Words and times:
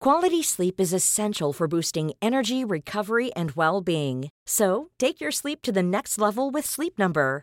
Quality 0.00 0.42
sleep 0.42 0.80
is 0.80 0.92
essential 0.92 1.52
for 1.52 1.66
boosting 1.66 2.12
energy, 2.20 2.64
recovery, 2.64 3.32
and 3.34 3.52
well 3.52 3.80
being. 3.80 4.28
So, 4.46 4.90
take 4.98 5.20
your 5.20 5.32
sleep 5.32 5.62
to 5.62 5.72
the 5.72 5.82
next 5.82 6.18
level 6.18 6.50
with 6.50 6.66
Sleep 6.66 6.98
Number. 6.98 7.42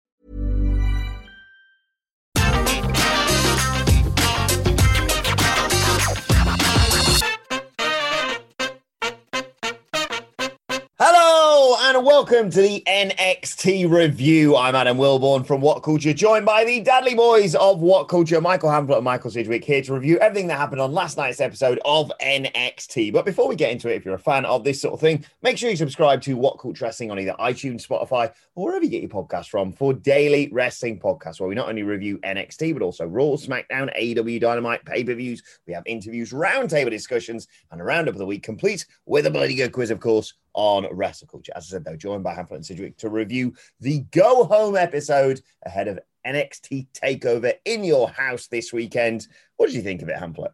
and 11.95 12.05
welcome 12.05 12.49
to 12.49 12.61
the 12.61 12.81
NXT 12.87 13.91
review. 13.91 14.55
I'm 14.55 14.75
Adam 14.75 14.97
Wilborn 14.97 15.45
from 15.45 15.59
What 15.59 15.83
Culture, 15.83 16.13
joined 16.13 16.45
by 16.45 16.63
the 16.63 16.79
Dudley 16.79 17.15
Boys 17.15 17.53
of 17.53 17.81
What 17.81 18.07
Culture, 18.07 18.39
Michael 18.39 18.69
Hamflett 18.69 18.95
and 18.95 19.03
Michael 19.03 19.29
Sidgwick, 19.29 19.65
here 19.65 19.81
to 19.81 19.95
review 19.95 20.17
everything 20.19 20.47
that 20.47 20.57
happened 20.57 20.79
on 20.79 20.93
last 20.93 21.17
night's 21.17 21.41
episode 21.41 21.81
of 21.83 22.09
NXT. 22.21 23.11
But 23.11 23.25
before 23.25 23.49
we 23.49 23.57
get 23.57 23.71
into 23.71 23.89
it, 23.89 23.95
if 23.95 24.05
you're 24.05 24.13
a 24.15 24.19
fan 24.19 24.45
of 24.45 24.63
this 24.63 24.79
sort 24.79 24.93
of 24.93 25.01
thing, 25.01 25.25
make 25.41 25.57
sure 25.57 25.69
you 25.69 25.75
subscribe 25.75 26.21
to 26.21 26.37
What 26.37 26.59
Culture 26.59 26.85
Wrestling 26.85 27.11
on 27.11 27.19
either 27.19 27.35
iTunes, 27.39 27.85
Spotify, 27.85 28.31
or 28.55 28.67
wherever 28.67 28.85
you 28.85 28.89
get 28.89 29.01
your 29.01 29.09
podcast 29.09 29.49
from 29.49 29.73
for 29.73 29.93
daily 29.93 30.47
wrestling 30.53 30.97
podcasts, 30.97 31.41
where 31.41 31.49
we 31.49 31.55
not 31.55 31.67
only 31.67 31.83
review 31.83 32.19
NXT, 32.19 32.71
but 32.71 32.83
also 32.83 33.05
Raw, 33.05 33.35
SmackDown, 33.35 33.93
AEW 33.99 34.39
Dynamite, 34.39 34.85
pay 34.85 35.03
per 35.03 35.13
views. 35.13 35.43
We 35.67 35.73
have 35.73 35.83
interviews, 35.85 36.31
roundtable 36.31 36.89
discussions, 36.89 37.49
and 37.69 37.81
a 37.81 37.83
roundup 37.83 38.15
of 38.15 38.19
the 38.19 38.25
week, 38.25 38.43
complete 38.43 38.85
with 39.05 39.25
a 39.25 39.31
bloody 39.31 39.55
good 39.55 39.73
quiz, 39.73 39.91
of 39.91 39.99
course 39.99 40.33
on 40.53 40.87
Wrestle 40.91 41.27
Culture. 41.27 41.53
As 41.55 41.67
I 41.67 41.71
said, 41.71 41.85
though, 41.85 41.95
joined 41.95 42.23
by 42.23 42.33
Hamflett 42.35 42.55
and 42.55 42.65
Sidgwick 42.65 42.97
to 42.97 43.09
review 43.09 43.53
the 43.79 43.99
go 44.11 44.43
home 44.43 44.75
episode 44.75 45.41
ahead 45.65 45.87
of 45.87 45.99
NXT 46.25 46.87
Takeover 46.93 47.53
in 47.65 47.83
your 47.83 48.09
house 48.09 48.47
this 48.47 48.71
weekend. 48.73 49.27
What 49.57 49.67
did 49.67 49.75
you 49.75 49.81
think 49.81 50.01
of 50.01 50.09
it, 50.09 50.17
Hamflett? 50.17 50.53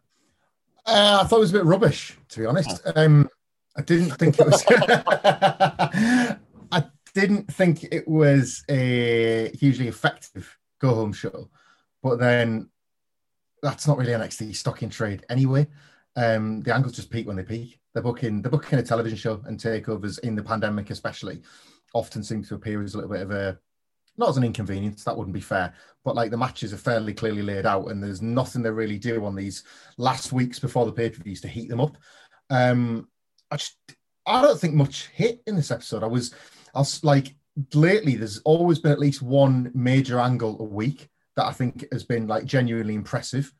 Uh, 0.86 1.20
I 1.22 1.26
thought 1.26 1.36
it 1.36 1.40
was 1.40 1.50
a 1.50 1.58
bit 1.58 1.64
rubbish, 1.64 2.16
to 2.30 2.40
be 2.40 2.46
honest. 2.46 2.80
Um, 2.96 3.28
I 3.76 3.82
didn't 3.82 4.10
think 4.12 4.38
it 4.38 4.46
was. 4.46 4.64
I 6.72 6.84
didn't 7.14 7.52
think 7.52 7.84
it 7.84 8.08
was 8.08 8.64
a 8.68 9.50
hugely 9.54 9.88
effective 9.88 10.56
go 10.80 10.94
home 10.94 11.12
show, 11.12 11.50
but 12.02 12.18
then 12.18 12.70
that's 13.62 13.86
not 13.86 13.98
really 13.98 14.12
NXT 14.12 14.54
stock 14.56 14.82
in 14.82 14.90
trade 14.90 15.24
anyway. 15.28 15.66
Um, 16.18 16.62
the 16.62 16.74
angles 16.74 16.96
just 16.96 17.10
peak 17.10 17.28
when 17.28 17.36
they 17.36 17.44
peak. 17.44 17.78
They're 17.94 18.02
booking 18.02 18.42
they're 18.42 18.50
booking 18.50 18.78
a 18.78 18.82
television 18.82 19.16
show 19.16 19.40
and 19.46 19.58
takeovers 19.58 20.18
in 20.20 20.34
the 20.34 20.42
pandemic, 20.42 20.90
especially, 20.90 21.42
often 21.94 22.24
seem 22.24 22.42
to 22.44 22.56
appear 22.56 22.82
as 22.82 22.94
a 22.94 22.96
little 22.98 23.12
bit 23.12 23.22
of 23.22 23.30
a 23.30 23.58
not 24.16 24.30
as 24.30 24.36
an 24.36 24.42
inconvenience, 24.42 25.04
that 25.04 25.16
wouldn't 25.16 25.32
be 25.32 25.40
fair, 25.40 25.72
but 26.04 26.16
like 26.16 26.32
the 26.32 26.36
matches 26.36 26.72
are 26.72 26.78
fairly 26.78 27.14
clearly 27.14 27.42
laid 27.42 27.66
out, 27.66 27.86
and 27.86 28.02
there's 28.02 28.20
nothing 28.20 28.62
they 28.62 28.70
really 28.70 28.98
do 28.98 29.24
on 29.24 29.36
these 29.36 29.62
last 29.96 30.32
weeks 30.32 30.58
before 30.58 30.84
the 30.86 30.92
pay 30.92 31.08
per 31.08 31.22
views 31.22 31.40
to 31.42 31.48
heat 31.48 31.68
them 31.68 31.80
up. 31.80 31.96
Um, 32.50 33.08
I 33.52 33.56
just 33.56 33.76
I 34.26 34.42
don't 34.42 34.58
think 34.58 34.74
much 34.74 35.06
hit 35.14 35.40
in 35.46 35.54
this 35.54 35.70
episode. 35.70 36.02
I 36.02 36.08
was 36.08 36.34
I 36.74 36.80
was 36.80 37.04
like 37.04 37.36
lately, 37.74 38.16
there's 38.16 38.40
always 38.40 38.80
been 38.80 38.92
at 38.92 38.98
least 38.98 39.22
one 39.22 39.70
major 39.72 40.18
angle 40.18 40.56
a 40.60 40.64
week 40.64 41.08
that 41.36 41.46
I 41.46 41.52
think 41.52 41.86
has 41.92 42.02
been 42.02 42.26
like 42.26 42.44
genuinely 42.44 42.94
impressive. 42.94 43.52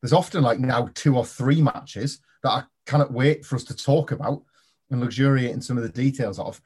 There's 0.00 0.12
often 0.12 0.42
like 0.42 0.60
now 0.60 0.90
two 0.94 1.16
or 1.16 1.24
three 1.24 1.60
matches 1.60 2.20
that 2.42 2.50
I 2.50 2.62
cannot 2.86 3.12
wait 3.12 3.44
for 3.44 3.56
us 3.56 3.64
to 3.64 3.76
talk 3.76 4.12
about 4.12 4.42
and 4.90 5.00
luxuriate 5.00 5.52
in 5.52 5.60
some 5.60 5.76
of 5.76 5.82
the 5.82 5.88
details 5.88 6.38
of. 6.38 6.60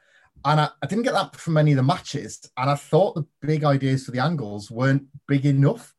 And 0.45 0.59
I, 0.59 0.69
I, 0.81 0.87
didn't 0.87 1.05
get 1.05 1.13
that 1.13 1.35
from 1.35 1.57
any 1.57 1.71
of 1.71 1.77
the 1.77 1.83
matches. 1.83 2.49
And 2.57 2.69
I 2.69 2.75
thought 2.75 3.15
the 3.15 3.25
big 3.41 3.63
ideas 3.63 4.05
for 4.05 4.11
the 4.11 4.19
angles 4.19 4.69
weren't 4.69 5.07
big 5.27 5.45
enough. 5.45 5.93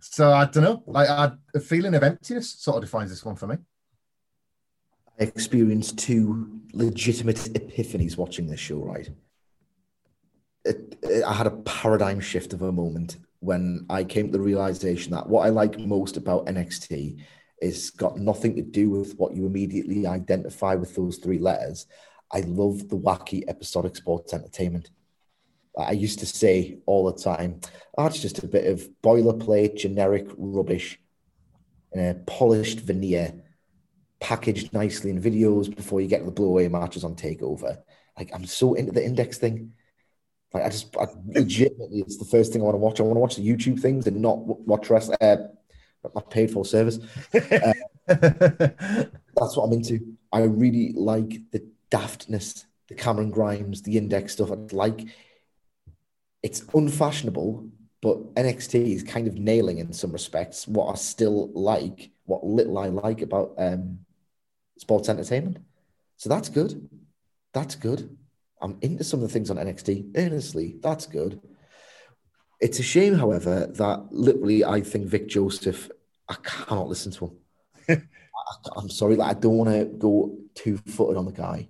So 0.00 0.32
I 0.32 0.46
don't 0.46 0.64
know. 0.64 0.82
Like 0.86 1.08
I, 1.08 1.32
a 1.54 1.60
feeling 1.60 1.94
of 1.94 2.02
emptiness 2.02 2.50
sort 2.50 2.78
of 2.78 2.84
defines 2.84 3.10
this 3.10 3.24
one 3.24 3.36
for 3.36 3.46
me. 3.46 3.56
I 5.20 5.24
experienced 5.24 5.98
two 5.98 6.60
legitimate 6.72 7.36
epiphanies 7.36 8.16
watching 8.16 8.46
this 8.46 8.60
show. 8.60 8.78
Right, 8.78 9.10
it, 10.64 10.98
it, 11.02 11.22
I 11.24 11.34
had 11.34 11.46
a 11.46 11.50
paradigm 11.50 12.18
shift 12.18 12.52
of 12.52 12.62
a 12.62 12.72
moment 12.72 13.18
when 13.42 13.86
I 13.90 14.04
came 14.04 14.26
to 14.26 14.32
the 14.32 14.40
realization 14.40 15.12
that 15.12 15.28
what 15.28 15.44
I 15.44 15.48
like 15.48 15.76
most 15.78 16.16
about 16.16 16.46
NXT 16.46 17.20
is 17.60 17.90
got 17.90 18.16
nothing 18.16 18.54
to 18.54 18.62
do 18.62 18.88
with 18.88 19.16
what 19.16 19.34
you 19.34 19.46
immediately 19.46 20.06
identify 20.06 20.76
with 20.76 20.94
those 20.94 21.18
three 21.18 21.38
letters. 21.38 21.86
I 22.32 22.40
love 22.40 22.88
the 22.88 22.96
wacky 22.96 23.42
episodic 23.48 23.96
sports 23.96 24.32
entertainment. 24.32 24.90
I 25.76 25.92
used 25.92 26.20
to 26.20 26.26
say 26.26 26.78
all 26.86 27.10
the 27.10 27.20
time, 27.20 27.60
oh, 27.98 28.06
it's 28.06 28.22
just 28.22 28.44
a 28.44 28.46
bit 28.46 28.66
of 28.66 28.88
boilerplate, 29.02 29.76
generic 29.76 30.28
rubbish 30.36 31.00
in 31.92 32.00
a 32.00 32.14
polished 32.14 32.80
veneer, 32.80 33.42
packaged 34.20 34.72
nicely 34.72 35.10
in 35.10 35.20
videos 35.20 35.74
before 35.74 36.00
you 36.00 36.06
get 36.06 36.20
to 36.20 36.26
the 36.26 36.32
blowaway 36.32 36.70
matches 36.70 37.02
on 37.02 37.16
Takeover. 37.16 37.78
Like, 38.16 38.30
I'm 38.32 38.46
so 38.46 38.74
into 38.74 38.92
the 38.92 39.04
index 39.04 39.38
thing. 39.38 39.72
Like, 40.52 40.64
I 40.64 40.68
just, 40.68 40.96
I, 40.96 41.06
legitimately, 41.26 42.00
it's 42.00 42.18
the 42.18 42.24
first 42.24 42.52
thing 42.52 42.60
I 42.60 42.64
want 42.64 42.74
to 42.74 42.78
watch. 42.78 43.00
I 43.00 43.04
want 43.04 43.16
to 43.16 43.20
watch 43.20 43.36
the 43.36 43.48
YouTube 43.48 43.80
things 43.80 44.06
and 44.06 44.20
not 44.20 44.38
watch 44.38 44.90
rest, 44.90 45.12
uh, 45.20 45.36
my 46.14 46.20
paid 46.28 46.50
for 46.50 46.64
service. 46.64 46.98
Uh, 47.32 47.72
that's 48.06 49.56
what 49.56 49.64
I'm 49.64 49.72
into. 49.72 50.16
I 50.32 50.42
really 50.42 50.92
like 50.92 51.50
the 51.52 51.66
daftness, 51.90 52.66
the 52.88 52.94
Cameron 52.94 53.30
Grimes, 53.30 53.82
the 53.82 53.96
index 53.96 54.34
stuff. 54.34 54.50
I 54.50 54.56
like 54.72 55.06
it's 56.42 56.62
unfashionable, 56.74 57.68
but 58.00 58.34
NXT 58.34 58.94
is 58.94 59.02
kind 59.02 59.28
of 59.28 59.34
nailing 59.34 59.78
in 59.78 59.92
some 59.92 60.12
respects 60.12 60.66
what 60.66 60.92
I 60.92 60.96
still 60.96 61.50
like, 61.52 62.10
what 62.24 62.44
little 62.44 62.78
I 62.78 62.88
like 62.88 63.22
about 63.22 63.54
um, 63.58 64.00
sports 64.78 65.08
entertainment. 65.08 65.58
So 66.16 66.28
that's 66.28 66.48
good. 66.48 66.88
That's 67.52 67.76
good. 67.76 68.16
I'm 68.62 68.78
into 68.80 69.02
some 69.02 69.20
of 69.20 69.28
the 69.28 69.32
things 69.32 69.50
on 69.50 69.56
NXT. 69.56 70.12
Earnestly, 70.16 70.76
that's 70.80 71.06
good. 71.06 71.40
It's 72.60 72.78
a 72.78 72.82
shame, 72.82 73.14
however, 73.14 73.66
that 73.66 74.06
literally 74.12 74.64
I 74.64 74.80
think 74.80 75.08
Vic 75.08 75.28
Joseph, 75.28 75.90
I 76.28 76.36
cannot 76.44 76.88
listen 76.88 77.10
to 77.12 77.36
him. 77.88 78.08
I, 78.76 78.80
am 78.80 78.88
sorry, 78.88 79.16
like 79.16 79.36
I 79.36 79.38
don't 79.38 79.58
want 79.58 79.70
to 79.70 79.84
go 79.84 80.38
two 80.54 80.76
footed 80.86 81.16
on 81.16 81.24
the 81.24 81.32
guy, 81.32 81.68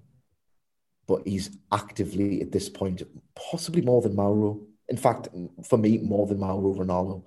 but 1.06 1.27
he's 1.27 1.56
actively 1.73 2.43
at 2.43 2.53
this 2.53 2.69
point, 2.69 3.03
possibly 3.35 3.81
more 3.81 4.03
than 4.03 4.15
Mauro. 4.15 4.61
In 4.88 4.99
fact, 4.99 5.29
for 5.67 5.79
me, 5.79 5.97
more 5.97 6.27
than 6.27 6.41
Mauro 6.41 6.75
Ranallo, 6.75 7.25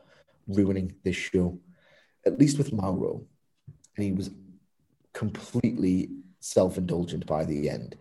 ruining 0.48 0.94
this 1.04 1.16
show. 1.16 1.60
At 2.24 2.38
least 2.38 2.60
with 2.60 2.72
Mauro, 2.72 3.24
and 3.96 4.06
he 4.06 4.12
was 4.12 4.30
completely 5.14 6.10
self-indulgent 6.40 7.26
by 7.26 7.46
the 7.46 7.70
end. 7.70 7.96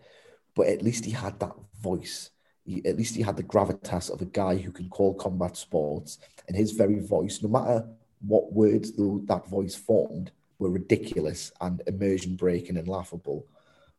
But 0.55 0.67
at 0.67 0.81
least 0.81 1.05
he 1.05 1.11
had 1.11 1.39
that 1.39 1.55
voice 1.81 2.31
he, 2.65 2.83
at 2.85 2.97
least 2.97 3.15
he 3.15 3.21
had 3.21 3.37
the 3.37 3.43
gravitas 3.43 4.09
of 4.09 4.21
a 4.21 4.25
guy 4.25 4.57
who 4.57 4.71
can 4.71 4.89
call 4.89 5.13
combat 5.13 5.55
sports, 5.55 6.17
and 6.47 6.57
his 6.57 6.71
very 6.71 6.99
voice, 6.99 7.41
no 7.41 7.49
matter 7.49 7.87
what 8.21 8.51
words 8.51 8.91
that 8.93 9.47
voice 9.47 9.75
formed, 9.75 10.31
were 10.57 10.71
ridiculous 10.71 11.51
and 11.61 11.83
immersion 11.85 12.35
breaking 12.35 12.77
and 12.77 12.87
laughable, 12.87 13.45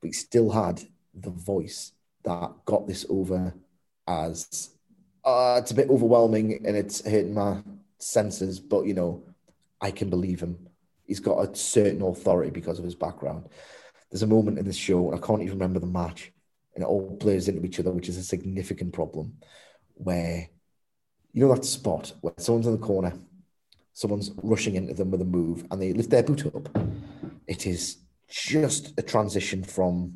but 0.00 0.08
he 0.08 0.12
still 0.12 0.50
had 0.50 0.82
the 1.14 1.30
voice 1.30 1.92
that 2.24 2.52
got 2.64 2.86
this 2.88 3.06
over 3.08 3.54
as 4.08 4.70
uh, 5.24 5.58
it's 5.60 5.70
a 5.70 5.74
bit 5.74 5.90
overwhelming 5.90 6.64
and 6.66 6.76
it's 6.76 7.04
hurting 7.04 7.34
my 7.34 7.62
senses, 7.98 8.58
but 8.58 8.84
you 8.86 8.94
know, 8.94 9.22
I 9.80 9.90
can 9.90 10.10
believe 10.10 10.40
him. 10.40 10.68
He's 11.04 11.20
got 11.20 11.38
a 11.38 11.54
certain 11.54 12.02
authority 12.02 12.50
because 12.50 12.78
of 12.78 12.84
his 12.84 12.94
background. 12.96 13.48
There's 14.10 14.22
a 14.22 14.26
moment 14.26 14.58
in 14.58 14.64
this 14.64 14.76
show, 14.76 15.14
I 15.14 15.18
can't 15.18 15.42
even 15.42 15.54
remember 15.54 15.78
the 15.78 15.86
match, 15.86 16.32
and 16.76 16.84
it 16.84 16.86
all 16.86 17.16
plays 17.16 17.48
into 17.48 17.64
each 17.64 17.80
other, 17.80 17.90
which 17.90 18.08
is 18.08 18.18
a 18.18 18.22
significant 18.22 18.92
problem. 18.92 19.38
Where 19.94 20.48
you 21.32 21.46
know 21.46 21.54
that 21.54 21.64
spot 21.64 22.12
where 22.20 22.34
someone's 22.36 22.66
in 22.66 22.78
the 22.78 22.86
corner, 22.86 23.14
someone's 23.94 24.30
rushing 24.42 24.76
into 24.76 24.94
them 24.94 25.10
with 25.10 25.22
a 25.22 25.24
move, 25.24 25.66
and 25.70 25.80
they 25.80 25.94
lift 25.94 26.10
their 26.10 26.22
boot 26.22 26.46
up. 26.46 26.68
It 27.46 27.66
is 27.66 27.96
just 28.28 28.92
a 28.98 29.02
transition 29.02 29.64
from 29.64 30.12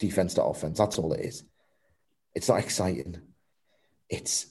defense 0.00 0.34
to 0.34 0.42
offense. 0.42 0.78
That's 0.78 0.98
all 0.98 1.12
it 1.12 1.24
is. 1.24 1.44
It's 2.34 2.48
not 2.48 2.58
exciting. 2.58 3.20
It's 4.08 4.46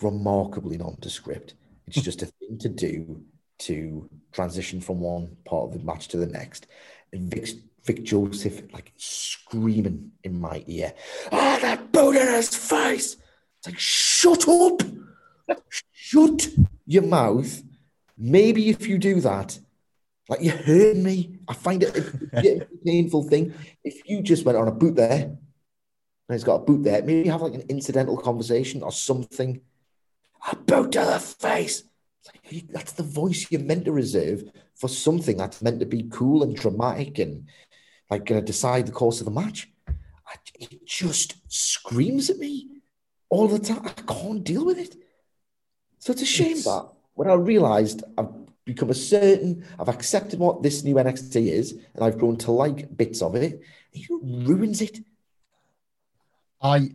remarkably 0.00 0.78
nondescript. 0.78 1.54
It's 1.86 2.00
just 2.02 2.22
a 2.22 2.26
thing 2.26 2.58
to 2.60 2.68
do 2.70 3.22
to 3.60 4.08
transition 4.32 4.80
from 4.80 5.00
one 5.00 5.36
part 5.44 5.64
of 5.64 5.72
the 5.72 5.84
match 5.84 6.08
to 6.08 6.16
the 6.16 6.26
next. 6.26 6.66
And 7.12 7.30
Vic, 7.30 7.50
Vic 7.84 8.04
Joseph 8.04 8.62
like 8.72 8.92
screaming 8.96 10.12
in 10.22 10.40
my 10.40 10.64
ear, 10.66 10.94
ah, 11.32 11.56
oh, 11.56 11.60
that 11.60 11.92
boot 11.92 12.16
in 12.16 12.34
his 12.34 12.54
face. 12.54 13.16
It's 13.58 13.66
like, 13.66 13.78
shut 13.78 14.48
up. 14.48 14.82
Shut 15.90 16.48
your 16.86 17.02
mouth. 17.02 17.62
Maybe 18.16 18.68
if 18.68 18.86
you 18.86 18.98
do 18.98 19.20
that, 19.20 19.58
like 20.28 20.42
you 20.42 20.52
heard 20.52 20.96
me. 20.96 21.38
I 21.48 21.54
find 21.54 21.82
it 21.82 21.96
a 22.32 22.66
painful 22.84 23.24
thing. 23.24 23.54
If 23.82 24.08
you 24.08 24.22
just 24.22 24.44
went 24.44 24.58
on 24.58 24.68
a 24.68 24.72
boot 24.72 24.96
there, 24.96 25.22
and 25.22 25.38
he's 26.28 26.44
got 26.44 26.56
a 26.56 26.64
boot 26.64 26.84
there, 26.84 27.02
maybe 27.02 27.28
have 27.28 27.42
like 27.42 27.54
an 27.54 27.64
incidental 27.68 28.16
conversation 28.16 28.82
or 28.82 28.92
something. 28.92 29.60
A 30.50 30.56
boot 30.56 30.92
to 30.92 31.00
the 31.00 31.18
face. 31.18 31.84
Like, 32.26 32.68
that's 32.68 32.92
the 32.92 33.02
voice 33.02 33.46
you're 33.50 33.60
meant 33.60 33.84
to 33.86 33.92
reserve 33.92 34.44
for 34.76 34.88
something 34.88 35.36
that's 35.36 35.62
meant 35.62 35.80
to 35.80 35.86
be 35.86 36.08
cool 36.10 36.42
and 36.42 36.54
dramatic 36.54 37.18
and 37.18 37.48
like 38.12 38.26
going 38.26 38.40
to 38.40 38.46
decide 38.46 38.86
the 38.86 38.92
course 38.92 39.20
of 39.20 39.24
the 39.24 39.30
match. 39.30 39.70
I, 39.88 40.34
it 40.60 40.86
just 40.86 41.36
screams 41.48 42.28
at 42.28 42.38
me 42.38 42.68
all 43.30 43.48
the 43.48 43.58
time. 43.58 43.82
I 43.84 43.90
can't 43.90 44.44
deal 44.44 44.64
with 44.66 44.78
it. 44.78 44.94
So 45.98 46.12
it's 46.12 46.22
a 46.22 46.26
shame 46.26 46.58
it's... 46.58 46.64
that 46.64 46.88
when 47.14 47.30
I 47.30 47.34
realised 47.34 48.04
I've 48.18 48.28
become 48.66 48.90
a 48.90 48.94
certain, 48.94 49.64
I've 49.78 49.88
accepted 49.88 50.38
what 50.38 50.62
this 50.62 50.84
new 50.84 50.96
NXT 50.96 51.48
is, 51.48 51.72
and 51.94 52.04
I've 52.04 52.18
grown 52.18 52.36
to 52.38 52.52
like 52.52 52.94
bits 52.96 53.22
of 53.22 53.34
it. 53.34 53.62
He 53.90 54.06
ruins 54.10 54.82
it. 54.82 54.98
I 56.60 56.92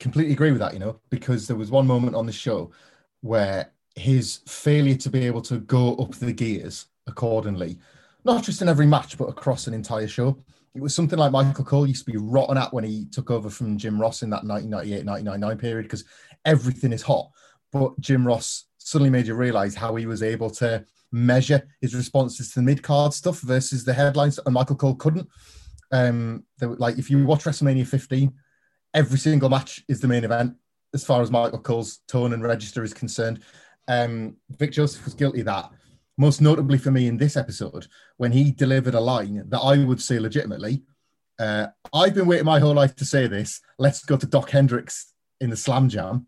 completely 0.00 0.32
agree 0.32 0.50
with 0.50 0.60
that, 0.60 0.72
you 0.72 0.80
know, 0.80 1.00
because 1.10 1.46
there 1.46 1.56
was 1.56 1.70
one 1.70 1.86
moment 1.86 2.16
on 2.16 2.26
the 2.26 2.32
show 2.32 2.72
where 3.20 3.72
his 3.94 4.40
failure 4.46 4.96
to 4.96 5.10
be 5.10 5.26
able 5.26 5.42
to 5.42 5.58
go 5.58 5.94
up 5.96 6.14
the 6.16 6.32
gears 6.32 6.86
accordingly, 7.06 7.78
not 8.24 8.44
just 8.44 8.62
in 8.62 8.68
every 8.68 8.86
match, 8.86 9.16
but 9.18 9.28
across 9.28 9.66
an 9.66 9.74
entire 9.74 10.08
show. 10.08 10.36
It 10.74 10.80
was 10.80 10.94
something 10.94 11.18
like 11.18 11.32
Michael 11.32 11.64
Cole 11.64 11.86
used 11.86 12.04
to 12.04 12.12
be 12.12 12.18
rotten 12.18 12.56
at 12.56 12.72
when 12.72 12.84
he 12.84 13.06
took 13.06 13.30
over 13.30 13.50
from 13.50 13.76
Jim 13.76 14.00
Ross 14.00 14.22
in 14.22 14.30
that 14.30 14.44
1998 14.44 15.04
1999 15.04 15.58
period 15.58 15.82
because 15.84 16.04
everything 16.44 16.92
is 16.92 17.02
hot. 17.02 17.30
But 17.72 17.98
Jim 18.00 18.26
Ross 18.26 18.66
suddenly 18.78 19.10
made 19.10 19.26
you 19.26 19.34
realize 19.34 19.74
how 19.74 19.94
he 19.96 20.06
was 20.06 20.22
able 20.22 20.50
to 20.50 20.84
measure 21.12 21.66
his 21.80 21.94
responses 21.94 22.52
to 22.52 22.60
the 22.60 22.64
mid 22.64 22.82
card 22.82 23.12
stuff 23.12 23.40
versus 23.40 23.84
the 23.84 23.92
headlines, 23.92 24.38
and 24.44 24.54
Michael 24.54 24.76
Cole 24.76 24.94
couldn't. 24.94 25.28
Um, 25.92 26.44
were, 26.60 26.76
like 26.76 26.98
if 26.98 27.10
you 27.10 27.24
watch 27.26 27.44
WrestleMania 27.44 27.86
15, 27.86 28.32
every 28.94 29.18
single 29.18 29.48
match 29.48 29.82
is 29.88 30.00
the 30.00 30.08
main 30.08 30.24
event 30.24 30.54
as 30.94 31.04
far 31.04 31.22
as 31.22 31.30
Michael 31.30 31.58
Cole's 31.60 31.98
tone 32.08 32.32
and 32.32 32.42
register 32.42 32.82
is 32.82 32.94
concerned. 32.94 33.40
Um, 33.88 34.36
Vic 34.50 34.72
Joseph 34.72 35.04
was 35.04 35.14
guilty 35.14 35.40
of 35.40 35.46
that. 35.46 35.70
Most 36.20 36.42
notably 36.42 36.76
for 36.76 36.90
me 36.90 37.06
in 37.06 37.16
this 37.16 37.34
episode, 37.34 37.86
when 38.18 38.30
he 38.30 38.52
delivered 38.52 38.92
a 38.92 39.00
line 39.00 39.42
that 39.48 39.60
I 39.60 39.82
would 39.82 40.02
say 40.02 40.18
legitimately, 40.18 40.82
uh, 41.38 41.68
I've 41.94 42.12
been 42.12 42.26
waiting 42.26 42.44
my 42.44 42.58
whole 42.58 42.74
life 42.74 42.94
to 42.96 43.06
say 43.06 43.26
this. 43.26 43.62
Let's 43.78 44.04
go 44.04 44.18
to 44.18 44.26
Doc 44.26 44.50
Hendrix 44.50 45.14
in 45.40 45.48
the 45.48 45.56
Slam 45.56 45.88
Jam. 45.88 46.26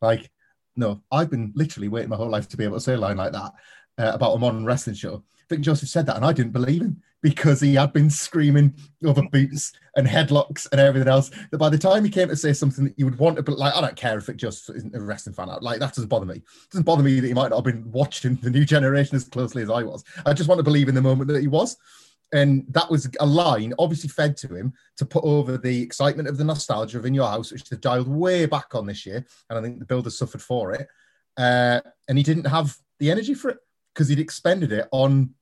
Like, 0.00 0.30
no, 0.76 1.02
I've 1.10 1.28
been 1.28 1.50
literally 1.56 1.88
waiting 1.88 2.10
my 2.10 2.14
whole 2.14 2.30
life 2.30 2.48
to 2.50 2.56
be 2.56 2.62
able 2.62 2.76
to 2.76 2.80
say 2.80 2.94
a 2.94 2.98
line 2.98 3.16
like 3.16 3.32
that 3.32 3.52
uh, 3.98 4.12
about 4.14 4.34
a 4.34 4.38
modern 4.38 4.64
wrestling 4.64 4.94
show. 4.94 5.24
Vic 5.48 5.60
Joseph 5.60 5.88
said 5.88 6.06
that, 6.06 6.14
and 6.14 6.24
I 6.24 6.32
didn't 6.32 6.52
believe 6.52 6.82
him 6.82 7.02
because 7.22 7.60
he 7.60 7.74
had 7.74 7.92
been 7.92 8.10
screaming 8.10 8.74
over 9.04 9.22
boots 9.22 9.72
and 9.96 10.06
headlocks 10.06 10.66
and 10.72 10.80
everything 10.80 11.08
else. 11.08 11.30
That 11.50 11.58
by 11.58 11.68
the 11.68 11.78
time 11.78 12.04
he 12.04 12.10
came 12.10 12.28
to 12.28 12.36
say 12.36 12.52
something 12.52 12.84
that 12.84 12.98
you 12.98 13.04
would 13.04 13.18
want 13.18 13.36
to, 13.36 13.42
but 13.42 13.58
like, 13.58 13.74
I 13.74 13.80
don't 13.80 13.96
care 13.96 14.18
if 14.18 14.28
it 14.28 14.36
just 14.36 14.68
isn't 14.70 14.94
a 14.94 15.00
wrestling 15.00 15.34
fan. 15.34 15.48
Out. 15.48 15.62
Like 15.62 15.78
that 15.78 15.94
doesn't 15.94 16.08
bother 16.08 16.26
me. 16.26 16.36
It 16.36 16.70
doesn't 16.70 16.84
bother 16.84 17.02
me 17.02 17.20
that 17.20 17.26
he 17.26 17.34
might 17.34 17.50
not 17.50 17.64
have 17.64 17.64
been 17.64 17.90
watching 17.90 18.36
the 18.36 18.50
new 18.50 18.64
generation 18.64 19.16
as 19.16 19.24
closely 19.24 19.62
as 19.62 19.70
I 19.70 19.82
was. 19.82 20.04
I 20.26 20.32
just 20.32 20.48
want 20.48 20.58
to 20.58 20.64
believe 20.64 20.88
in 20.88 20.94
the 20.94 21.02
moment 21.02 21.28
that 21.28 21.40
he 21.40 21.48
was. 21.48 21.76
And 22.34 22.64
that 22.70 22.90
was 22.90 23.08
a 23.20 23.26
line 23.26 23.74
obviously 23.78 24.08
fed 24.08 24.38
to 24.38 24.48
him 24.54 24.72
to 24.96 25.04
put 25.04 25.22
over 25.22 25.58
the 25.58 25.82
excitement 25.82 26.28
of 26.28 26.38
the 26.38 26.44
nostalgia 26.44 26.98
of 26.98 27.04
In 27.04 27.12
Your 27.12 27.28
House, 27.28 27.52
which 27.52 27.64
they've 27.64 27.80
dialed 27.80 28.08
way 28.08 28.46
back 28.46 28.74
on 28.74 28.86
this 28.86 29.04
year. 29.04 29.24
And 29.50 29.58
I 29.58 29.62
think 29.62 29.78
the 29.78 29.84
builders 29.84 30.16
suffered 30.16 30.42
for 30.42 30.72
it. 30.72 30.88
Uh, 31.36 31.80
and 32.08 32.16
he 32.16 32.24
didn't 32.24 32.46
have 32.46 32.76
the 32.98 33.10
energy 33.10 33.34
for 33.34 33.50
it 33.50 33.58
because 33.94 34.08
he'd 34.08 34.18
expended 34.18 34.72
it 34.72 34.88
on 34.92 35.34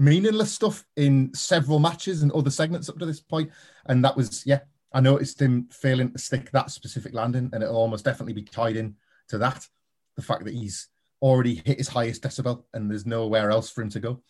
meaningless 0.00 0.50
stuff 0.50 0.86
in 0.96 1.32
several 1.34 1.78
matches 1.78 2.22
and 2.22 2.32
other 2.32 2.48
segments 2.48 2.88
up 2.88 2.98
to 2.98 3.04
this 3.04 3.20
point. 3.20 3.50
And 3.86 4.02
that 4.02 4.16
was, 4.16 4.44
yeah, 4.46 4.60
I 4.94 5.00
noticed 5.00 5.40
him 5.40 5.68
failing 5.70 6.10
to 6.12 6.18
stick 6.18 6.50
that 6.52 6.70
specific 6.70 7.12
landing, 7.12 7.50
and 7.52 7.62
it'll 7.62 7.76
almost 7.76 8.06
definitely 8.06 8.32
be 8.32 8.42
tied 8.42 8.76
in 8.76 8.96
to 9.28 9.36
that. 9.38 9.68
The 10.16 10.22
fact 10.22 10.44
that 10.44 10.54
he's 10.54 10.88
already 11.20 11.62
hit 11.66 11.76
his 11.76 11.88
highest 11.88 12.22
decibel 12.22 12.64
and 12.72 12.90
there's 12.90 13.04
nowhere 13.04 13.50
else 13.50 13.70
for 13.70 13.82
him 13.82 13.90
to 13.90 14.00
go. 14.00 14.22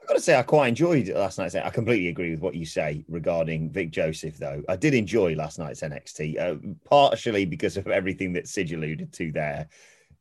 I've 0.00 0.08
got 0.08 0.14
to 0.14 0.20
say, 0.20 0.38
I 0.38 0.42
quite 0.42 0.68
enjoyed 0.68 1.08
last 1.08 1.38
night's. 1.38 1.54
I 1.54 1.68
completely 1.68 2.08
agree 2.08 2.30
with 2.30 2.40
what 2.40 2.54
you 2.54 2.64
say 2.64 3.04
regarding 3.08 3.70
Vic 3.70 3.90
Joseph, 3.90 4.38
though. 4.38 4.62
I 4.70 4.76
did 4.76 4.94
enjoy 4.94 5.34
last 5.34 5.58
night's 5.58 5.82
NXT, 5.82 6.40
uh, 6.40 6.74
partially 6.88 7.44
because 7.44 7.76
of 7.76 7.88
everything 7.88 8.32
that 8.32 8.48
Sid 8.48 8.72
alluded 8.72 9.12
to 9.12 9.30
there. 9.32 9.68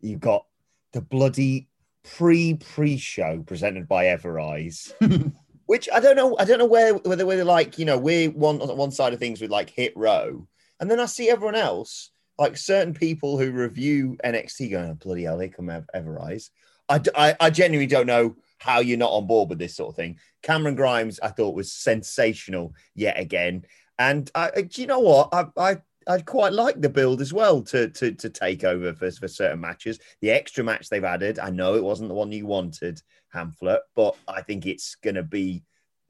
You've 0.02 0.20
got 0.20 0.46
the 0.92 1.02
bloody 1.02 1.69
pre 2.04 2.56
pre 2.56 2.98
show 2.98 3.44
presented 3.46 3.88
by 3.88 4.06
Everrise. 4.06 4.92
Hmm. 5.02 5.30
Which 5.66 5.88
I 5.94 6.00
don't 6.00 6.16
know. 6.16 6.36
I 6.40 6.46
don't 6.46 6.58
know 6.58 6.66
where 6.66 6.96
whether 6.96 7.28
we're 7.28 7.46
like 7.46 7.78
you 7.78 7.86
know 7.86 8.00
we're 8.00 8.32
one 8.32 8.60
on 8.60 8.76
one 8.76 8.90
side 8.90 9.14
of 9.14 9.20
things 9.20 9.40
with 9.40 9.52
like 9.52 9.70
Hit 9.70 9.94
Row, 9.96 10.48
and 10.80 10.90
then 10.90 11.00
I 11.00 11.06
see 11.06 11.30
everyone 11.30 11.54
else 11.54 12.10
like 12.40 12.56
certain 12.56 12.94
people 12.94 13.38
who 13.38 13.52
review 13.52 14.18
NXT 14.24 14.72
going, 14.72 14.90
oh, 14.90 14.94
bloody 14.96 15.24
hell, 15.24 15.38
they 15.38 15.50
come 15.50 15.68
Everrise. 15.68 16.50
I, 16.88 17.02
I, 17.14 17.36
I 17.40 17.50
genuinely 17.50 17.86
don't 17.86 18.08
know 18.08 18.38
how 18.60 18.80
you're 18.80 18.98
not 18.98 19.12
on 19.12 19.28
board 19.28 19.50
with 19.50 19.60
this 19.60 19.76
sort 19.76 19.90
of 19.90 19.96
thing. 19.98 20.18
Cameron 20.42 20.76
Grimes, 20.76 21.20
I 21.20 21.28
thought 21.28 21.54
was 21.54 21.72
sensational 21.72 22.74
yet 22.96 23.20
again. 23.20 23.66
And 24.00 24.32
I, 24.34 24.52
do 24.62 24.82
you 24.82 24.88
know 24.88 25.02
what? 25.02 25.30
I, 25.34 25.46
I 25.58 25.78
I 26.10 26.20
quite 26.22 26.54
like 26.54 26.82
the 26.82 26.90
build 26.90 27.22
as 27.22 27.32
well 27.32 27.62
to 27.64 27.88
to 27.88 28.12
to 28.12 28.30
take 28.32 28.64
over 28.64 28.94
for, 28.94 29.12
for 29.12 29.28
certain 29.28 29.62
matches. 29.62 30.00
The 30.22 30.32
extra 30.32 30.64
match 30.64 30.90
they've 30.90 31.04
added, 31.04 31.38
I 31.38 31.52
know 31.52 31.76
it 31.76 31.84
wasn't 31.84 32.10
the 32.10 32.16
one 32.16 32.32
you 32.32 32.48
wanted, 32.48 33.00
Hamflett, 33.34 33.82
but 33.96 34.16
I 34.28 34.42
think 34.42 34.66
it's 34.66 34.96
going 34.96 35.16
to 35.16 35.24
be 35.24 35.64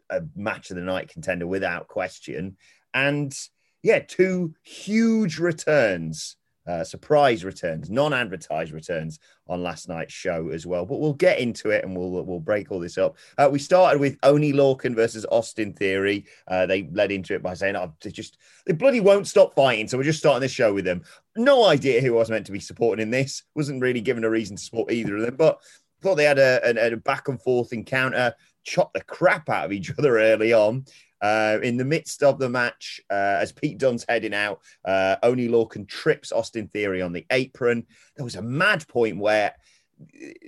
a 0.10 0.22
match 0.38 0.70
of 0.70 0.77
the 0.77 0.84
night 0.84 1.10
contender 1.10 1.46
without 1.46 1.89
question. 1.89 2.56
And 2.94 3.38
yeah, 3.84 4.00
two 4.00 4.56
huge 4.63 5.38
returns 5.38 6.38
uh, 6.70 6.84
surprise 6.84 7.44
returns, 7.44 7.90
non-advertised 7.90 8.72
returns 8.72 9.20
on 9.48 9.64
last 9.64 9.90
night's 9.90 10.14
show 10.14 10.50
as 10.50 10.68
well. 10.68 10.86
But 10.86 11.00
we'll 11.00 11.14
get 11.14 11.40
into 11.40 11.72
it 11.72 11.84
and 11.84 11.98
we'll 11.98 12.24
we'll 12.24 12.40
break 12.40 12.72
all 12.72 12.80
this 12.80 13.00
up. 13.00 13.18
Uh, 13.40 13.50
we 13.52 13.58
started 13.58 14.00
with 14.00 14.18
Oney 14.22 14.54
Lorcan 14.54 14.94
versus 14.94 15.26
Austin 15.32 15.74
Theory. 15.74 16.26
Uh, 16.48 16.68
they 16.68 16.88
led 16.92 17.12
into 17.12 17.34
it 17.34 17.42
by 17.42 17.56
saying, 17.56 17.76
"Oh, 17.76 17.92
they 18.02 18.12
just 18.12 18.38
they 18.68 18.74
bloody 18.74 19.00
won't 19.00 19.28
stop 19.28 19.56
fighting." 19.56 19.88
So 19.88 19.98
we're 19.98 20.04
just 20.04 20.20
starting 20.20 20.42
this 20.42 20.52
show 20.52 20.72
with 20.72 20.86
them. 20.86 21.02
No 21.36 21.66
idea 21.66 22.02
who 22.02 22.16
I 22.16 22.20
was 22.20 22.30
meant 22.30 22.46
to 22.46 22.52
be 22.52 22.60
supporting 22.60 23.02
in 23.02 23.10
this. 23.10 23.42
Wasn't 23.56 23.82
really 23.82 24.02
given 24.02 24.24
a 24.24 24.30
reason 24.30 24.56
to 24.56 24.64
support 24.64 24.92
either 24.92 25.16
of 25.18 25.24
them, 25.24 25.36
but 25.38 25.60
thought 26.02 26.16
they 26.16 26.26
had 26.26 26.40
a, 26.40 26.62
a, 26.64 26.94
a 26.94 26.98
back 26.98 27.30
and 27.30 27.42
forth 27.42 27.74
encounter. 27.74 28.36
Chopped 28.64 28.94
the 28.94 29.02
crap 29.02 29.50
out 29.50 29.66
of 29.66 29.72
each 29.72 29.92
other 29.98 30.20
early 30.20 30.54
on. 30.54 30.86
Uh, 31.22 31.60
in 31.64 31.78
the 31.78 31.86
midst 31.86 32.24
of 32.24 32.40
the 32.40 32.50
match, 32.50 33.02
uh, 33.10 33.38
as 33.40 33.52
Pete 33.52 33.78
Dunne's 33.78 34.06
heading 34.08 34.34
out, 34.34 34.62
uh, 34.86 35.18
Oney 35.24 35.48
Lorcan 35.48 35.88
trips 35.88 36.32
Austin 36.32 36.68
Theory 36.68 37.02
on 37.02 37.14
the 37.14 37.26
apron. 37.32 37.86
There 38.16 38.26
was 38.26 38.36
a 38.36 38.42
mad 38.42 38.88
point 38.88 39.18
where 39.18 39.54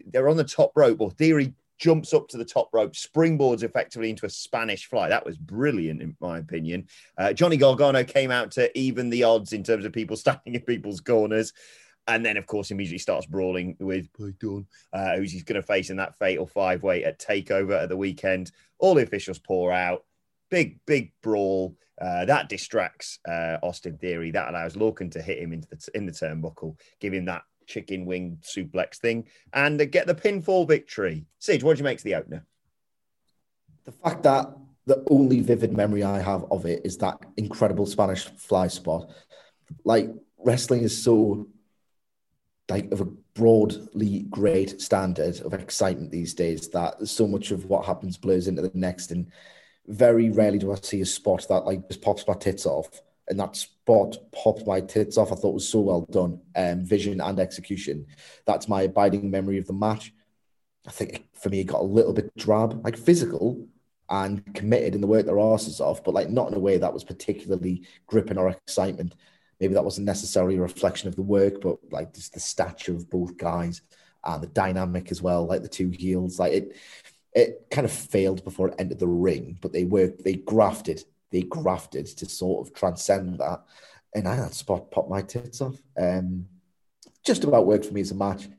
they're 0.08 0.30
on 0.30 0.38
the 0.38 0.44
top 0.44 0.72
rope, 0.76 1.02
or 1.02 1.12
Theory 1.12 1.54
jumps 1.82 2.14
up 2.14 2.28
to 2.30 2.38
the 2.38 2.46
top 2.46 2.70
rope, 2.74 2.94
springboards 2.94 3.64
effectively 3.64 4.10
into 4.10 4.26
a 4.26 4.30
Spanish 4.30 4.86
fly. 4.86 5.10
That 5.10 5.26
was 5.26 5.38
brilliant, 5.38 6.02
in 6.02 6.16
my 6.22 6.38
opinion. 6.38 6.88
Uh, 7.18 7.34
Johnny 7.34 7.58
Gargano 7.58 8.04
came 8.04 8.30
out 8.30 8.52
to 8.52 8.78
even 8.78 9.10
the 9.10 9.24
odds 9.24 9.52
in 9.52 9.64
terms 9.64 9.84
of 9.84 9.92
people 9.92 10.16
standing 10.16 10.56
in 10.56 10.62
people's 10.62 11.02
corners. 11.02 11.54
And 12.08 12.26
then, 12.26 12.38
of 12.38 12.48
course, 12.48 12.72
immediately 12.72 12.98
starts 13.00 13.26
brawling 13.26 13.78
with 13.80 14.12
Python, 14.14 14.68
uh, 14.94 15.16
who's 15.16 15.32
he's 15.32 15.44
going 15.44 15.62
to 15.62 15.66
face 15.66 15.90
in 15.90 15.98
that 15.98 16.18
fatal 16.18 16.48
five 16.48 16.84
way 16.84 17.04
at 17.04 17.20
Takeover 17.20 17.84
at 17.84 17.90
the 17.90 17.98
weekend. 17.98 18.52
All 18.80 18.96
the 18.96 19.04
officials 19.04 19.40
pour 19.40 19.72
out. 19.72 20.04
Big, 20.52 20.80
big 20.86 21.14
brawl. 21.24 21.76
Uh, 22.00 22.26
that 22.26 22.50
distracts 22.50 23.20
uh, 23.28 23.58
Austin 23.64 23.98
Theory. 23.98 24.32
That 24.32 24.50
allows 24.50 24.76
Lorcan 24.76 25.12
to 25.12 25.22
hit 25.22 25.40
him 25.40 25.54
into 25.54 25.68
the 25.70 25.90
in 25.96 26.06
the 26.06 26.12
turnbuckle, 26.12 26.78
give 27.00 27.14
him 27.14 27.26
that 27.26 27.44
chicken 27.68 28.06
wing 28.06 28.38
suplex 28.42 28.98
thing, 28.98 29.28
and 29.54 29.82
uh, 29.82 29.86
get 29.86 30.08
the 30.08 30.16
pinfall 30.16 30.68
victory. 30.68 31.26
Sidge, 31.40 31.64
what 31.64 31.78
do 31.78 31.80
you 31.80 31.84
make 31.86 32.00
of 32.00 32.04
the 32.04 32.16
opener? 32.16 32.46
The 33.86 33.92
fact 33.92 34.24
that 34.24 34.52
the 34.86 35.04
only 35.10 35.42
vivid 35.42 35.76
memory 35.76 36.04
I 36.04 36.20
have 36.20 36.46
of 36.52 36.66
it 36.66 36.82
is 36.84 36.98
that 36.98 37.20
incredible 37.38 37.86
Spanish 37.86 38.26
fly 38.26 38.68
spot. 38.68 39.10
Like 39.86 40.10
wrestling 40.38 40.84
is 40.84 41.04
so 41.04 41.48
like 42.70 42.92
of 42.92 43.02
a 43.02 43.06
broadly 43.34 44.26
great 44.30 44.82
standard 44.82 45.40
of 45.42 45.54
excitement 45.54 46.12
these 46.12 46.34
days 46.34 46.70
that 46.70 47.08
so 47.08 47.28
much 47.28 47.52
of 47.52 47.66
what 47.66 47.86
happens 47.86 48.18
blurs 48.18 48.48
into 48.48 48.62
the 48.62 48.72
next 48.74 49.12
and 49.12 49.28
very 49.92 50.30
rarely 50.30 50.58
do 50.58 50.72
I 50.72 50.76
see 50.76 51.02
a 51.02 51.06
spot 51.06 51.46
that 51.50 51.66
like 51.66 51.88
just 51.88 52.02
pops 52.02 52.26
my 52.28 52.34
tits 52.34 52.66
off. 52.66 52.90
And 53.28 53.40
that 53.40 53.56
spot 53.56 54.18
popped 54.32 54.68
my 54.68 54.82
tits 54.82 55.18
off. 55.18 55.32
I 55.32 55.36
thought 55.36 55.54
was 55.54 55.68
so 55.68 55.80
well 55.80 56.02
done, 56.12 56.42
um, 56.56 56.84
vision 56.84 57.22
and 57.22 57.40
execution. 57.40 58.08
That's 58.46 58.68
my 58.68 58.84
abiding 58.84 59.30
memory 59.32 59.58
of 59.58 59.68
the 59.68 59.74
match. 59.74 60.14
I 60.88 60.92
think 60.92 61.28
for 61.34 61.50
me, 61.50 61.62
it 61.62 61.66
got 61.66 61.82
a 61.82 61.84
little 61.84 62.14
bit 62.14 62.36
drab, 62.36 62.84
like 62.84 62.98
physical 62.98 63.68
and 64.10 64.54
committed 64.54 64.96
in 64.96 65.02
the 65.02 65.08
work 65.08 65.26
their 65.26 65.40
asses 65.40 65.80
off, 65.80 66.04
but 66.04 66.14
like 66.14 66.30
not 66.30 66.50
in 66.50 66.54
a 66.56 66.60
way 66.60 66.78
that 66.78 66.94
was 66.94 67.04
particularly 67.04 67.84
gripping 68.08 68.38
or 68.38 68.50
excitement. 68.50 69.16
Maybe 69.60 69.74
that 69.76 69.86
wasn't 69.86 70.08
necessarily 70.08 70.58
a 70.58 70.62
reflection 70.62 71.08
of 71.08 71.16
the 71.16 71.22
work, 71.22 71.62
but 71.62 71.78
like 71.92 72.14
just 72.14 72.34
the 72.34 72.40
stature 72.40 72.94
of 72.94 73.10
both 73.10 73.38
guys 73.38 73.82
and 74.26 74.44
the 74.44 74.48
dynamic 74.48 75.12
as 75.12 75.22
well, 75.22 75.46
like 75.46 75.62
the 75.62 75.70
two 75.70 75.90
heels. 75.90 76.40
Like 76.40 76.54
it, 76.54 76.76
it 77.34 77.68
kind 77.72 77.86
of 77.86 77.92
failed 77.92 78.44
before 78.44 78.70
it 78.70 78.76
entered 78.78 79.00
the 79.00 79.08
ring, 79.08 79.58
but 79.62 79.72
they 79.72 79.84
worked, 79.84 80.24
they 80.24 80.36
grafted, 80.36 81.04
they 81.32 81.44
grafted 81.44 82.06
to 82.06 82.26
sort 82.26 82.68
of 82.68 82.74
transcend 82.74 83.40
that. 83.40 83.64
And 84.14 84.28
I 84.28 84.36
that 84.36 84.54
spot 84.54 84.92
pop 84.92 85.10
my 85.10 85.22
tits 85.22 85.62
off. 85.62 85.82
Um, 85.98 86.48
just 87.26 87.44
about 87.44 87.66
worked 87.66 87.86
for 87.86 87.94
me 87.94 88.02
as 88.02 88.12
a 88.12 88.16
match. 88.16 88.50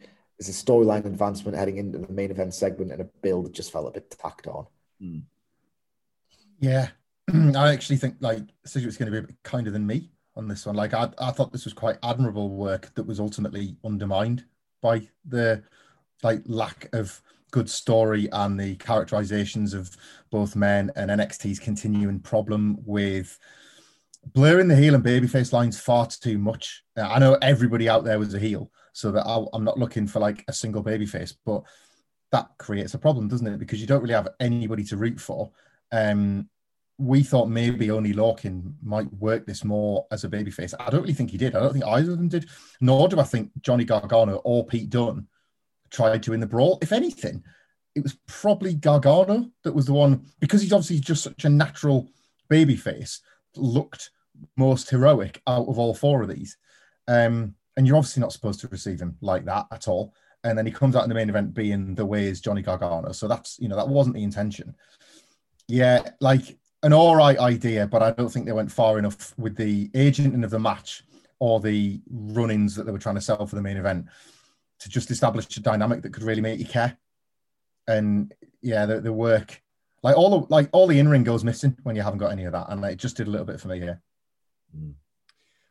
As 0.40 0.48
a 0.48 0.52
storyline 0.52 1.04
advancement 1.04 1.56
heading 1.56 1.76
into 1.76 1.98
the 1.98 2.12
main 2.12 2.30
event 2.30 2.54
segment 2.54 2.90
and 2.90 3.00
a 3.00 3.04
build 3.04 3.46
that 3.46 3.52
just 3.52 3.70
felt 3.70 3.86
a 3.86 3.90
bit 3.90 4.10
tacked 4.10 4.46
on. 4.46 4.66
Mm. 5.00 5.22
Yeah, 6.58 6.88
I 7.56 7.72
actually 7.72 7.98
think 7.98 8.16
like 8.20 8.42
Sidgwick's 8.64 8.96
going 8.96 9.12
to 9.12 9.12
be 9.12 9.24
a 9.24 9.28
bit 9.28 9.36
kinder 9.42 9.70
than 9.70 9.86
me 9.86 10.10
on 10.34 10.48
this 10.48 10.66
one. 10.66 10.74
Like 10.74 10.94
I, 10.94 11.10
I 11.18 11.30
thought 11.30 11.52
this 11.52 11.64
was 11.64 11.74
quite 11.74 11.98
admirable 12.02 12.50
work 12.50 12.92
that 12.94 13.06
was 13.06 13.20
ultimately 13.20 13.76
undermined 13.84 14.44
by 14.80 15.08
the 15.24 15.62
like 16.22 16.42
lack 16.46 16.88
of 16.92 17.20
good 17.52 17.70
story 17.70 18.28
and 18.32 18.58
the 18.58 18.74
characterizations 18.76 19.74
of 19.74 19.96
both 20.30 20.56
men 20.56 20.90
and 20.96 21.10
NXT's 21.10 21.60
continuing 21.60 22.18
problem 22.18 22.76
with 22.84 23.38
blurring 24.34 24.68
the 24.68 24.76
heel 24.76 24.94
and 24.94 25.04
babyface 25.04 25.52
lines 25.52 25.78
far 25.78 26.06
too 26.06 26.38
much. 26.38 26.82
I 26.96 27.18
know 27.18 27.38
everybody 27.40 27.88
out 27.88 28.04
there 28.04 28.18
was 28.18 28.34
a 28.34 28.38
heel, 28.38 28.70
so 28.92 29.12
that 29.12 29.26
i 29.26 29.44
am 29.54 29.64
not 29.64 29.78
looking 29.78 30.06
for 30.06 30.18
like 30.18 30.44
a 30.48 30.52
single 30.52 30.82
babyface, 30.82 31.34
but 31.44 31.62
that 32.32 32.48
creates 32.58 32.94
a 32.94 32.98
problem, 32.98 33.28
doesn't 33.28 33.46
it? 33.46 33.58
Because 33.58 33.80
you 33.80 33.86
don't 33.86 34.02
really 34.02 34.14
have 34.14 34.28
anybody 34.40 34.84
to 34.84 34.96
root 34.96 35.20
for. 35.20 35.50
Um, 35.92 36.48
we 36.98 37.22
thought 37.22 37.48
maybe 37.48 37.90
Oney 37.90 38.14
Lorcan 38.14 38.74
might 38.82 39.12
work 39.14 39.44
this 39.44 39.64
more 39.64 40.06
as 40.10 40.24
a 40.24 40.28
babyface. 40.28 40.72
I 40.78 40.88
don't 40.88 41.02
really 41.02 41.14
think 41.14 41.30
he 41.30 41.38
did. 41.38 41.54
I 41.54 41.60
don't 41.60 41.72
think 41.72 41.84
either 41.84 42.12
of 42.12 42.18
them 42.18 42.28
did. 42.28 42.48
Nor 42.80 43.08
do 43.08 43.18
I 43.18 43.24
think 43.24 43.50
Johnny 43.60 43.84
Gargano 43.84 44.36
or 44.36 44.64
Pete 44.64 44.88
Dunne 44.88 45.26
tried 45.92 46.22
to 46.24 46.32
in 46.32 46.40
the 46.40 46.46
brawl. 46.46 46.78
If 46.82 46.92
anything, 46.92 47.44
it 47.94 48.02
was 48.02 48.16
probably 48.26 48.74
Gargano 48.74 49.50
that 49.62 49.74
was 49.74 49.86
the 49.86 49.92
one 49.92 50.26
because 50.40 50.62
he's 50.62 50.72
obviously 50.72 50.98
just 50.98 51.22
such 51.22 51.44
a 51.44 51.50
natural 51.50 52.08
baby 52.48 52.76
face. 52.76 53.20
Looked 53.54 54.10
most 54.56 54.90
heroic 54.90 55.40
out 55.46 55.68
of 55.68 55.78
all 55.78 55.94
four 55.94 56.22
of 56.22 56.28
these, 56.28 56.56
um, 57.06 57.54
and 57.76 57.86
you're 57.86 57.96
obviously 57.96 58.22
not 58.22 58.32
supposed 58.32 58.60
to 58.60 58.68
receive 58.68 59.00
him 59.00 59.16
like 59.20 59.44
that 59.44 59.66
at 59.70 59.88
all. 59.88 60.14
And 60.44 60.58
then 60.58 60.66
he 60.66 60.72
comes 60.72 60.96
out 60.96 61.04
in 61.04 61.08
the 61.08 61.14
main 61.14 61.28
event 61.28 61.54
being 61.54 61.94
the 61.94 62.06
way 62.06 62.26
is 62.26 62.40
Johnny 62.40 62.62
Gargano. 62.62 63.12
So 63.12 63.28
that's 63.28 63.58
you 63.60 63.68
know 63.68 63.76
that 63.76 63.88
wasn't 63.88 64.16
the 64.16 64.22
intention. 64.22 64.74
Yeah, 65.68 66.10
like 66.20 66.58
an 66.82 66.92
all 66.92 67.14
right 67.14 67.38
idea, 67.38 67.86
but 67.86 68.02
I 68.02 68.10
don't 68.10 68.30
think 68.30 68.46
they 68.46 68.52
went 68.52 68.72
far 68.72 68.98
enough 68.98 69.34
with 69.38 69.56
the 69.56 69.90
agenting 69.94 70.42
of 70.42 70.50
the 70.50 70.58
match 70.58 71.04
or 71.38 71.60
the 71.60 72.00
run-ins 72.10 72.74
that 72.74 72.84
they 72.84 72.92
were 72.92 72.98
trying 72.98 73.14
to 73.16 73.20
sell 73.20 73.46
for 73.46 73.56
the 73.56 73.62
main 73.62 73.76
event 73.76 74.06
to 74.82 74.88
just 74.88 75.10
establish 75.10 75.56
a 75.56 75.60
dynamic 75.60 76.02
that 76.02 76.12
could 76.12 76.24
really 76.24 76.40
make 76.40 76.58
you 76.58 76.66
care. 76.66 76.96
And 77.86 78.32
yeah, 78.60 78.86
the, 78.86 79.00
the 79.00 79.12
work, 79.12 79.60
like 80.02 80.16
all 80.16 80.40
the 80.40 80.46
like 80.52 80.68
all 80.72 80.86
the 80.86 80.98
in 80.98 81.08
ring 81.08 81.24
goes 81.24 81.44
missing 81.44 81.76
when 81.82 81.96
you 81.96 82.02
haven't 82.02 82.18
got 82.18 82.32
any 82.32 82.44
of 82.44 82.52
that, 82.52 82.66
and 82.68 82.80
like, 82.80 82.94
it 82.94 82.98
just 82.98 83.16
did 83.16 83.28
a 83.28 83.30
little 83.30 83.46
bit 83.46 83.60
for 83.60 83.68
me 83.68 83.78
here. 83.78 84.00
Mm. 84.76 84.94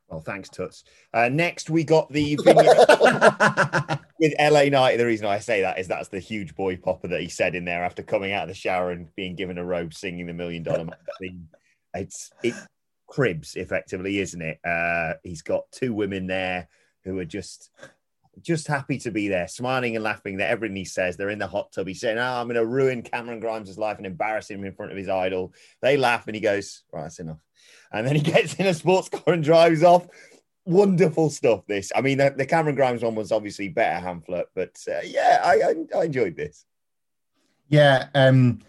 Well, 0.08 0.22
thanks, 0.22 0.50
Tuts. 0.50 0.84
Uh, 1.14 1.30
next, 1.30 1.70
we 1.70 1.86
got 1.86 2.12
the 2.12 2.36
with 4.20 4.34
LA 4.40 4.66
Knight. 4.66 4.98
The 4.98 5.06
reason 5.06 5.26
I 5.26 5.40
say 5.40 5.62
that 5.62 5.80
is 5.80 5.88
that's 5.88 6.10
the 6.10 6.20
huge 6.20 6.54
boy 6.54 6.76
popper 6.76 7.08
that 7.08 7.22
he 7.22 7.30
said 7.30 7.56
in 7.56 7.64
there 7.64 7.86
after 7.86 8.04
coming 8.04 8.34
out 8.34 8.44
of 8.44 8.50
the 8.50 8.56
shower 8.56 8.92
and 8.92 9.14
being 9.16 9.36
given 9.36 9.58
a 9.58 9.64
robe, 9.64 9.94
singing 9.94 10.28
the 10.28 10.34
Million 10.34 10.64
Dollar 10.64 10.86
Man. 10.86 10.96
It's 11.94 12.32
it 12.42 12.54
cribs 13.08 13.56
effectively, 13.56 14.20
isn't 14.20 14.42
it? 14.42 14.60
Uh, 14.64 15.16
he's 15.24 15.42
got 15.42 15.70
two 15.74 15.94
women 15.94 16.26
there 16.28 16.70
who 17.04 17.20
are 17.20 17.26
just 17.26 17.70
just 18.42 18.68
happy 18.68 18.98
to 19.00 19.12
be 19.12 19.28
there, 19.28 19.48
smiling 19.48 19.96
and 19.96 20.04
laughing 20.04 20.40
at 20.40 20.50
everything 20.50 20.76
he 20.76 20.86
says. 20.86 21.18
They're 21.18 21.30
in 21.30 21.40
the 21.40 21.48
hot 21.48 21.72
tub. 21.72 21.88
He's 21.88 22.00
saying, 22.00 22.18
Oh, 22.18 22.22
I'm 22.22 22.48
going 22.48 22.56
to 22.56 22.66
ruin 22.66 23.02
Cameron 23.02 23.40
Grimes' 23.40 23.78
life 23.78 23.98
and 23.98 24.06
embarrass 24.06 24.50
him 24.50 24.64
in 24.64 24.74
front 24.74 24.92
of 24.92 24.98
his 24.98 25.10
idol. 25.10 25.54
They 25.82 25.98
laugh 25.98 26.28
and 26.28 26.36
he 26.36 26.42
goes, 26.42 26.84
Right, 26.92 27.04
that's 27.04 27.20
enough. 27.20 27.44
And 27.92 28.08
then 28.08 28.16
he 28.16 28.22
gets 28.32 28.56
in 28.56 28.68
a 28.68 28.74
sports 28.74 29.10
car 29.10 29.34
and 29.34 29.44
drives 29.44 29.84
off. 29.84 30.08
Wonderful 30.66 31.30
stuff, 31.30 31.66
this. 31.68 31.92
I 31.96 32.02
mean, 32.02 32.20
the, 32.20 32.34
the 32.36 32.46
Cameron 32.46 32.76
Grimes 32.76 33.04
one 33.04 33.16
was 33.16 33.32
obviously 33.32 33.70
better, 33.70 34.06
Hamflett, 34.06 34.46
but 34.56 34.78
uh, 34.88 35.02
yeah, 35.04 35.42
I, 35.44 35.54
I, 35.54 36.00
I, 36.00 36.04
enjoyed 36.04 36.36
this. 36.36 36.66
Yeah, 37.68 38.10
um, 38.14 38.60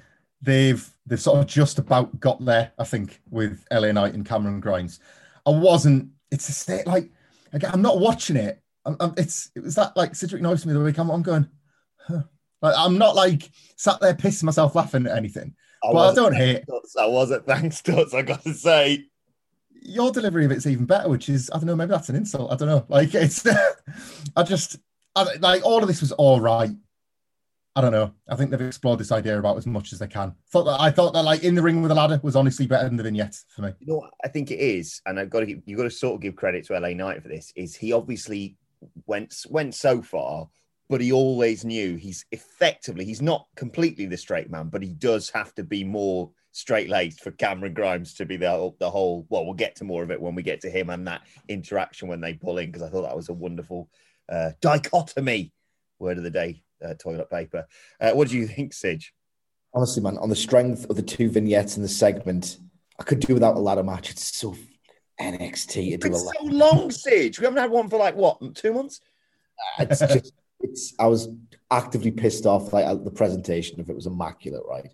they've 0.41 0.89
they've 1.05 1.21
sort 1.21 1.39
of 1.39 1.47
just 1.47 1.79
about 1.79 2.19
got 2.19 2.43
there, 2.45 2.73
I 2.79 2.85
think, 2.85 3.21
with 3.29 3.65
LA 3.71 3.93
Knight 3.93 4.15
and 4.15 4.25
Cameron 4.25 4.61
Grimes. 4.61 5.01
I 5.45 5.51
wasn't, 5.51 6.11
it's 6.31 6.49
a 6.49 6.53
state 6.53 6.87
like, 6.87 7.11
again, 7.53 7.73
I'm 7.75 7.83
not 7.83 8.01
watching 8.01 8.37
it 8.37 8.62
I'm, 8.85 8.97
I'm, 9.01 9.15
it's 9.17 9.51
it 9.55 9.63
was 9.63 9.75
that 9.77 9.97
like 9.97 10.15
Cedric 10.15 10.43
noticed 10.43 10.67
me 10.67 10.73
the 10.73 10.81
week. 10.81 10.99
I'm, 10.99 11.11
I'm 11.11 11.23
going, 11.23 11.49
huh. 12.07 12.23
like 12.61 12.75
I'm 12.77 12.99
not 12.99 13.15
like 13.15 13.51
sat 13.77 14.01
there 14.01 14.15
pissing 14.15 14.45
myself 14.45 14.75
laughing 14.75 15.07
at 15.07 15.17
anything. 15.17 15.55
I 15.85 15.93
but 15.93 16.11
I 16.11 16.15
don't 16.15 16.35
hate. 16.35 16.65
I 17.01 17.07
wasn't. 17.07 17.47
Thanks, 17.47 17.83
Tuts. 17.83 18.15
I 18.15 18.23
got 18.23 18.43
to 18.45 18.55
say, 18.55 19.05
your 19.81 20.13
delivery 20.13 20.45
of 20.45 20.53
it's 20.53 20.67
even 20.67 20.87
better. 20.87 21.09
Which 21.09 21.29
is, 21.29 21.51
I 21.53 21.59
don't 21.59 21.67
know, 21.67 21.77
maybe 21.77 21.91
that's 21.91 22.09
an 22.09 22.17
insult. 22.17 22.53
I 22.53 22.57
don't 22.57 22.69
know. 22.69 22.85
Like 22.89 23.15
it's, 23.15 23.47
I 24.37 24.43
just 24.43 24.79
I, 25.15 25.27
like 25.41 25.65
all 25.65 25.83
of 25.83 25.89
this 25.89 26.01
was 26.01 26.13
all 26.13 26.41
right. 26.41 26.71
I 27.75 27.81
don't 27.81 27.93
know. 27.93 28.13
I 28.29 28.37
think 28.37 28.51
they've 28.51 28.61
explored 28.61 29.01
this 29.01 29.13
idea 29.13 29.39
about 29.39 29.57
as 29.57 29.67
much 29.67 29.95
as 29.95 29.99
they 29.99 30.07
can. 30.07 30.35
Thought 30.51 30.65
that 30.65 30.81
I 30.81 30.91
thought 30.91 31.15
that 31.15 31.23
like 31.23 31.43
in 31.43 31.55
the 31.55 31.63
ring 31.63 31.81
with 31.81 31.91
a 31.91 31.95
ladder 31.95 32.21
was 32.23 32.37
honestly 32.37 32.67
better 32.67 32.85
than 32.85 32.97
the 32.97 33.03
vignette 33.03 33.37
for 33.49 33.63
me. 33.63 33.73
You 33.81 33.87
know, 33.87 33.97
what 33.97 34.11
I 34.23 34.29
think 34.29 34.51
it 34.51 34.61
is, 34.61 35.01
and 35.07 35.19
I've 35.19 35.31
got 35.31 35.41
to 35.41 35.47
give, 35.47 35.63
you've 35.65 35.79
got 35.79 35.85
to 35.85 35.91
sort 35.91 36.17
of 36.17 36.21
give 36.21 36.37
credit 36.37 36.67
to 36.67 36.79
LA 36.79 36.91
Knight 36.91 37.23
for 37.23 37.29
this. 37.29 37.51
Is 37.57 37.75
he 37.75 37.93
obviously 37.93 38.57
went 39.07 39.35
went 39.49 39.75
so 39.75 40.03
far, 40.03 40.49
but 40.89 41.01
he 41.01 41.13
always 41.13 41.65
knew 41.65 41.97
he's 41.97 42.25
effectively 42.33 43.05
he's 43.05 43.23
not 43.23 43.47
completely 43.57 44.07
the 44.07 44.17
straight 44.17 44.51
man, 44.51 44.69
but 44.69 44.83
he 44.83 44.93
does 44.95 45.31
have 45.31 45.55
to 45.55 45.65
be 45.65 45.85
more 45.85 46.31
straight 46.53 46.89
laced 46.89 47.23
for 47.23 47.31
Cameron 47.33 47.75
Grimes 47.75 48.15
to 48.15 48.27
be 48.27 48.37
the 48.37 48.73
the 48.79 48.91
whole. 48.91 49.27
Well, 49.29 49.45
we'll 49.45 49.55
get 49.55 49.77
to 49.77 49.85
more 49.85 50.03
of 50.03 50.11
it 50.11 50.21
when 50.21 50.35
we 50.35 50.43
get 50.43 50.61
to 50.63 50.71
him 50.71 50.91
and 50.91 51.07
that 51.07 51.23
interaction 51.49 52.09
when 52.09 52.21
they 52.21 52.35
pull 52.35 52.59
in 52.59 52.67
because 52.67 52.83
I 52.83 52.89
thought 52.89 53.03
that 53.03 53.17
was 53.17 53.29
a 53.29 53.35
wonderful 53.35 53.89
uh, 54.29 54.51
dichotomy. 54.61 55.53
Word 55.99 56.19
of 56.19 56.25
the 56.25 56.31
day, 56.31 56.63
uh, 56.85 56.95
toilet 56.95 57.31
paper. 57.31 57.67
Uh, 58.01 58.11
what 58.13 58.29
do 58.29 58.37
you 58.37 58.47
think, 58.47 58.73
Sidge? 58.73 59.15
Honestly, 59.73 60.03
man, 60.03 60.19
on 60.19 60.29
the 60.29 60.37
strength 60.37 60.85
of 60.91 60.97
the 60.97 61.03
two 61.03 61.31
vignettes 61.31 61.77
in 61.77 61.83
the 61.83 61.89
segment, 61.89 62.59
I 62.99 63.05
could 63.05 63.21
do 63.21 63.35
without 63.35 63.57
a 63.57 63.61
ladder 63.61 63.85
match. 63.85 64.11
It's 64.11 64.37
so 64.37 64.55
NXT 65.21 65.93
to 65.93 65.97
do 66.09 66.15
a 66.15 66.19
so 66.19 66.31
long, 66.43 66.91
Sidge. 66.91 67.39
We 67.39 67.45
haven't 67.45 67.61
had 67.61 67.71
one 67.71 67.89
for 67.89 67.99
like 67.99 68.17
what 68.17 68.55
two 68.55 68.73
months. 68.73 69.01
It's 69.79 70.01
just 70.01 70.33
it's. 70.61 70.95
I 70.99 71.07
was 71.07 71.29
actively 71.71 72.11
pissed 72.11 72.47
off 72.47 72.73
like 72.73 73.05
the 73.05 73.11
presentation 73.11 73.81
if 73.81 73.89
it 73.89 73.95
was 73.95 74.07
immaculate, 74.07 74.63
right? 74.69 74.91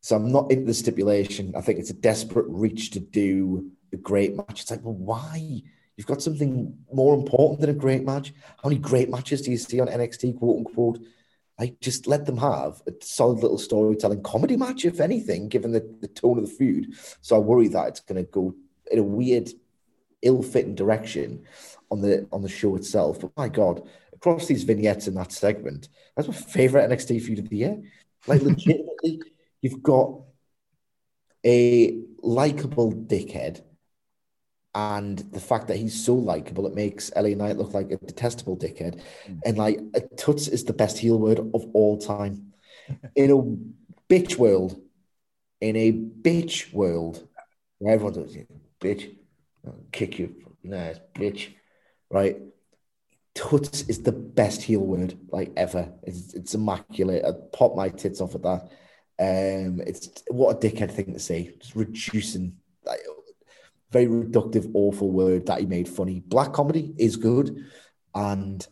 So 0.00 0.16
I'm 0.16 0.32
not 0.32 0.50
into 0.50 0.66
the 0.66 0.74
stipulation. 0.74 1.54
I 1.56 1.60
think 1.60 1.78
it's 1.78 1.90
a 1.90 1.94
desperate 1.94 2.46
reach 2.48 2.90
to 2.92 3.00
do 3.00 3.70
a 3.92 3.96
great 3.96 4.34
match. 4.34 4.62
It's 4.62 4.70
like, 4.70 4.82
well, 4.82 4.94
why? 4.94 5.62
You've 5.96 6.06
got 6.06 6.22
something 6.22 6.74
more 6.92 7.14
important 7.14 7.60
than 7.60 7.70
a 7.70 7.74
great 7.74 8.04
match. 8.04 8.32
How 8.62 8.70
many 8.70 8.80
great 8.80 9.10
matches 9.10 9.42
do 9.42 9.50
you 9.50 9.58
see 9.58 9.80
on 9.80 9.88
NXT, 9.88 10.38
quote 10.38 10.58
unquote? 10.58 11.00
Like, 11.58 11.78
just 11.80 12.06
let 12.06 12.24
them 12.24 12.38
have 12.38 12.80
a 12.86 12.92
solid 13.02 13.40
little 13.42 13.58
storytelling 13.58 14.22
comedy 14.22 14.56
match, 14.56 14.86
if 14.86 14.98
anything, 14.98 15.48
given 15.48 15.72
the, 15.72 15.86
the 16.00 16.08
tone 16.08 16.38
of 16.38 16.48
the 16.48 16.50
feud. 16.50 16.94
So 17.20 17.36
I 17.36 17.38
worry 17.38 17.68
that 17.68 17.88
it's 17.88 18.00
going 18.00 18.24
to 18.24 18.30
go 18.30 18.54
in 18.90 18.98
a 18.98 19.02
weird, 19.02 19.50
ill-fitting 20.22 20.74
direction 20.74 21.44
on 21.90 22.00
the 22.00 22.26
on 22.32 22.42
the 22.42 22.48
show 22.48 22.76
itself. 22.76 23.20
But 23.20 23.32
my 23.36 23.48
God, 23.48 23.88
across 24.12 24.46
these 24.46 24.64
vignettes 24.64 25.08
in 25.08 25.14
that 25.14 25.32
segment, 25.32 25.88
that's 26.16 26.28
my 26.28 26.34
favorite 26.34 26.90
NXT 26.90 27.22
feud 27.22 27.38
of 27.38 27.48
the 27.48 27.56
year. 27.56 27.82
Like 28.26 28.42
legitimately, 28.42 29.22
you've 29.62 29.82
got 29.82 30.20
a 31.44 31.98
likable 32.22 32.92
dickhead, 32.92 33.62
and 34.74 35.18
the 35.18 35.40
fact 35.40 35.68
that 35.68 35.78
he's 35.78 36.04
so 36.04 36.14
likable, 36.14 36.66
it 36.66 36.74
makes 36.74 37.10
LA 37.16 37.30
Knight 37.30 37.56
look 37.56 37.74
like 37.74 37.90
a 37.90 37.96
detestable 37.96 38.56
dickhead. 38.56 39.00
Mm. 39.26 39.40
And 39.44 39.58
like, 39.58 39.80
a 39.94 40.00
tuts 40.16 40.48
is 40.48 40.64
the 40.64 40.72
best 40.72 40.98
heel 40.98 41.18
word 41.18 41.38
of 41.38 41.64
all 41.72 41.98
time. 41.98 42.52
In 43.16 43.30
a 43.30 44.12
bitch 44.12 44.36
world, 44.36 44.80
in 45.60 45.76
a 45.76 45.92
bitch 45.92 46.72
world, 46.72 47.26
where 47.78 47.94
everyone 47.94 48.14
does 48.14 48.36
bitch, 48.80 49.16
I'll 49.66 49.74
kick 49.92 50.18
you, 50.18 50.34
nice 50.62 50.98
bitch, 51.14 51.54
right? 52.10 52.36
Tuts 53.34 53.82
is 53.82 54.02
the 54.02 54.12
best 54.12 54.62
heel 54.62 54.80
word 54.80 55.16
like 55.30 55.52
ever. 55.56 55.92
It's, 56.02 56.34
it's 56.34 56.54
immaculate. 56.54 57.24
I 57.24 57.30
pop 57.56 57.76
my 57.76 57.88
tits 57.88 58.20
off 58.20 58.34
at 58.34 58.42
that. 58.42 58.70
Um, 59.18 59.80
it's 59.86 60.10
what 60.28 60.56
a 60.56 60.58
dickhead 60.58 60.90
thing 60.90 61.12
to 61.12 61.20
say. 61.20 61.54
Just 61.60 61.76
reducing, 61.76 62.56
like, 62.84 63.00
very 63.90 64.06
reductive, 64.06 64.70
awful 64.74 65.10
word 65.10 65.46
that 65.46 65.60
he 65.60 65.66
made 65.66 65.88
funny. 65.88 66.20
Black 66.26 66.52
comedy 66.52 66.94
is 66.98 67.16
good, 67.16 67.64
and 68.14 68.66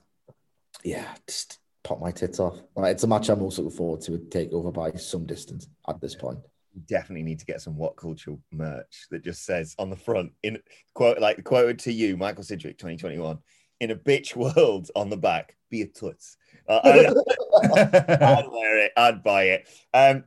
yeah, 0.85 1.15
just 1.27 1.59
pop 1.85 2.01
my 2.01 2.11
tits 2.11 2.41
off. 2.41 2.61
Like, 2.75 2.93
it's 2.95 3.05
a 3.05 3.07
match 3.07 3.29
I'm 3.29 3.43
also 3.43 3.63
looking 3.63 3.77
forward 3.77 4.01
to. 4.03 4.19
Take 4.31 4.53
over 4.53 4.73
by 4.73 4.93
some 4.93 5.27
distance 5.27 5.69
at 5.89 6.01
this 6.01 6.15
point. 6.15 6.39
Definitely 6.87 7.25
need 7.25 7.39
to 7.41 7.47
get 7.47 7.61
some 7.61 7.77
what 7.77 7.97
culture 7.97 8.37
merch 8.53 9.07
that 9.11 9.25
just 9.25 9.45
says 9.45 9.75
on 9.79 9.91
the 9.91 9.97
front 9.97 10.33
in 10.43 10.59
quote 10.95 11.19
like 11.21 11.43
quoted 11.45 11.79
to 11.81 11.93
you, 11.93 12.17
Michael 12.17 12.45
Sidgwick, 12.45 12.79
2021. 12.79 13.39
In 13.81 13.91
a 13.91 13.97
bitch 13.97 14.35
world 14.37 14.91
on 14.97 15.11
the 15.11 15.17
back, 15.17 15.57
be 15.71 15.83
a 15.83 15.87
toots. 15.87 16.37
Uh, 16.69 16.81
I'd, 16.85 17.07
I'd 18.23 18.49
wear 18.51 18.79
it. 18.79 18.93
I'd 18.97 19.23
buy 19.23 19.45
it. 19.45 19.69
Um, 19.95 20.25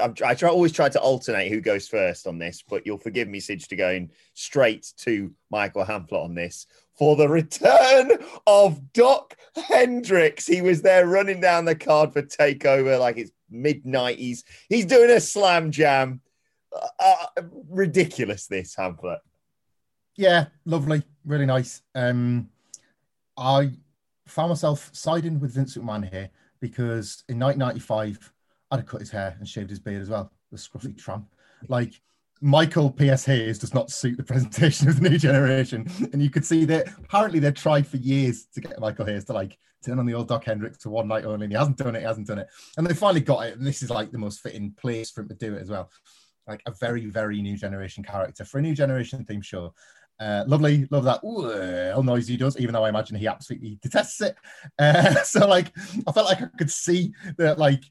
I'm, 0.00 0.14
I 0.24 0.34
try 0.34 0.48
always 0.48 0.72
try 0.72 0.88
to 0.88 1.00
alternate 1.00 1.48
who 1.48 1.60
goes 1.60 1.88
first 1.88 2.26
on 2.26 2.38
this, 2.38 2.62
but 2.68 2.86
you'll 2.86 2.98
forgive 2.98 3.28
me, 3.28 3.40
Sidge, 3.40 3.66
to 3.68 3.76
going 3.76 4.10
straight 4.34 4.92
to 4.98 5.32
Michael 5.50 5.84
Hamflett 5.84 6.24
on 6.24 6.34
this 6.34 6.66
for 6.96 7.16
the 7.16 7.28
return 7.28 8.12
of 8.46 8.92
Doc 8.92 9.36
Hendrix. 9.56 10.46
He 10.46 10.62
was 10.62 10.82
there 10.82 11.06
running 11.06 11.40
down 11.40 11.64
the 11.64 11.74
card 11.74 12.12
for 12.12 12.22
Takeover 12.22 12.98
like 12.98 13.18
it's 13.18 13.32
mid 13.52 13.84
90s. 13.84 14.44
He's 14.68 14.86
doing 14.86 15.10
a 15.10 15.20
slam 15.20 15.70
jam. 15.70 16.20
Uh, 16.74 16.86
uh, 17.36 17.42
ridiculous, 17.68 18.46
this 18.46 18.74
Hamflett. 18.74 19.18
Yeah, 20.16 20.46
lovely, 20.64 21.02
really 21.24 21.46
nice. 21.46 21.82
Um, 21.94 22.48
I 23.36 23.72
found 24.26 24.50
myself 24.50 24.90
siding 24.92 25.40
with 25.40 25.54
Vince 25.54 25.76
McMahon 25.76 26.10
here 26.10 26.30
because 26.60 27.24
in 27.28 27.38
1995, 27.38 28.32
I'd 28.70 28.76
have 28.76 28.86
cut 28.86 29.00
his 29.00 29.10
hair 29.10 29.36
and 29.38 29.46
shaved 29.46 29.70
his 29.70 29.78
beard 29.78 30.00
as 30.00 30.08
well. 30.08 30.32
The 30.50 30.56
scruffy 30.56 30.96
tramp. 30.96 31.26
Like 31.68 32.00
Michael 32.40 32.90
P.S. 32.90 33.24
Hayes 33.26 33.58
does 33.58 33.74
not 33.74 33.90
suit 33.90 34.16
the 34.16 34.22
presentation 34.22 34.88
of 34.88 35.00
the 35.00 35.08
new 35.08 35.18
generation. 35.18 35.88
And 36.12 36.22
you 36.22 36.30
could 36.30 36.44
see 36.44 36.64
that 36.66 36.88
apparently 36.98 37.38
they've 37.38 37.54
tried 37.54 37.86
for 37.86 37.98
years 37.98 38.46
to 38.54 38.60
get 38.60 38.80
Michael 38.80 39.06
Hayes 39.06 39.24
to 39.26 39.32
like 39.32 39.58
turn 39.82 39.98
on 39.98 40.06
the 40.06 40.14
old 40.14 40.28
Doc 40.28 40.44
Hendrix 40.44 40.78
to 40.78 40.90
one 40.90 41.08
night 41.08 41.24
only. 41.24 41.44
And 41.44 41.52
he 41.52 41.58
hasn't 41.58 41.76
done 41.76 41.96
it, 41.96 42.00
he 42.00 42.06
hasn't 42.06 42.26
done 42.26 42.38
it. 42.38 42.48
And 42.76 42.86
they 42.86 42.94
finally 42.94 43.20
got 43.20 43.46
it. 43.46 43.56
And 43.56 43.66
this 43.66 43.82
is 43.82 43.90
like 43.90 44.10
the 44.10 44.18
most 44.18 44.40
fitting 44.40 44.72
place 44.72 45.10
for 45.10 45.22
him 45.22 45.28
to 45.28 45.34
do 45.34 45.54
it 45.54 45.62
as 45.62 45.70
well. 45.70 45.90
Like 46.46 46.62
a 46.66 46.72
very, 46.72 47.06
very 47.06 47.40
new 47.40 47.56
generation 47.56 48.02
character 48.02 48.44
for 48.44 48.58
a 48.58 48.62
new 48.62 48.74
generation 48.74 49.24
theme 49.24 49.42
show. 49.42 49.74
Uh, 50.20 50.44
lovely, 50.46 50.86
love 50.90 51.04
that 51.04 51.20
ooh, 51.24 52.02
noise 52.02 52.28
he 52.28 52.36
does, 52.36 52.56
even 52.58 52.72
though 52.72 52.84
I 52.84 52.88
imagine 52.88 53.16
he 53.16 53.26
absolutely 53.26 53.78
detests 53.82 54.20
it. 54.20 54.36
Uh, 54.78 55.14
so, 55.24 55.48
like, 55.48 55.72
I 56.06 56.12
felt 56.12 56.26
like 56.26 56.42
I 56.42 56.48
could 56.56 56.70
see 56.70 57.12
that, 57.38 57.58
like, 57.58 57.82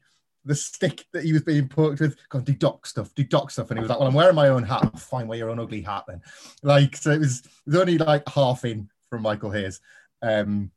the 0.44 0.54
stick 0.54 1.04
that 1.12 1.24
he 1.24 1.32
was 1.32 1.42
being 1.42 1.68
poked 1.68 2.00
with, 2.00 2.16
going, 2.28 2.44
do 2.44 2.54
doc 2.54 2.86
stuff, 2.86 3.14
do 3.14 3.22
doc 3.24 3.50
stuff. 3.50 3.70
And 3.70 3.78
he 3.78 3.82
was 3.82 3.90
like, 3.90 3.98
Well, 3.98 4.08
I'm 4.08 4.14
wearing 4.14 4.34
my 4.34 4.48
own 4.48 4.62
hat. 4.62 4.98
Fine, 4.98 5.28
wear 5.28 5.38
your 5.38 5.50
own 5.50 5.60
ugly 5.60 5.82
hat 5.82 6.04
then. 6.08 6.20
Like, 6.62 6.96
so 6.96 7.10
it 7.10 7.18
was, 7.18 7.40
it 7.40 7.50
was 7.66 7.76
only 7.76 7.98
like 7.98 8.28
half 8.28 8.64
in 8.64 8.88
from 9.08 9.22
Michael 9.22 9.50
Hayes. 9.50 9.80
Um, 10.22 10.70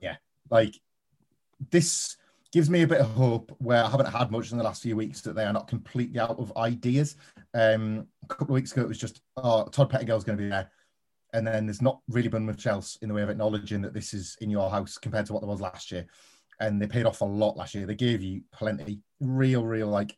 yeah, 0.00 0.16
like 0.50 0.78
this 1.70 2.16
gives 2.52 2.68
me 2.68 2.82
a 2.82 2.86
bit 2.86 3.00
of 3.00 3.10
hope 3.10 3.54
where 3.58 3.84
I 3.84 3.88
haven't 3.90 4.12
had 4.12 4.30
much 4.30 4.50
in 4.50 4.58
the 4.58 4.64
last 4.64 4.82
few 4.82 4.96
weeks 4.96 5.20
that 5.20 5.34
they 5.34 5.44
are 5.44 5.52
not 5.52 5.68
completely 5.68 6.18
out 6.18 6.38
of 6.38 6.52
ideas. 6.56 7.16
Um, 7.54 8.06
a 8.24 8.26
couple 8.26 8.48
of 8.48 8.54
weeks 8.54 8.72
ago, 8.72 8.82
it 8.82 8.88
was 8.88 8.98
just, 8.98 9.20
oh, 9.36 9.66
Todd 9.66 9.90
Pettingill's 9.90 10.24
going 10.24 10.38
to 10.38 10.44
be 10.44 10.50
there. 10.50 10.70
And 11.32 11.46
then 11.46 11.66
there's 11.66 11.82
not 11.82 12.00
really 12.08 12.28
been 12.28 12.44
much 12.44 12.66
else 12.66 12.98
in 13.02 13.08
the 13.08 13.14
way 13.14 13.22
of 13.22 13.30
acknowledging 13.30 13.82
that 13.82 13.94
this 13.94 14.12
is 14.12 14.36
in 14.40 14.50
your 14.50 14.68
house 14.68 14.98
compared 14.98 15.26
to 15.26 15.32
what 15.32 15.42
there 15.42 15.48
was 15.48 15.60
last 15.60 15.92
year 15.92 16.06
and 16.60 16.80
they 16.80 16.86
paid 16.86 17.06
off 17.06 17.22
a 17.22 17.24
lot 17.24 17.56
last 17.56 17.74
year. 17.74 17.86
They 17.86 17.94
gave 17.94 18.22
you 18.22 18.42
plenty, 18.52 19.00
real, 19.18 19.64
real 19.64 19.88
like 19.88 20.16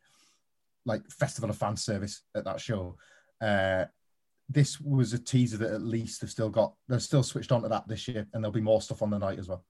like 0.85 1.09
festival 1.09 1.49
of 1.49 1.57
fan 1.57 1.77
service 1.77 2.23
at 2.35 2.43
that 2.43 2.59
show. 2.59 2.97
Uh, 3.41 3.85
this 4.49 4.79
was 4.81 5.13
a 5.13 5.17
teaser 5.17 5.55
that 5.57 5.71
at 5.71 5.81
least 5.81 6.19
they've 6.19 6.29
still 6.29 6.49
got. 6.49 6.73
They're 6.87 6.99
still 6.99 7.23
switched 7.23 7.53
on 7.53 7.63
to 7.63 7.69
that 7.69 7.87
this 7.87 8.07
year, 8.07 8.27
and 8.33 8.43
there'll 8.43 8.51
be 8.51 8.61
more 8.61 8.81
stuff 8.81 9.01
on 9.01 9.09
the 9.09 9.17
night 9.17 9.39
as 9.39 9.47
well. 9.47 9.63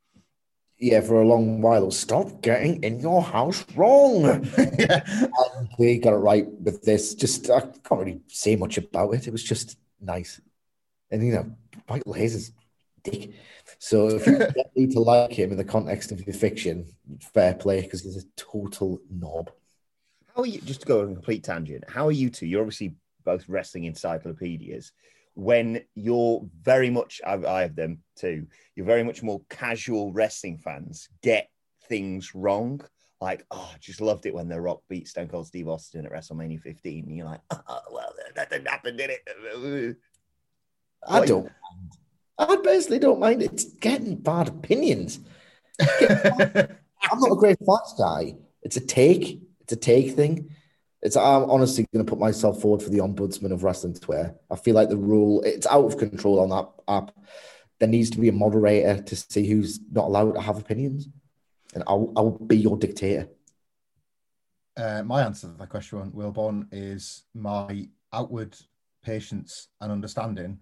Yeah, 0.83 0.99
for 0.99 1.21
a 1.21 1.25
long 1.25 1.61
while. 1.61 1.91
Stop 1.91 2.41
getting 2.41 2.83
in 2.83 2.99
your 2.99 3.21
house 3.21 3.63
wrong. 3.73 4.45
yeah. 4.77 5.01
And 5.55 5.69
they 5.79 5.97
got 5.97 6.11
it 6.11 6.17
right 6.17 6.45
with 6.59 6.83
this. 6.83 7.15
Just 7.15 7.49
I 7.49 7.61
can't 7.61 8.01
really 8.01 8.21
say 8.27 8.57
much 8.57 8.77
about 8.77 9.13
it. 9.13 9.25
It 9.25 9.31
was 9.31 9.45
just 9.45 9.77
nice, 10.01 10.41
and 11.09 11.25
you 11.25 11.31
know, 11.31 11.55
Michael 11.89 12.11
Hayes 12.11 12.35
is 12.35 12.51
dick. 13.01 13.31
So 13.79 14.09
if 14.09 14.27
you 14.27 14.39
need 14.75 14.91
to 14.91 14.99
like 14.99 15.31
him 15.31 15.51
in 15.51 15.57
the 15.57 15.63
context 15.63 16.11
of 16.11 16.19
your 16.27 16.35
fiction, 16.35 16.89
fair 17.33 17.53
play 17.53 17.79
because 17.79 18.01
he's 18.01 18.17
a 18.17 18.27
total 18.35 18.99
knob. 19.09 19.51
How 20.35 20.41
are 20.41 20.47
you? 20.47 20.59
Just 20.59 20.81
to 20.81 20.85
go 20.85 20.99
on 20.99 21.11
a 21.11 21.13
complete 21.13 21.45
tangent. 21.45 21.85
How 21.89 22.07
are 22.07 22.11
you 22.11 22.29
two? 22.29 22.45
You're 22.45 22.59
obviously 22.59 22.97
both 23.23 23.47
wrestling 23.47 23.85
encyclopedias. 23.85 24.91
When 25.35 25.81
you're 25.95 26.45
very 26.61 26.89
much, 26.89 27.21
I, 27.25 27.33
I 27.33 27.61
have 27.61 27.75
them 27.75 27.99
too. 28.15 28.47
You're 28.75 28.85
very 28.85 29.03
much 29.03 29.23
more 29.23 29.41
casual 29.49 30.13
wrestling 30.13 30.59
fans. 30.59 31.09
Get 31.21 31.49
things 31.87 32.35
wrong. 32.35 32.81
Like, 33.19 33.45
oh, 33.51 33.71
I 33.73 33.77
just 33.79 34.01
loved 34.01 34.25
it 34.25 34.33
when 34.33 34.49
The 34.49 34.59
Rock 34.59 34.81
beat 34.89 35.07
Stone 35.07 35.29
Cold 35.29 35.47
Steve 35.47 35.69
Austin 35.69 36.05
at 36.05 36.11
WrestleMania 36.11 36.59
15. 36.59 37.05
And 37.07 37.17
you're 37.17 37.25
like, 37.25 37.41
oh, 37.51 37.79
well, 37.91 38.13
that 38.35 38.49
didn't 38.49 38.67
happen, 38.67 38.97
did 38.97 39.11
it? 39.11 39.97
I 41.07 41.25
don't. 41.25 41.49
I 42.37 42.57
personally 42.63 42.99
don't 42.99 43.19
mind. 43.19 43.41
It's 43.41 43.65
getting 43.65 44.15
bad 44.15 44.49
opinions. 44.49 45.19
I'm 45.79 47.19
not 47.19 47.31
a 47.31 47.35
great 47.35 47.59
facts 47.65 47.93
guy. 47.97 48.35
It's 48.61 48.77
a 48.77 48.81
take. 48.81 49.41
It's 49.61 49.73
a 49.73 49.77
take 49.77 50.15
thing. 50.15 50.49
It's 51.03 51.17
I'm 51.17 51.49
honestly 51.49 51.85
going 51.93 52.05
to 52.05 52.09
put 52.09 52.19
myself 52.19 52.61
forward 52.61 52.81
for 52.81 52.89
the 52.89 52.99
ombudsman 52.99 53.51
of 53.51 53.63
wrestling 53.63 53.93
Twitter. 53.93 54.35
I 54.49 54.55
feel 54.55 54.73
like 54.73 54.89
the 54.89 54.97
rule 54.97 55.41
it's 55.43 55.67
out 55.67 55.85
of 55.85 55.97
control 55.97 56.39
on 56.39 56.49
that 56.49 56.69
app. 56.87 57.11
There 57.79 57.89
needs 57.89 58.09
to 58.11 58.19
be 58.19 58.29
a 58.29 58.33
moderator 58.33 59.01
to 59.01 59.15
see 59.15 59.45
who's 59.45 59.79
not 59.91 60.05
allowed 60.05 60.35
to 60.35 60.41
have 60.41 60.57
opinions, 60.57 61.09
and 61.75 61.83
I'll 61.87 62.13
I'll 62.15 62.31
be 62.31 62.57
your 62.57 62.77
dictator. 62.77 63.27
Uh, 64.77 65.03
my 65.03 65.23
answer 65.23 65.47
to 65.47 65.53
that 65.53 65.69
question, 65.69 66.11
Wilborn, 66.11 66.67
is 66.71 67.23
my 67.35 67.87
outward 68.11 68.55
patience 69.03 69.67
and 69.81 69.91
understanding 69.91 70.59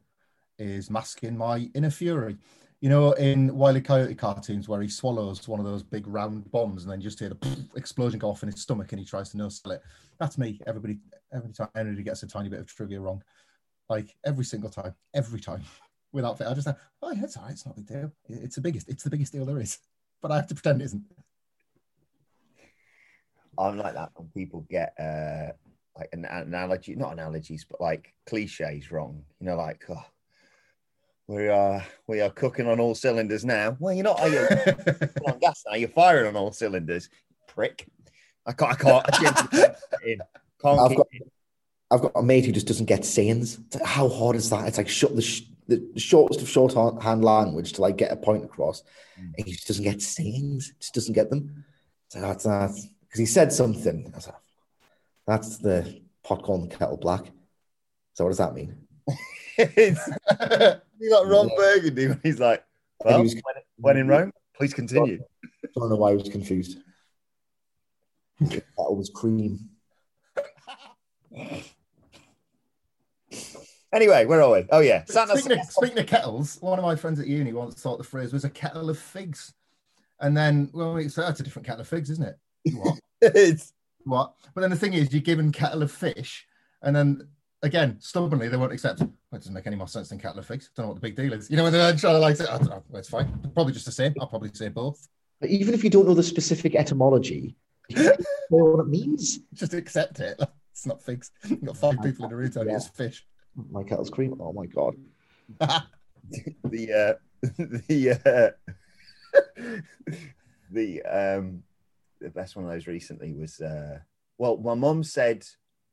is 0.57 0.89
masking 0.89 1.37
my 1.37 1.69
inner 1.73 1.89
fury. 1.89 2.37
You 2.81 2.89
know, 2.89 3.11
in 3.13 3.55
Wiley 3.55 3.79
Coyote 3.79 4.15
cartoons 4.15 4.67
where 4.67 4.81
he 4.81 4.87
swallows 4.87 5.47
one 5.47 5.59
of 5.59 5.65
those 5.67 5.83
big 5.83 6.07
round 6.07 6.51
bombs 6.51 6.83
and 6.83 6.91
then 6.91 6.99
just 6.99 7.19
hear 7.19 7.29
the 7.29 7.65
explosion 7.75 8.17
go 8.17 8.29
off 8.31 8.41
in 8.41 8.51
his 8.51 8.59
stomach 8.59 8.91
and 8.91 8.99
he 8.99 9.05
tries 9.05 9.29
to 9.29 9.37
no 9.37 9.49
sell 9.49 9.73
it. 9.73 9.83
That's 10.19 10.39
me. 10.39 10.59
Everybody, 10.65 10.97
every 11.31 11.53
time 11.53 11.69
anybody 11.75 12.01
gets 12.01 12.23
a 12.23 12.27
tiny 12.27 12.49
bit 12.49 12.59
of 12.59 12.65
trivia 12.65 12.99
wrong, 12.99 13.21
like 13.87 14.15
every 14.25 14.45
single 14.45 14.71
time, 14.71 14.95
every 15.13 15.39
time, 15.39 15.61
without 16.11 16.39
fail, 16.39 16.49
I 16.49 16.53
just 16.55 16.67
say, 16.67 16.73
"Oh 17.03 17.11
yeah, 17.11 17.23
it's 17.23 17.37
all 17.37 17.43
right. 17.43 17.51
It's 17.51 17.65
not 17.65 17.77
a 17.77 17.81
big 17.81 17.87
deal. 17.87 18.11
It's 18.27 18.55
the 18.55 18.61
biggest. 18.61 18.89
It's 18.89 19.03
the 19.03 19.09
biggest 19.11 19.31
deal 19.31 19.45
there 19.45 19.59
is." 19.59 19.77
But 20.21 20.31
I 20.31 20.35
have 20.35 20.47
to 20.49 20.53
pretend 20.53 20.81
it 20.81 20.85
isn't. 20.85 21.03
I'm 23.57 23.79
like 23.79 23.95
that 23.95 24.11
when 24.15 24.27
people 24.27 24.67
get 24.69 24.93
uh, 24.99 25.53
like 25.97 26.09
an 26.13 26.25
analogy, 26.25 26.93
not 26.93 27.13
analogies, 27.13 27.65
but 27.67 27.81
like 27.81 28.13
cliches 28.27 28.91
wrong. 28.91 29.23
You 29.39 29.47
know, 29.47 29.55
like 29.55 29.83
oh, 29.89 30.05
we 31.31 31.47
are 31.47 31.81
we 32.07 32.19
are 32.19 32.29
cooking 32.29 32.67
on 32.67 32.79
all 32.81 32.93
cylinders 32.93 33.45
now. 33.45 33.77
Well, 33.79 33.93
you're 33.93 34.03
not. 34.03 34.19
Are 34.19 34.27
you? 34.27 34.39
on 35.27 35.39
gas 35.39 35.63
now. 35.65 35.75
You're 35.75 35.87
firing 35.87 36.27
on 36.27 36.35
all 36.35 36.51
cylinders, 36.51 37.09
prick. 37.47 37.87
I 38.45 38.51
can't. 38.51 38.71
I 38.71 38.75
can't. 38.75 39.05
I 39.09 39.11
can't, 40.61 40.79
I've, 40.79 40.95
got, 40.97 41.07
I've 41.89 42.01
got 42.01 42.11
a 42.15 42.21
mate 42.21 42.45
who 42.45 42.51
just 42.51 42.67
doesn't 42.67 42.85
get 42.85 43.05
sayings. 43.05 43.59
Like, 43.73 43.83
how 43.83 44.09
hard 44.09 44.35
is 44.35 44.49
that? 44.49 44.67
It's 44.67 44.77
like 44.77 44.89
short, 44.89 45.15
the, 45.15 45.21
sh- 45.21 45.43
the 45.67 45.89
shortest 45.95 46.41
of 46.41 46.49
shorthand 46.49 47.23
language 47.23 47.73
to 47.73 47.81
like 47.81 47.97
get 47.97 48.11
a 48.11 48.17
point 48.17 48.43
across. 48.43 48.83
Mm. 49.17 49.33
And 49.37 49.47
he 49.47 49.53
just 49.53 49.67
doesn't 49.67 49.85
get 49.85 50.01
sayings. 50.01 50.73
Just 50.79 50.93
doesn't 50.93 51.13
get 51.13 51.29
them. 51.29 51.63
So 52.09 52.19
that's 52.19 52.43
that 52.43 52.71
because 53.03 53.19
he 53.19 53.25
said 53.25 53.53
something. 53.53 54.11
I 54.13 54.17
was 54.17 54.27
like, 54.27 54.35
that's 55.25 55.57
the 55.59 56.01
pot 56.23 56.43
calling 56.43 56.67
the 56.67 56.75
kettle 56.75 56.97
black. 56.97 57.23
So 58.15 58.25
what 58.25 58.31
does 58.31 58.39
that 58.39 58.53
mean? 58.53 58.75
It's 59.57 60.07
you 60.99 61.09
got 61.09 61.27
Ron 61.27 61.49
Burgundy 61.55 62.07
when 62.09 62.19
he's 62.23 62.39
like, 62.39 62.63
And 63.05 63.15
he 63.17 63.21
was- 63.23 63.33
when, 63.35 63.55
when 63.77 63.97
in 63.97 64.07
Rome, 64.07 64.31
please 64.55 64.73
continue. 64.73 65.21
I 65.63 65.67
don't 65.79 65.89
know 65.89 65.95
why 65.95 66.11
I 66.11 66.13
was 66.15 66.29
confused. 66.29 66.77
That 68.39 68.63
was 68.77 69.09
cream. 69.13 69.69
Anyway, 73.93 74.25
where 74.25 74.41
are 74.41 74.51
we? 74.51 74.65
Oh 74.71 74.79
yeah, 74.79 75.03
Santos. 75.05 75.39
Speaking 75.43 75.59
of, 75.59 75.65
speaking 75.65 75.99
of 75.99 76.07
kettles, 76.07 76.57
one 76.61 76.79
of 76.79 76.85
my 76.85 76.95
friends 76.95 77.19
at 77.19 77.27
uni 77.27 77.51
once 77.51 77.75
thought 77.81 77.97
the 77.97 78.03
phrase 78.03 78.31
was 78.31 78.45
a 78.45 78.49
kettle 78.49 78.89
of 78.89 78.97
figs. 78.97 79.53
And 80.21 80.35
then, 80.37 80.69
well, 80.73 80.97
it's 80.97 81.15
that's 81.15 81.39
a 81.39 81.43
different 81.43 81.65
kettle 81.67 81.81
of 81.81 81.87
figs, 81.87 82.09
isn't 82.09 82.25
it? 82.25 82.37
What? 82.73 82.99
It's- 83.21 83.73
what? 84.05 84.33
But 84.55 84.61
then 84.61 84.69
the 84.71 84.75
thing 84.77 84.93
is, 84.93 85.11
you're 85.13 85.21
given 85.21 85.51
kettle 85.51 85.83
of 85.83 85.91
fish, 85.91 86.47
and 86.81 86.95
then 86.95 87.27
again, 87.63 87.97
stubbornly, 87.99 88.47
they 88.47 88.57
won't 88.57 88.73
accept. 88.73 88.99
Well, 88.99 89.09
it 89.33 89.37
doesn't 89.37 89.53
make 89.53 89.67
any 89.67 89.75
more 89.75 89.87
sense 89.87 90.09
than 90.09 90.19
kettle 90.19 90.39
of 90.39 90.45
figs. 90.45 90.69
Don't 90.75 90.85
know 90.85 90.87
what 90.89 90.95
the 90.95 91.01
big 91.01 91.15
deal 91.15 91.33
is. 91.33 91.49
You 91.49 91.57
know, 91.57 91.63
when 91.63 91.73
they're 91.73 91.95
trying 91.95 92.15
to 92.15 92.19
like, 92.19 92.35
say, 92.35 92.45
I 92.45 92.57
don't 92.57 92.69
know, 92.69 92.83
it's 92.93 93.09
fine. 93.09 93.27
Probably 93.53 93.73
just 93.73 93.85
the 93.85 93.91
same. 93.91 94.13
I'll 94.19 94.27
probably 94.27 94.51
say 94.53 94.69
both. 94.69 95.07
But 95.39 95.49
even 95.49 95.73
if 95.73 95.83
you 95.83 95.89
don't 95.89 96.07
know 96.07 96.13
the 96.13 96.23
specific 96.23 96.75
etymology, 96.75 97.55
you 97.89 98.03
know 98.03 98.15
what 98.49 98.81
it 98.81 98.87
means. 98.87 99.39
Just 99.53 99.73
accept 99.73 100.19
it. 100.19 100.39
It's 100.71 100.85
not 100.85 101.01
figs. 101.01 101.31
You've 101.47 101.65
got 101.65 101.77
five 101.77 102.01
people 102.03 102.25
in 102.25 102.31
a 102.31 102.35
room 102.35 102.51
telling 102.51 102.69
you 102.69 102.75
it's 102.75 102.87
fish. 102.87 103.25
My 103.69 103.83
kettle's 103.83 104.09
cream. 104.09 104.35
Oh 104.39 104.53
my 104.53 104.65
god. 104.65 104.95
the 106.63 106.93
uh, 106.93 107.13
the 107.87 108.55
uh, 109.35 109.71
the 110.71 111.01
um 111.03 111.63
the 112.19 112.29
best 112.29 112.55
one 112.55 112.65
of 112.65 112.71
those 112.71 112.87
recently 112.87 113.33
was 113.33 113.59
uh 113.59 113.99
well 114.37 114.57
my 114.57 114.75
mum 114.75 115.03
said 115.03 115.43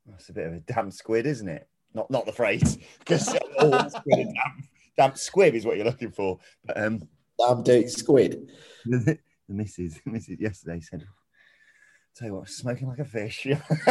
that's 0.08 0.28
a 0.28 0.32
bit 0.32 0.46
of 0.46 0.52
a 0.54 0.60
damn 0.60 0.90
squid 0.90 1.26
isn't 1.26 1.48
it 1.48 1.68
not 1.94 2.10
not 2.10 2.26
the 2.26 2.32
phrase 2.32 2.78
because 2.98 3.26
damn, 3.58 3.90
damn 4.96 5.14
squib 5.14 5.54
is 5.54 5.64
what 5.64 5.76
you're 5.76 5.86
looking 5.86 6.10
for 6.10 6.38
but 6.64 6.80
um 6.80 7.00
Damn 7.38 7.62
dirty 7.62 7.86
squid. 7.86 8.50
the, 8.84 8.98
the 9.48 9.54
missus 9.54 10.00
missus 10.04 10.40
yesterday 10.40 10.80
said 10.80 11.04
tell 12.16 12.28
you 12.28 12.34
what 12.34 12.48
smoking 12.48 12.88
like 12.88 12.98
a 12.98 13.04
fish 13.04 13.46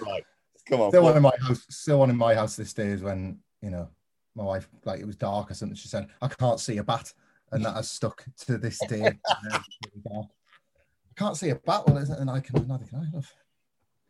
right 0.00 0.24
come 0.68 0.80
on 0.80 0.90
Still 0.90 1.02
one 1.04 1.16
in 1.16 1.22
my 1.22 1.32
house. 1.40 1.64
Still 1.70 2.00
one 2.00 2.10
in 2.10 2.16
my 2.16 2.34
house 2.34 2.56
this 2.56 2.72
day 2.72 2.88
is 2.88 3.02
when 3.02 3.38
you 3.62 3.70
know 3.70 3.88
my 4.34 4.44
wife 4.44 4.68
like 4.84 5.00
it 5.00 5.06
was 5.06 5.16
dark 5.16 5.50
or 5.50 5.54
something. 5.54 5.76
She 5.76 5.88
said, 5.88 6.08
"I 6.20 6.28
can't 6.28 6.60
see 6.60 6.76
a 6.76 6.84
bat," 6.84 7.12
and 7.52 7.64
that 7.64 7.74
has 7.74 7.90
stuck 7.90 8.24
to 8.46 8.58
this 8.58 8.78
day. 8.86 9.12
Can't 11.16 11.36
see 11.36 11.50
a 11.50 11.56
battle? 11.56 11.96
And 11.96 12.30
I 12.30 12.40
can 12.40 12.66
neither 12.66 12.84
can 12.84 12.98
I. 12.98 13.14
Love. 13.14 13.32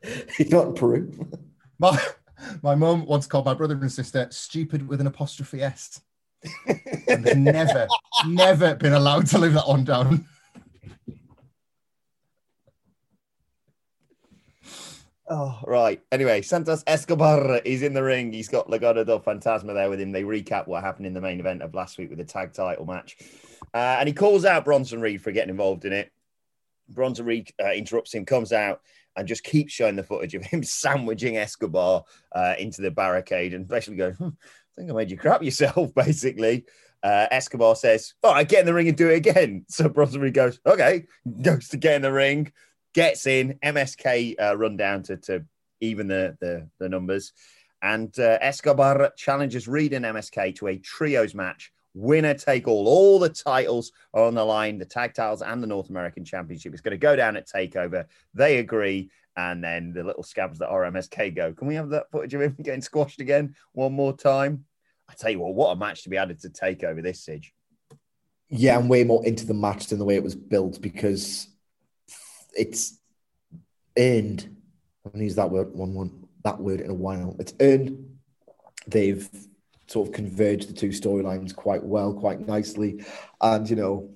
You're 0.38 0.48
not 0.48 0.68
in 0.68 0.74
Peru. 0.74 1.30
My 1.78 2.00
my 2.62 2.74
mum 2.74 3.04
once 3.06 3.26
called 3.26 3.44
my 3.44 3.52
brother 3.54 3.74
and 3.74 3.92
sister 3.92 4.28
stupid 4.30 4.88
with 4.88 5.00
an 5.00 5.06
apostrophe 5.06 5.62
s, 5.62 6.00
and 7.06 7.24
they've 7.24 7.36
never 7.36 7.86
never 8.26 8.74
been 8.74 8.94
allowed 8.94 9.26
to 9.26 9.38
live 9.38 9.52
that 9.54 9.68
one 9.68 9.84
down. 9.84 10.26
Oh, 15.28 15.58
right. 15.66 16.00
Anyway, 16.12 16.40
Santos 16.40 16.84
Escobar 16.86 17.56
is 17.64 17.82
in 17.82 17.92
the 17.94 18.02
ring. 18.02 18.32
He's 18.32 18.48
got 18.48 18.68
Legado 18.68 19.04
del 19.04 19.20
Fantasma 19.20 19.74
there 19.74 19.90
with 19.90 20.00
him. 20.00 20.12
They 20.12 20.22
recap 20.22 20.68
what 20.68 20.84
happened 20.84 21.06
in 21.06 21.14
the 21.14 21.20
main 21.20 21.40
event 21.40 21.62
of 21.62 21.74
last 21.74 21.98
week 21.98 22.10
with 22.10 22.18
the 22.18 22.24
tag 22.24 22.52
title 22.52 22.86
match. 22.86 23.16
Uh, 23.74 23.96
and 23.98 24.08
he 24.08 24.12
calls 24.12 24.44
out 24.44 24.64
Bronson 24.64 25.00
Reed 25.00 25.20
for 25.20 25.32
getting 25.32 25.50
involved 25.50 25.84
in 25.84 25.92
it. 25.92 26.12
Reed 26.94 27.52
uh, 27.62 27.72
interrupts 27.72 28.14
him, 28.14 28.24
comes 28.24 28.52
out, 28.52 28.80
and 29.16 29.26
just 29.26 29.44
keeps 29.44 29.72
showing 29.72 29.96
the 29.96 30.02
footage 30.02 30.34
of 30.34 30.44
him 30.44 30.62
sandwiching 30.62 31.36
Escobar 31.36 32.04
uh, 32.32 32.54
into 32.58 32.82
the 32.82 32.90
barricade 32.90 33.54
and 33.54 33.66
basically 33.66 33.96
going, 33.96 34.14
hmm, 34.14 34.28
I 34.28 34.80
think 34.80 34.90
I 34.90 34.94
made 34.94 35.10
you 35.10 35.16
crap 35.16 35.42
yourself, 35.42 35.94
basically. 35.94 36.64
Uh, 37.02 37.26
Escobar 37.30 37.76
says, 37.76 38.14
All 38.22 38.32
right, 38.32 38.48
get 38.48 38.60
in 38.60 38.66
the 38.66 38.74
ring 38.74 38.88
and 38.88 38.96
do 38.96 39.10
it 39.10 39.16
again. 39.16 39.64
So 39.68 39.88
Reed 39.88 40.34
goes, 40.34 40.60
Okay, 40.66 41.06
goes 41.42 41.68
to 41.68 41.76
get 41.76 41.96
in 41.96 42.02
the 42.02 42.12
ring, 42.12 42.52
gets 42.94 43.26
in. 43.26 43.58
MSK 43.64 44.34
uh, 44.40 44.56
run 44.56 44.76
down 44.76 45.02
to, 45.04 45.16
to 45.18 45.44
even 45.80 46.08
the, 46.08 46.36
the, 46.40 46.68
the 46.78 46.88
numbers. 46.88 47.32
And 47.82 48.16
uh, 48.18 48.38
Escobar 48.40 49.12
challenges 49.16 49.68
Reed 49.68 49.92
and 49.92 50.04
MSK 50.04 50.56
to 50.56 50.68
a 50.68 50.78
trios 50.78 51.34
match. 51.34 51.72
Winner 51.96 52.34
take 52.34 52.68
all. 52.68 52.86
All 52.86 53.18
the 53.18 53.30
titles 53.30 53.90
are 54.12 54.24
on 54.24 54.34
the 54.34 54.44
line 54.44 54.76
the 54.78 54.84
tag 54.84 55.14
titles 55.14 55.40
and 55.40 55.62
the 55.62 55.66
North 55.66 55.88
American 55.88 56.26
Championship. 56.26 56.72
It's 56.72 56.82
going 56.82 56.92
to 56.92 56.98
go 56.98 57.16
down 57.16 57.36
at 57.36 57.48
TakeOver. 57.48 58.04
They 58.34 58.58
agree. 58.58 59.10
And 59.34 59.64
then 59.64 59.92
the 59.92 60.04
little 60.04 60.22
scabs 60.22 60.58
that 60.58 60.68
are 60.68 60.82
MSK 60.82 61.34
go. 61.34 61.54
Can 61.54 61.66
we 61.66 61.74
have 61.74 61.88
that 61.90 62.10
footage 62.10 62.34
of 62.34 62.42
him 62.42 62.56
getting 62.62 62.82
squashed 62.82 63.20
again 63.20 63.54
one 63.72 63.94
more 63.94 64.14
time? 64.14 64.66
I 65.08 65.14
tell 65.14 65.30
you 65.30 65.40
what, 65.40 65.54
what 65.54 65.70
a 65.70 65.76
match 65.76 66.02
to 66.02 66.10
be 66.10 66.18
added 66.18 66.40
to 66.40 66.50
TakeOver 66.50 67.02
this, 67.02 67.24
Sidge. 67.24 67.54
Yeah, 68.48 68.76
I'm 68.76 68.88
way 68.88 69.02
more 69.02 69.24
into 69.24 69.46
the 69.46 69.54
match 69.54 69.86
than 69.86 69.98
the 69.98 70.04
way 70.04 70.16
it 70.16 70.22
was 70.22 70.34
built 70.34 70.80
because 70.80 71.48
it's 72.56 72.98
earned. 73.98 74.54
I 75.04 75.08
haven't 75.08 75.22
used 75.22 75.36
that 75.36 75.50
word 75.50 75.72
one 75.74 75.94
one 75.94 76.26
that 76.44 76.60
word 76.60 76.80
in 76.80 76.90
a 76.90 76.94
while. 76.94 77.36
It's 77.38 77.54
earned. 77.60 78.18
They've 78.86 79.28
sort 79.86 80.08
of 80.08 80.14
converge 80.14 80.66
the 80.66 80.72
two 80.72 80.88
storylines 80.88 81.54
quite 81.54 81.82
well, 81.82 82.12
quite 82.12 82.46
nicely, 82.46 83.04
and 83.40 83.68
you 83.68 83.76
know, 83.76 84.10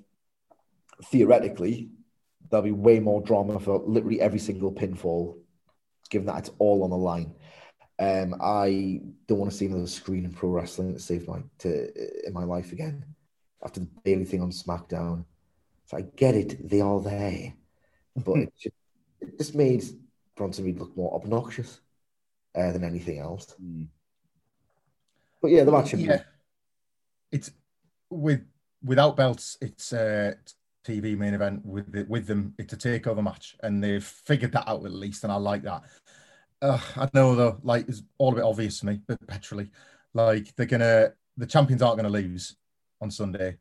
theoretically, 1.06 1.90
there'll 2.50 2.64
be 2.64 2.72
way 2.72 3.00
more 3.00 3.22
drama 3.22 3.58
for 3.60 3.78
literally 3.86 4.20
every 4.20 4.38
single 4.38 4.72
pinfall, 4.72 5.38
given 6.10 6.26
that 6.26 6.38
it's 6.38 6.50
all 6.58 6.82
on 6.82 6.90
the 6.90 6.96
line. 6.96 7.34
Um, 7.98 8.34
I 8.40 9.02
don't 9.26 9.38
want 9.38 9.50
to 9.50 9.56
see 9.56 9.66
another 9.66 9.86
screen 9.86 10.24
in 10.24 10.32
pro 10.32 10.48
wrestling 10.48 10.94
to 10.94 11.00
save 11.00 11.28
my 11.28 11.42
to 11.58 12.26
in 12.26 12.32
my 12.32 12.44
life 12.44 12.72
again 12.72 13.04
after 13.62 13.80
the 13.80 13.88
Bayley 14.04 14.24
thing 14.24 14.42
on 14.42 14.50
SmackDown. 14.50 15.24
So 15.86 15.96
I 15.96 16.02
get 16.16 16.34
it, 16.34 16.68
they 16.68 16.80
are 16.80 17.00
there, 17.00 17.52
but 18.16 18.38
it 18.38 18.52
just, 18.58 18.76
it 19.20 19.38
just 19.38 19.54
made 19.54 19.84
Bronson 20.36 20.64
Reed 20.64 20.78
look 20.78 20.96
more 20.96 21.14
obnoxious 21.14 21.80
uh, 22.54 22.72
than 22.72 22.84
anything 22.84 23.18
else. 23.18 23.54
But 25.40 25.50
yeah, 25.50 25.64
the 25.64 25.72
match. 25.72 25.94
Yeah, 25.94 26.22
it's 27.32 27.50
with 28.10 28.44
without 28.82 29.16
belts. 29.16 29.56
It's 29.60 29.92
a 29.92 30.36
TV 30.86 31.16
main 31.16 31.34
event 31.34 31.64
with 31.64 31.92
the, 31.92 32.04
with 32.08 32.26
them. 32.26 32.54
It's 32.58 32.72
a 32.72 32.76
takeover 32.76 33.22
match, 33.22 33.56
and 33.62 33.82
they've 33.82 34.04
figured 34.04 34.52
that 34.52 34.68
out 34.68 34.84
at 34.84 34.92
least, 34.92 35.24
and 35.24 35.32
I 35.32 35.36
like 35.36 35.62
that. 35.62 35.82
Uh, 36.62 36.78
I 36.96 37.08
know 37.14 37.34
though, 37.34 37.58
like 37.62 37.88
it's 37.88 38.02
all 38.18 38.32
a 38.32 38.36
bit 38.36 38.44
obvious 38.44 38.80
to 38.80 38.86
me, 38.86 39.00
but 39.06 39.26
petrally, 39.26 39.70
like 40.14 40.54
they're 40.56 40.66
gonna 40.66 41.12
the 41.36 41.46
champions 41.46 41.82
aren't 41.82 41.96
gonna 41.96 42.10
lose 42.10 42.56
on 43.00 43.10
Sunday. 43.10 43.58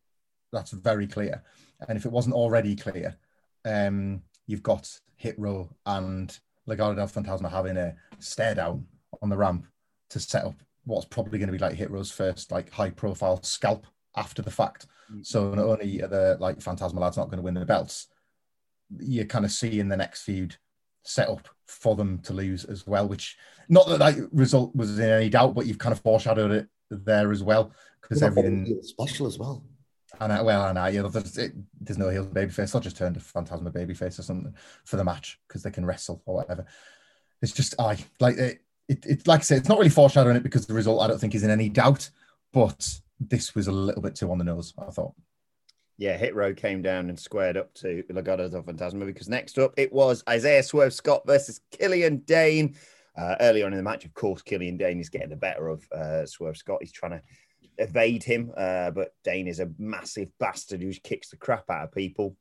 That's 0.51 0.71
very 0.71 1.07
clear. 1.07 1.43
And 1.87 1.97
if 1.97 2.05
it 2.05 2.11
wasn't 2.11 2.35
already 2.35 2.75
clear, 2.75 3.15
um, 3.63 4.21
you've 4.47 4.63
got 4.63 4.89
Hit 5.15 5.37
Row 5.39 5.69
and 5.85 6.37
Legado 6.67 6.95
del 6.95 7.07
Fantasma 7.07 7.49
having 7.49 7.77
a 7.77 7.95
stare 8.19 8.55
down 8.55 8.85
on 9.21 9.29
the 9.29 9.37
ramp 9.37 9.65
to 10.09 10.19
set 10.19 10.43
up 10.43 10.55
what's 10.85 11.05
probably 11.05 11.39
going 11.39 11.47
to 11.47 11.53
be 11.53 11.59
like 11.59 11.75
Hit 11.75 11.91
Row's 11.91 12.11
first 12.11 12.51
like 12.51 12.71
high 12.71 12.89
profile 12.89 13.41
scalp 13.43 13.85
after 14.15 14.41
the 14.41 14.51
fact. 14.51 14.87
Mm. 15.11 15.25
So 15.25 15.53
not 15.53 15.65
only 15.65 16.01
are 16.01 16.07
the 16.07 16.37
like 16.39 16.59
Fantasma 16.59 16.99
lads 16.99 17.17
not 17.17 17.25
going 17.25 17.37
to 17.37 17.43
win 17.43 17.53
the 17.53 17.65
belts, 17.65 18.07
you're 18.99 19.25
kind 19.25 19.45
of 19.45 19.51
seeing 19.51 19.87
the 19.87 19.97
next 19.97 20.23
feud 20.23 20.55
set 21.03 21.29
up 21.29 21.47
for 21.67 21.95
them 21.95 22.19
to 22.19 22.33
lose 22.33 22.65
as 22.65 22.87
well. 22.87 23.07
Which 23.07 23.37
not 23.67 23.87
that 23.87 23.99
that 23.99 24.29
result 24.33 24.75
was 24.75 24.97
in 24.99 25.09
any 25.09 25.29
doubt, 25.29 25.55
but 25.55 25.65
you've 25.65 25.77
kind 25.77 25.93
of 25.93 26.01
foreshadowed 26.01 26.51
it 26.51 26.67
there 26.89 27.31
as 27.31 27.43
well 27.43 27.71
because 28.01 28.23
everything 28.23 28.79
special 28.81 29.27
as 29.27 29.37
well. 29.37 29.63
and 30.19 30.33
I, 30.33 30.41
well, 30.41 30.67
and 30.67 30.79
I, 30.79 30.89
you 30.89 31.03
know, 31.03 31.09
there's, 31.09 31.37
it, 31.37 31.53
there's 31.79 31.97
no 31.99 32.09
heels 32.09 32.27
babyface. 32.27 32.73
I'll 32.73 32.81
just 32.81 32.97
turn 32.97 33.13
to 33.13 33.19
Fantasma 33.19 33.71
babyface 33.71 34.17
or 34.17 34.23
something 34.23 34.55
for 34.85 34.97
the 34.97 35.03
match 35.03 35.39
because 35.47 35.61
they 35.63 35.71
can 35.71 35.85
wrestle 35.85 36.21
or 36.25 36.35
whatever. 36.35 36.65
It's 37.41 37.53
just 37.53 37.75
I 37.79 37.97
like 38.19 38.37
it. 38.37 38.61
It. 38.89 39.27
Like 39.27 39.39
I 39.39 39.43
said, 39.43 39.59
it's 39.59 39.69
not 39.69 39.77
really 39.77 39.89
foreshadowing 39.89 40.35
it 40.35 40.43
because 40.43 40.65
the 40.65 40.73
result 40.73 41.01
I 41.01 41.07
don't 41.07 41.19
think 41.19 41.35
is 41.35 41.43
in 41.43 41.51
any 41.51 41.69
doubt. 41.69 42.09
But 42.51 42.99
this 43.19 43.55
was 43.55 43.67
a 43.67 43.71
little 43.71 44.01
bit 44.01 44.15
too 44.15 44.31
on 44.31 44.37
the 44.37 44.43
nose. 44.43 44.73
I 44.77 44.91
thought. 44.91 45.13
Yeah, 45.97 46.15
Hit 46.15 46.33
Row 46.33 46.53
came 46.53 46.81
down 46.81 47.09
and 47.09 47.19
squared 47.19 47.57
up 47.57 47.73
to 47.75 48.03
Legado 48.09 48.49
del 48.49 48.63
Fantasma 48.63 49.05
because 49.05 49.27
next 49.27 49.59
up 49.59 49.73
it 49.75 49.91
was 49.91 50.23
Isaiah 50.29 50.63
Swerve 50.63 50.93
Scott 50.93 51.23
versus 51.25 51.59
Killian 51.71 52.19
Dane. 52.19 52.75
Uh, 53.17 53.35
early 53.41 53.63
on 53.63 53.73
in 53.73 53.77
the 53.77 53.83
match, 53.83 54.05
of 54.05 54.13
course, 54.13 54.41
Killian 54.41 54.77
Dane 54.77 55.01
is 55.01 55.09
getting 55.09 55.29
the 55.29 55.35
better 55.35 55.67
of 55.67 55.85
uh, 55.91 56.25
Swerve 56.25 56.55
Scott. 56.55 56.77
He's 56.79 56.93
trying 56.93 57.11
to 57.11 57.21
evade 57.77 58.23
him, 58.23 58.51
uh, 58.55 58.91
but 58.91 59.13
Dane 59.25 59.47
is 59.47 59.59
a 59.59 59.71
massive 59.77 60.29
bastard 60.39 60.81
who 60.81 60.93
kicks 60.93 61.29
the 61.29 61.37
crap 61.37 61.69
out 61.69 61.83
of 61.83 61.91
people. 61.91 62.37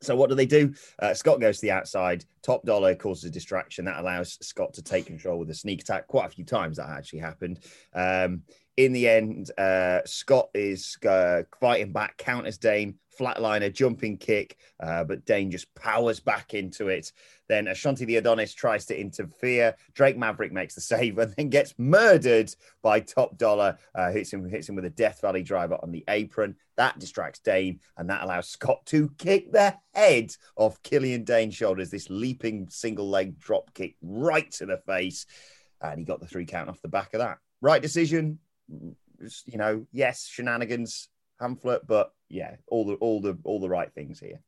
So 0.00 0.16
what 0.16 0.30
do 0.30 0.34
they 0.34 0.46
do? 0.46 0.74
Uh, 0.98 1.14
Scott 1.14 1.40
goes 1.40 1.56
to 1.58 1.62
the 1.62 1.70
outside. 1.70 2.24
Top 2.42 2.64
Dolla 2.64 2.96
causes 2.96 3.24
a 3.24 3.30
distraction 3.30 3.84
that 3.84 4.00
allows 4.00 4.38
Scott 4.44 4.74
to 4.74 4.82
take 4.82 5.06
control 5.06 5.38
with 5.38 5.50
a 5.50 5.54
sneak 5.54 5.82
attack. 5.82 6.06
Quite 6.06 6.26
a 6.26 6.30
few 6.30 6.44
times 6.44 6.78
that 6.78 6.88
actually 6.88 7.20
happened. 7.20 7.60
Um, 7.94 8.42
In 8.76 8.92
the 8.92 9.08
end, 9.08 9.50
uh, 9.58 10.00
Scott 10.06 10.48
is 10.54 10.96
uh, 11.06 11.42
fighting 11.60 11.92
back, 11.92 12.16
counters 12.16 12.58
Dane, 12.58 12.94
flatliner, 13.18 13.72
jumping 13.72 14.18
kick, 14.18 14.56
uh, 14.80 15.04
but 15.04 15.24
Dane 15.24 15.50
just 15.50 15.72
powers 15.74 16.20
back 16.20 16.54
into 16.54 16.88
it. 16.88 17.12
Then 17.48 17.66
Ashante 17.66 18.06
Thee 18.06 18.16
Adonis 18.16 18.54
tries 18.54 18.86
to 18.86 18.98
interfere. 18.98 19.74
Drake 19.94 20.16
Maverick 20.16 20.52
makes 20.52 20.74
the 20.74 20.80
save 20.80 21.18
and 21.18 21.34
then 21.36 21.50
gets 21.50 21.74
murdered 21.78 22.54
by 22.82 23.00
Top 23.00 23.36
Dolla. 23.36 23.76
Uh, 23.94 24.10
hits 24.10 24.32
him, 24.32 24.48
hits 24.48 24.68
him 24.68 24.74
with 24.74 24.84
a 24.84 24.90
Death 24.90 25.20
Valley 25.20 25.42
driver 25.42 25.78
on 25.82 25.92
the 25.92 26.04
apron. 26.08 26.56
That 26.76 26.98
distracts 26.98 27.40
Dane, 27.40 27.80
and 27.96 28.08
that 28.08 28.22
allows 28.22 28.48
Scott 28.48 28.86
to 28.86 29.10
kick 29.18 29.52
the 29.52 29.74
head 29.92 30.34
off 30.56 30.82
Killian 30.82 31.24
Dane's 31.24 31.54
shoulders. 31.54 31.90
This 31.90 32.08
leaping 32.08 32.68
single 32.70 33.08
leg 33.08 33.38
drop 33.38 33.74
kick 33.74 33.96
right 34.00 34.50
to 34.52 34.66
the 34.66 34.78
face, 34.78 35.26
and 35.80 35.98
he 35.98 36.04
got 36.04 36.20
the 36.20 36.26
three 36.26 36.46
count 36.46 36.70
off 36.70 36.80
the 36.80 36.88
back 36.88 37.12
of 37.12 37.20
that. 37.20 37.38
Right 37.60 37.82
decision, 37.82 38.38
you 38.68 39.58
know. 39.58 39.86
Yes, 39.92 40.26
shenanigans, 40.26 41.08
Hamflett, 41.42 41.80
but 41.86 42.12
yeah, 42.28 42.56
all 42.68 42.86
the 42.86 42.94
all 42.94 43.20
the 43.20 43.36
all 43.44 43.60
the 43.60 43.68
right 43.68 43.92
things 43.92 44.20
here. 44.20 44.40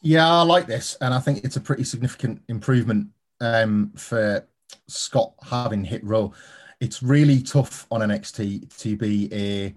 Yeah, 0.00 0.28
I 0.28 0.42
like 0.42 0.66
this, 0.66 0.96
and 1.00 1.14
I 1.14 1.20
think 1.20 1.44
it's 1.44 1.56
a 1.56 1.60
pretty 1.60 1.84
significant 1.84 2.42
improvement 2.48 3.08
um, 3.40 3.92
for 3.96 4.46
Scott 4.88 5.34
having 5.42 5.84
hit 5.84 6.04
row. 6.04 6.32
It's 6.80 7.02
really 7.02 7.42
tough 7.42 7.86
on 7.90 8.00
NXT 8.00 8.76
to 8.78 8.96
be 8.96 9.28
a 9.32 9.74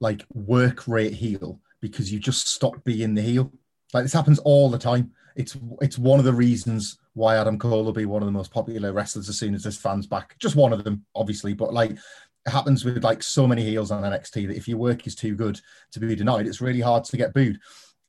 like 0.00 0.24
work 0.32 0.88
rate 0.88 1.12
heel 1.12 1.60
because 1.80 2.12
you 2.12 2.18
just 2.18 2.48
stop 2.48 2.82
being 2.84 3.14
the 3.14 3.22
heel. 3.22 3.52
Like 3.92 4.04
this 4.04 4.12
happens 4.12 4.38
all 4.40 4.70
the 4.70 4.78
time. 4.78 5.12
It's 5.36 5.56
it's 5.80 5.98
one 5.98 6.18
of 6.18 6.24
the 6.24 6.32
reasons 6.32 6.98
why 7.14 7.36
Adam 7.36 7.58
Cole 7.58 7.84
will 7.84 7.92
be 7.92 8.06
one 8.06 8.22
of 8.22 8.26
the 8.26 8.32
most 8.32 8.52
popular 8.52 8.92
wrestlers 8.92 9.28
as 9.28 9.38
soon 9.38 9.54
as 9.54 9.64
this 9.64 9.76
fans 9.76 10.06
back. 10.06 10.38
Just 10.38 10.56
one 10.56 10.72
of 10.72 10.84
them, 10.84 11.04
obviously, 11.14 11.52
but 11.52 11.74
like 11.74 11.98
happens 12.46 12.84
with 12.84 13.04
like 13.04 13.22
so 13.22 13.46
many 13.46 13.62
heels 13.62 13.90
on 13.90 14.02
NXT 14.02 14.48
that 14.48 14.56
if 14.56 14.68
your 14.68 14.78
work 14.78 15.06
is 15.06 15.14
too 15.14 15.34
good 15.34 15.60
to 15.92 16.00
be 16.00 16.14
denied, 16.16 16.46
it's 16.46 16.60
really 16.60 16.80
hard 16.80 17.04
to 17.04 17.16
get 17.16 17.34
booed. 17.34 17.58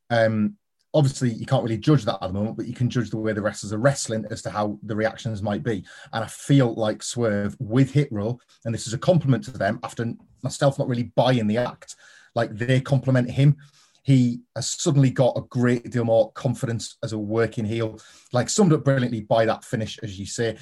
Um, 0.09 0.57
obviously 0.93 1.31
you 1.31 1.45
can't 1.45 1.63
really 1.63 1.77
judge 1.77 2.05
that 2.05 2.19
at 2.21 2.27
the 2.27 2.33
moment, 2.33 2.55
but 2.55 2.67
you 2.67 2.73
can 2.73 2.89
judge 2.89 3.09
the 3.09 3.17
way 3.17 3.33
the 3.33 3.41
wrestlers 3.41 3.73
are 3.73 3.79
wrestling 3.79 4.25
as 4.29 4.41
to 4.43 4.49
how 4.49 4.77
the 4.83 4.95
reactions 4.95 5.41
might 5.41 5.63
be. 5.63 5.83
And 6.11 6.23
I 6.23 6.27
feel 6.27 6.73
like 6.75 7.01
Swerve 7.01 7.55
with 7.59 7.91
Hit 7.91 8.11
Row, 8.11 8.39
and 8.65 8.73
this 8.73 8.87
is 8.87 8.93
a 8.93 8.97
compliment 8.97 9.43
to 9.45 9.51
them 9.51 9.79
after 9.83 10.13
myself 10.43 10.77
not 10.77 10.87
really 10.87 11.11
buying 11.15 11.47
the 11.47 11.57
act, 11.57 11.95
like 12.35 12.55
they 12.55 12.79
compliment 12.79 13.29
him. 13.29 13.57
He 14.03 14.41
has 14.55 14.69
suddenly 14.69 15.09
got 15.09 15.37
a 15.37 15.41
great 15.41 15.89
deal 15.89 16.03
more 16.03 16.31
confidence 16.33 16.97
as 17.03 17.13
a 17.13 17.17
working 17.17 17.65
heel, 17.65 17.99
like 18.33 18.49
summed 18.49 18.73
up 18.73 18.83
brilliantly 18.83 19.21
by 19.21 19.45
that 19.45 19.63
finish, 19.63 19.97
as 20.03 20.19
you 20.19 20.25
say. 20.25 20.57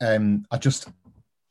Um, 0.00 0.44
I 0.50 0.58
just 0.58 0.88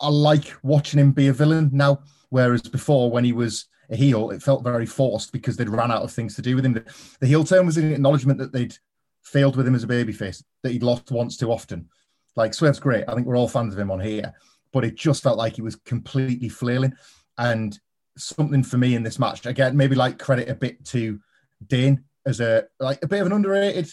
I 0.01 0.09
like 0.09 0.53
watching 0.63 0.99
him 0.99 1.11
be 1.11 1.27
a 1.27 1.33
villain 1.33 1.69
now, 1.71 2.01
whereas 2.29 2.61
before 2.61 3.11
when 3.11 3.23
he 3.23 3.33
was 3.33 3.65
a 3.89 3.95
heel, 3.95 4.31
it 4.31 4.41
felt 4.41 4.63
very 4.63 4.85
forced 4.85 5.31
because 5.31 5.57
they'd 5.57 5.69
ran 5.69 5.91
out 5.91 6.01
of 6.01 6.11
things 6.11 6.35
to 6.35 6.41
do 6.41 6.55
with 6.55 6.65
him. 6.65 6.73
The, 6.73 6.85
the 7.19 7.27
heel 7.27 7.43
turn 7.43 7.65
was 7.65 7.77
an 7.77 7.93
acknowledgement 7.93 8.39
that 8.39 8.51
they'd 8.51 8.75
failed 9.21 9.55
with 9.55 9.67
him 9.67 9.75
as 9.75 9.83
a 9.83 9.87
babyface, 9.87 10.43
that 10.63 10.71
he'd 10.71 10.83
lost 10.83 11.11
once 11.11 11.37
too 11.37 11.51
often. 11.51 11.87
Like 12.35 12.53
Swerve's 12.53 12.79
great. 12.79 13.03
I 13.07 13.13
think 13.13 13.27
we're 13.27 13.37
all 13.37 13.47
fans 13.47 13.73
of 13.73 13.79
him 13.79 13.91
on 13.91 13.99
here, 13.99 14.33
but 14.71 14.85
it 14.85 14.95
just 14.95 15.21
felt 15.21 15.37
like 15.37 15.55
he 15.55 15.61
was 15.61 15.75
completely 15.75 16.49
flailing. 16.49 16.93
And 17.37 17.77
something 18.17 18.63
for 18.63 18.77
me 18.77 18.95
in 18.95 19.03
this 19.03 19.19
match, 19.19 19.45
again, 19.45 19.75
maybe 19.75 19.95
like 19.95 20.17
credit 20.17 20.49
a 20.49 20.55
bit 20.55 20.83
to 20.85 21.19
Dane 21.67 22.03
as 22.25 22.39
a 22.39 22.65
like 22.79 23.03
a 23.03 23.07
bit 23.07 23.19
of 23.19 23.27
an 23.27 23.33
underrated 23.33 23.89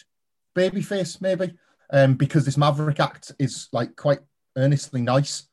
babyface, 0.57 1.21
maybe. 1.21 1.55
Um, 1.91 2.15
because 2.15 2.45
this 2.45 2.59
Maverick 2.59 3.01
act 3.01 3.33
is 3.39 3.69
like 3.73 3.97
quite 3.97 4.21
earnestly 4.57 5.01
nice. 5.01 5.48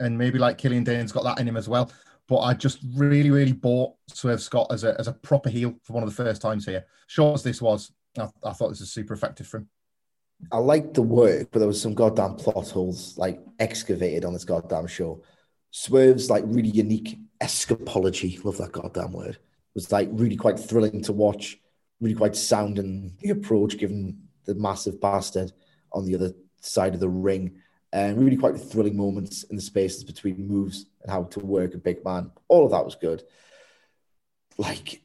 And 0.00 0.16
maybe 0.16 0.38
like 0.38 0.58
Killian 0.58 0.84
Dane's 0.84 1.12
got 1.12 1.24
that 1.24 1.40
in 1.40 1.48
him 1.48 1.56
as 1.56 1.68
well 1.68 1.90
but 2.28 2.40
I 2.40 2.54
just 2.54 2.80
really, 2.94 3.30
really 3.30 3.52
bought 3.52 3.94
Swerve 4.08 4.42
Scott 4.42 4.68
as 4.70 4.84
a, 4.84 4.98
as 4.98 5.08
a 5.08 5.12
proper 5.12 5.48
heel 5.48 5.74
for 5.82 5.92
one 5.92 6.02
of 6.02 6.08
the 6.08 6.14
first 6.14 6.42
times 6.42 6.66
here. 6.66 6.84
Short 7.06 7.34
as 7.34 7.42
this 7.42 7.62
was, 7.62 7.92
I, 8.18 8.28
I 8.44 8.52
thought 8.52 8.70
this 8.70 8.80
was 8.80 8.90
super 8.90 9.14
effective 9.14 9.46
for 9.46 9.58
him. 9.58 9.68
I 10.52 10.58
liked 10.58 10.94
the 10.94 11.02
work, 11.02 11.48
but 11.50 11.60
there 11.60 11.68
was 11.68 11.80
some 11.80 11.94
goddamn 11.94 12.34
plot 12.34 12.68
holes 12.68 13.16
like 13.16 13.40
excavated 13.58 14.24
on 14.24 14.32
this 14.32 14.44
goddamn 14.44 14.86
show. 14.86 15.22
Swerve's 15.70 16.28
like 16.28 16.44
really 16.46 16.68
unique 16.68 17.18
escapology, 17.42 18.44
love 18.44 18.58
that 18.58 18.72
goddamn 18.72 19.12
word, 19.12 19.38
was 19.74 19.92
like 19.92 20.08
really 20.12 20.36
quite 20.36 20.58
thrilling 20.58 21.02
to 21.02 21.12
watch, 21.12 21.58
really 22.00 22.14
quite 22.14 22.36
sound 22.36 22.78
and 22.78 23.12
the 23.20 23.30
approach 23.30 23.78
given 23.78 24.18
the 24.46 24.54
massive 24.56 25.00
bastard 25.00 25.52
on 25.92 26.04
the 26.04 26.14
other 26.14 26.32
side 26.60 26.94
of 26.94 27.00
the 27.00 27.08
ring 27.08 27.56
and 27.96 28.22
really 28.22 28.36
quite 28.36 28.60
thrilling 28.60 28.94
moments 28.94 29.44
in 29.44 29.56
the 29.56 29.62
spaces 29.62 30.04
between 30.04 30.46
moves 30.46 30.84
and 31.02 31.10
how 31.10 31.24
to 31.24 31.40
work 31.40 31.72
a 31.72 31.78
big 31.78 32.04
man. 32.04 32.30
All 32.46 32.66
of 32.66 32.72
that 32.72 32.84
was 32.84 32.94
good. 32.94 33.22
Like, 34.58 35.00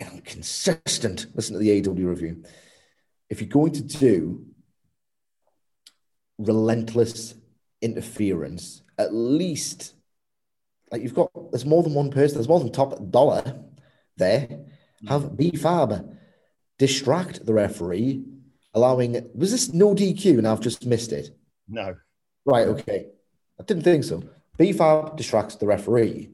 you 0.00 0.06
know, 0.06 0.20
consistent. 0.24 1.26
Listen 1.34 1.52
to 1.52 1.58
the 1.58 1.86
AW 1.86 1.92
review. 1.92 2.42
If 3.28 3.42
you're 3.42 3.50
going 3.50 3.72
to 3.72 3.82
do 3.82 4.46
relentless 6.38 7.34
interference, 7.82 8.80
at 8.96 9.12
least 9.12 9.92
like 10.90 11.02
you've 11.02 11.14
got 11.14 11.30
there's 11.50 11.66
more 11.66 11.82
than 11.82 11.92
one 11.92 12.10
person, 12.10 12.38
there's 12.38 12.48
more 12.48 12.60
than 12.60 12.72
Top 12.72 12.98
Dolla 13.10 13.62
there. 14.16 14.46
Mm. 15.04 15.08
Have 15.08 15.36
B 15.36 15.50
Fab 15.50 16.16
distract 16.78 17.44
the 17.44 17.52
referee, 17.52 18.24
allowing 18.72 19.20
was 19.34 19.50
this 19.50 19.74
no 19.74 19.94
DQ 19.94 20.38
and 20.38 20.48
I've 20.48 20.62
just 20.62 20.86
missed 20.86 21.12
it? 21.12 21.36
No. 21.68 21.96
Right, 22.46 22.68
okay. 22.68 23.06
I 23.58 23.64
didn't 23.64 23.82
think 23.82 24.04
so. 24.04 24.22
BFAB 24.58 25.16
distracts 25.16 25.56
the 25.56 25.66
referee. 25.66 26.30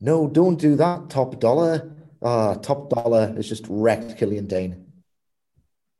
No, 0.00 0.28
don't 0.28 0.58
do 0.58 0.76
that, 0.76 1.10
Top 1.10 1.38
Dolla. 1.40 1.90
Ah, 2.22 2.54
Top 2.54 2.88
Dolla 2.88 3.32
has 3.32 3.48
just 3.48 3.66
wrecked 3.68 4.16
Killian 4.16 4.46
Dane. 4.46 4.86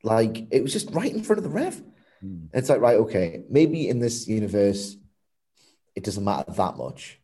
Like, 0.05 0.47
it 0.53 0.63
was 0.63 0.73
just 0.73 0.91
right 0.93 1.13
in 1.13 1.23
front 1.23 1.39
of 1.39 1.45
the 1.45 1.51
ref. 1.51 1.81
Mm. 2.25 2.49
It's 2.55 2.69
like, 2.69 2.81
right, 2.81 2.97
okay, 2.97 3.43
maybe 3.51 3.89
in 3.89 3.99
this 3.99 4.29
universe, 4.29 4.97
it 5.95 6.05
doesn't 6.05 6.25
matter 6.25 6.51
that 6.53 6.77
much. 6.77 7.21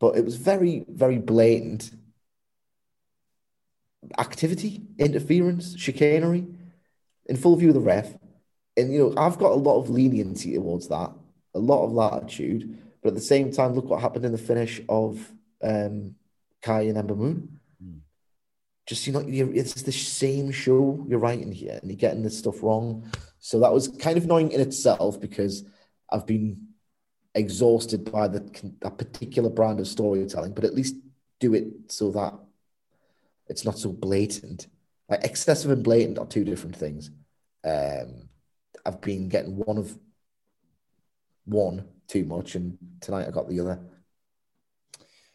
But 0.00 0.16
it 0.16 0.24
was 0.24 0.36
very, 0.36 0.84
very 0.88 1.18
blatant 1.18 1.90
activity, 4.18 4.82
interference, 4.98 5.76
chicanery 5.78 6.46
in 7.26 7.36
full 7.36 7.56
view 7.56 7.68
of 7.68 7.74
the 7.74 7.80
ref 7.80 8.14
and 8.76 8.92
you 8.92 8.98
know, 8.98 9.14
I've 9.16 9.38
got 9.38 9.52
a 9.52 9.56
lot 9.56 9.80
of 9.80 9.90
leniency 9.90 10.54
towards 10.54 10.88
that, 10.88 11.12
a 11.54 11.58
lot 11.58 11.84
of 11.84 11.92
latitude. 11.92 12.78
But 13.02 13.10
at 13.10 13.14
the 13.16 13.20
same 13.20 13.50
time, 13.50 13.74
look 13.74 13.86
what 13.86 14.00
happened 14.00 14.24
in 14.24 14.32
the 14.32 14.38
finish 14.38 14.80
of 14.88 15.30
um, 15.62 16.14
Kai 16.62 16.82
and 16.82 16.96
Ember 16.96 17.16
Moon. 17.16 17.58
Mm. 17.82 18.00
Just 18.86 19.06
you 19.06 19.12
know, 19.12 19.52
it's 19.52 19.82
the 19.82 19.92
same 19.92 20.52
show 20.52 21.04
you're 21.08 21.18
writing 21.18 21.52
here, 21.52 21.78
and 21.80 21.90
you're 21.90 21.96
getting 21.96 22.22
this 22.22 22.38
stuff 22.38 22.62
wrong. 22.62 23.04
So 23.38 23.58
that 23.60 23.72
was 23.72 23.88
kind 23.88 24.16
of 24.16 24.24
annoying 24.24 24.52
in 24.52 24.60
itself 24.60 25.20
because 25.20 25.64
I've 26.10 26.26
been 26.26 26.68
exhausted 27.34 28.10
by 28.10 28.28
the 28.28 28.40
that 28.80 28.98
particular 28.98 29.50
brand 29.50 29.80
of 29.80 29.88
storytelling. 29.88 30.54
But 30.54 30.64
at 30.64 30.74
least 30.74 30.96
do 31.40 31.54
it 31.54 31.66
so 31.88 32.12
that 32.12 32.34
it's 33.48 33.64
not 33.64 33.78
so 33.78 33.92
blatant. 33.92 34.68
Like 35.08 35.24
excessive 35.24 35.70
and 35.70 35.82
blatant 35.82 36.18
are 36.18 36.26
two 36.26 36.44
different 36.44 36.76
things. 36.76 37.10
Um, 37.64 38.28
I've 38.84 39.00
been 39.00 39.28
getting 39.28 39.56
one 39.56 39.78
of 39.78 39.96
one 41.44 41.88
too 42.08 42.24
much, 42.24 42.54
and 42.54 42.78
tonight 43.00 43.26
I 43.26 43.30
got 43.30 43.48
the 43.48 43.60
other. 43.60 43.80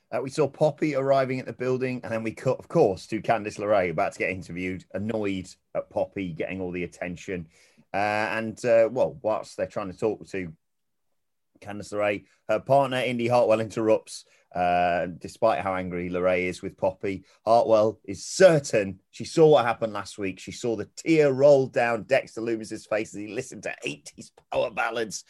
Uh, 0.10 0.22
we 0.22 0.30
saw 0.30 0.48
Poppy 0.48 0.96
arriving 0.96 1.40
at 1.40 1.46
the 1.46 1.54
building, 1.54 2.00
and 2.04 2.12
then 2.12 2.24
we 2.24 2.32
cut, 2.32 2.60
of 2.60 2.70
course, 2.70 3.08
to 3.08 3.22
Candice 3.22 3.60
LeRae 3.60 3.92
about 3.92 4.14
to 4.14 4.20
get 4.20 4.30
interviewed, 4.30 4.86
annoyed 4.94 5.50
at 5.76 5.90
Poppy 5.90 6.32
getting 6.32 6.62
all 6.62 6.72
the 6.72 6.84
attention. 6.84 7.48
Uh, 7.94 7.98
and 7.98 8.64
uh, 8.64 8.88
well, 8.92 9.18
whilst 9.22 9.58
they're 9.58 9.68
trying 9.68 9.92
to 9.92 9.98
talk 9.98 10.26
to 10.28 10.54
Candice 11.62 11.94
LeRae, 11.94 12.26
her 12.50 12.60
partner 12.60 12.98
Indy 12.98 13.28
Hartwell 13.28 13.60
interrupts 13.60 14.26
uh, 14.56 15.08
despite 15.20 15.62
how 15.62 15.76
angry 15.76 16.10
LeRae 16.10 16.46
is 16.46 16.62
with 16.62 16.78
Poppy, 16.78 17.26
Hartwell 17.46 18.00
is 18.06 18.26
certain 18.26 19.00
she 19.12 19.26
saw 19.26 19.48
what 19.48 19.66
happened 19.66 19.94
last 19.94 20.18
week. 20.18 20.40
She 20.40 20.52
saw 20.52 20.76
the 20.76 20.90
tear 20.96 21.32
roll 21.32 21.68
down 21.68 22.04
Dexter 22.04 22.42
Lumis's 22.42 22.86
face 22.86 23.14
as 23.14 23.22
he 23.22 23.28
listened 23.28 23.64
to 23.64 23.76
80s 23.86 24.32
power 24.52 24.72
ballads. 24.72 25.26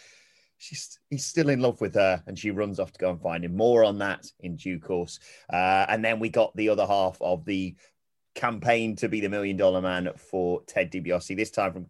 She's 0.59 0.99
he's 1.09 1.25
still 1.25 1.49
in 1.49 1.59
love 1.59 1.81
with 1.81 1.95
her, 1.95 2.23
and 2.25 2.37
she 2.37 2.51
runs 2.51 2.79
off 2.79 2.91
to 2.91 2.99
go 2.99 3.11
and 3.11 3.21
find 3.21 3.43
him. 3.43 3.55
More 3.55 3.83
on 3.83 3.99
that 3.99 4.25
in 4.39 4.55
due 4.55 4.79
course. 4.79 5.19
Uh, 5.51 5.85
and 5.89 6.03
then 6.03 6.19
we 6.19 6.29
got 6.29 6.55
the 6.55 6.69
other 6.69 6.85
half 6.85 7.17
of 7.21 7.45
the 7.45 7.75
campaign 8.33 8.95
to 8.95 9.09
be 9.09 9.19
the 9.19 9.29
million 9.29 9.57
dollar 9.57 9.81
man 9.81 10.09
for 10.15 10.61
Ted 10.67 10.91
DiBiase. 10.91 11.35
This 11.35 11.51
time 11.51 11.73
from 11.73 11.87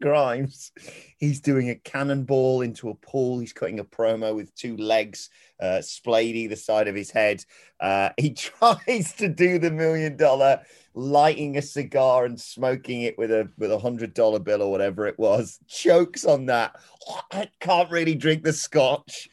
Grimes. 0.00 0.72
He's 1.18 1.40
doing 1.40 1.70
a 1.70 1.74
cannonball 1.74 2.62
into 2.62 2.90
a 2.90 2.94
pool. 2.94 3.38
He's 3.38 3.52
cutting 3.52 3.80
a 3.80 3.84
promo 3.84 4.34
with 4.34 4.54
two 4.54 4.76
legs 4.76 5.30
uh, 5.60 5.82
splayed 5.82 6.36
either 6.36 6.56
side 6.56 6.88
of 6.88 6.94
his 6.94 7.10
head. 7.10 7.44
Uh, 7.78 8.10
he 8.16 8.30
tries 8.34 9.12
to 9.14 9.28
do 9.28 9.58
the 9.58 9.70
million 9.70 10.16
dollar, 10.16 10.62
lighting 10.94 11.56
a 11.56 11.62
cigar 11.62 12.24
and 12.24 12.40
smoking 12.40 13.02
it 13.02 13.16
with 13.18 13.30
a 13.30 13.48
with 13.58 13.70
a 13.70 13.78
hundred 13.78 14.14
dollar 14.14 14.38
bill 14.38 14.62
or 14.62 14.70
whatever 14.70 15.06
it 15.06 15.18
was. 15.18 15.58
Chokes 15.68 16.24
on 16.24 16.46
that. 16.46 16.76
I 17.32 17.48
can't 17.60 17.90
really 17.90 18.14
drink 18.14 18.42
the 18.42 18.52
scotch. 18.52 19.28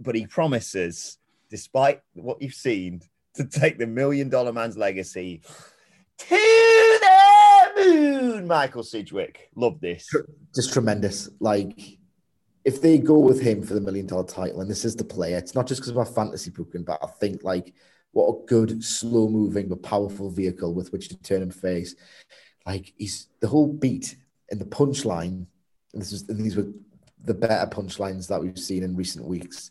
but 0.00 0.14
he 0.14 0.26
promises, 0.26 1.18
despite 1.50 2.00
what 2.14 2.42
you've 2.42 2.54
seen, 2.54 3.02
to 3.34 3.44
take 3.44 3.78
the 3.78 3.86
million 3.86 4.28
dollar 4.28 4.52
man's 4.52 4.76
legacy 4.76 5.42
to 6.18 6.28
the 6.28 7.31
moon. 7.84 8.46
Michael 8.46 8.82
Sidgwick, 8.82 9.50
love 9.54 9.80
this. 9.80 10.08
Just 10.54 10.72
tremendous. 10.72 11.28
Like, 11.40 11.98
if 12.64 12.80
they 12.80 12.98
go 12.98 13.18
with 13.18 13.40
him 13.40 13.62
for 13.62 13.74
the 13.74 13.80
million 13.80 14.06
dollar 14.06 14.24
title, 14.24 14.60
and 14.60 14.70
this 14.70 14.84
is 14.84 14.94
the 14.94 15.04
player, 15.04 15.36
it's 15.36 15.54
not 15.54 15.66
just 15.66 15.80
because 15.80 15.90
of 15.90 15.98
our 15.98 16.06
fantasy 16.06 16.50
booking, 16.50 16.84
but 16.84 16.98
I 17.02 17.06
think 17.06 17.42
like 17.42 17.74
what 18.12 18.28
a 18.28 18.46
good, 18.46 18.84
slow 18.84 19.28
moving 19.28 19.68
but 19.68 19.82
powerful 19.82 20.30
vehicle 20.30 20.74
with 20.74 20.92
which 20.92 21.08
to 21.08 21.16
turn 21.22 21.42
and 21.42 21.54
face. 21.54 21.94
Like 22.66 22.92
he's 22.96 23.28
the 23.40 23.48
whole 23.48 23.72
beat 23.72 24.16
and 24.50 24.60
the 24.60 24.66
punchline. 24.66 25.46
This 25.92 26.12
is 26.12 26.26
these 26.26 26.56
were 26.56 26.68
the 27.24 27.34
better 27.34 27.68
punchlines 27.68 28.28
that 28.28 28.42
we've 28.42 28.58
seen 28.58 28.82
in 28.82 28.96
recent 28.96 29.26
weeks. 29.26 29.70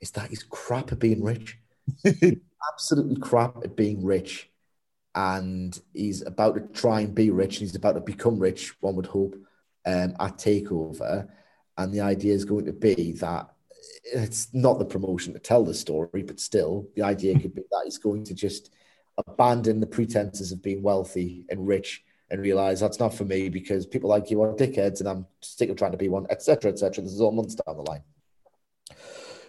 Is 0.00 0.10
that 0.12 0.30
he's 0.30 0.44
crap 0.44 0.92
at 0.92 1.00
being 1.00 1.24
rich, 1.24 1.58
absolutely 2.72 3.16
crap 3.16 3.56
at 3.64 3.74
being 3.74 4.04
rich, 4.04 4.48
and 5.14 5.78
he's 5.92 6.22
about 6.22 6.54
to 6.54 6.80
try 6.80 7.00
and 7.00 7.14
be 7.14 7.30
rich, 7.30 7.56
and 7.56 7.66
he's 7.66 7.74
about 7.74 7.94
to 7.94 8.00
become 8.00 8.38
rich. 8.38 8.74
One 8.80 8.96
would 8.96 9.06
hope 9.06 9.34
um, 9.86 10.14
at 10.20 10.38
Takeover, 10.38 11.28
and 11.76 11.92
the 11.92 12.00
idea 12.00 12.34
is 12.34 12.44
going 12.44 12.66
to 12.66 12.72
be 12.72 13.12
that 13.12 13.48
it's 14.04 14.48
not 14.52 14.78
the 14.78 14.84
promotion 14.84 15.32
to 15.32 15.38
tell 15.38 15.64
the 15.64 15.74
story, 15.74 16.22
but 16.22 16.40
still, 16.40 16.88
the 16.96 17.02
idea 17.02 17.38
could 17.38 17.54
be 17.54 17.62
that 17.70 17.82
he's 17.84 17.98
going 17.98 18.24
to 18.24 18.34
just 18.34 18.70
abandon 19.18 19.80
the 19.80 19.86
pretenses 19.86 20.52
of 20.52 20.62
being 20.62 20.82
wealthy 20.82 21.44
and 21.48 21.66
rich 21.66 22.04
and 22.30 22.40
realize 22.40 22.78
that's 22.78 23.00
not 23.00 23.14
for 23.14 23.24
me 23.24 23.48
because 23.48 23.86
people 23.86 24.08
like 24.08 24.30
you 24.30 24.42
are 24.42 24.54
dickheads 24.54 25.00
and 25.00 25.08
I'm 25.08 25.26
sick 25.40 25.70
of 25.70 25.76
trying 25.76 25.92
to 25.92 25.98
be 25.98 26.08
one, 26.08 26.26
etc., 26.30 26.70
etc. 26.70 27.02
This 27.02 27.12
is 27.12 27.20
all 27.20 27.32
months 27.32 27.54
down 27.54 27.76
the 27.76 27.82
line. 27.82 28.02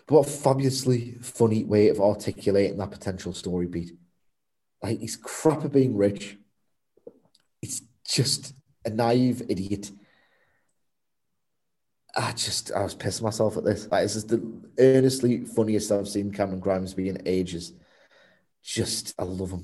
But 0.07 0.15
what 0.15 0.27
a 0.27 0.31
fabulously 0.31 1.17
funny 1.21 1.63
way 1.63 1.89
of 1.89 1.99
articulating 1.99 2.77
that 2.77 2.91
potential 2.91 3.33
story 3.33 3.67
beat. 3.67 3.91
Like 4.81 4.99
he's 4.99 5.17
crap 5.17 5.65
at 5.65 5.71
being 5.71 5.95
rich. 5.97 6.37
He's 7.61 7.81
just 8.05 8.53
a 8.85 8.89
naive 8.89 9.43
idiot 9.49 9.91
I 12.15 12.31
just 12.31 12.71
I 12.71 12.83
was 12.83 12.95
pissing 12.95 13.23
myself 13.23 13.57
at 13.57 13.63
this. 13.63 13.87
Like, 13.89 14.03
this 14.03 14.15
is 14.15 14.25
the 14.25 14.41
earnestly 14.77 15.45
funniest 15.45 15.91
I've 15.91 16.07
seen 16.07 16.31
Cameron 16.31 16.59
Grimes 16.59 16.93
be 16.93 17.09
in 17.09 17.21
ages. 17.25 17.73
Just 18.63 19.13
I 19.19 19.23
love 19.23 19.51
him. 19.51 19.63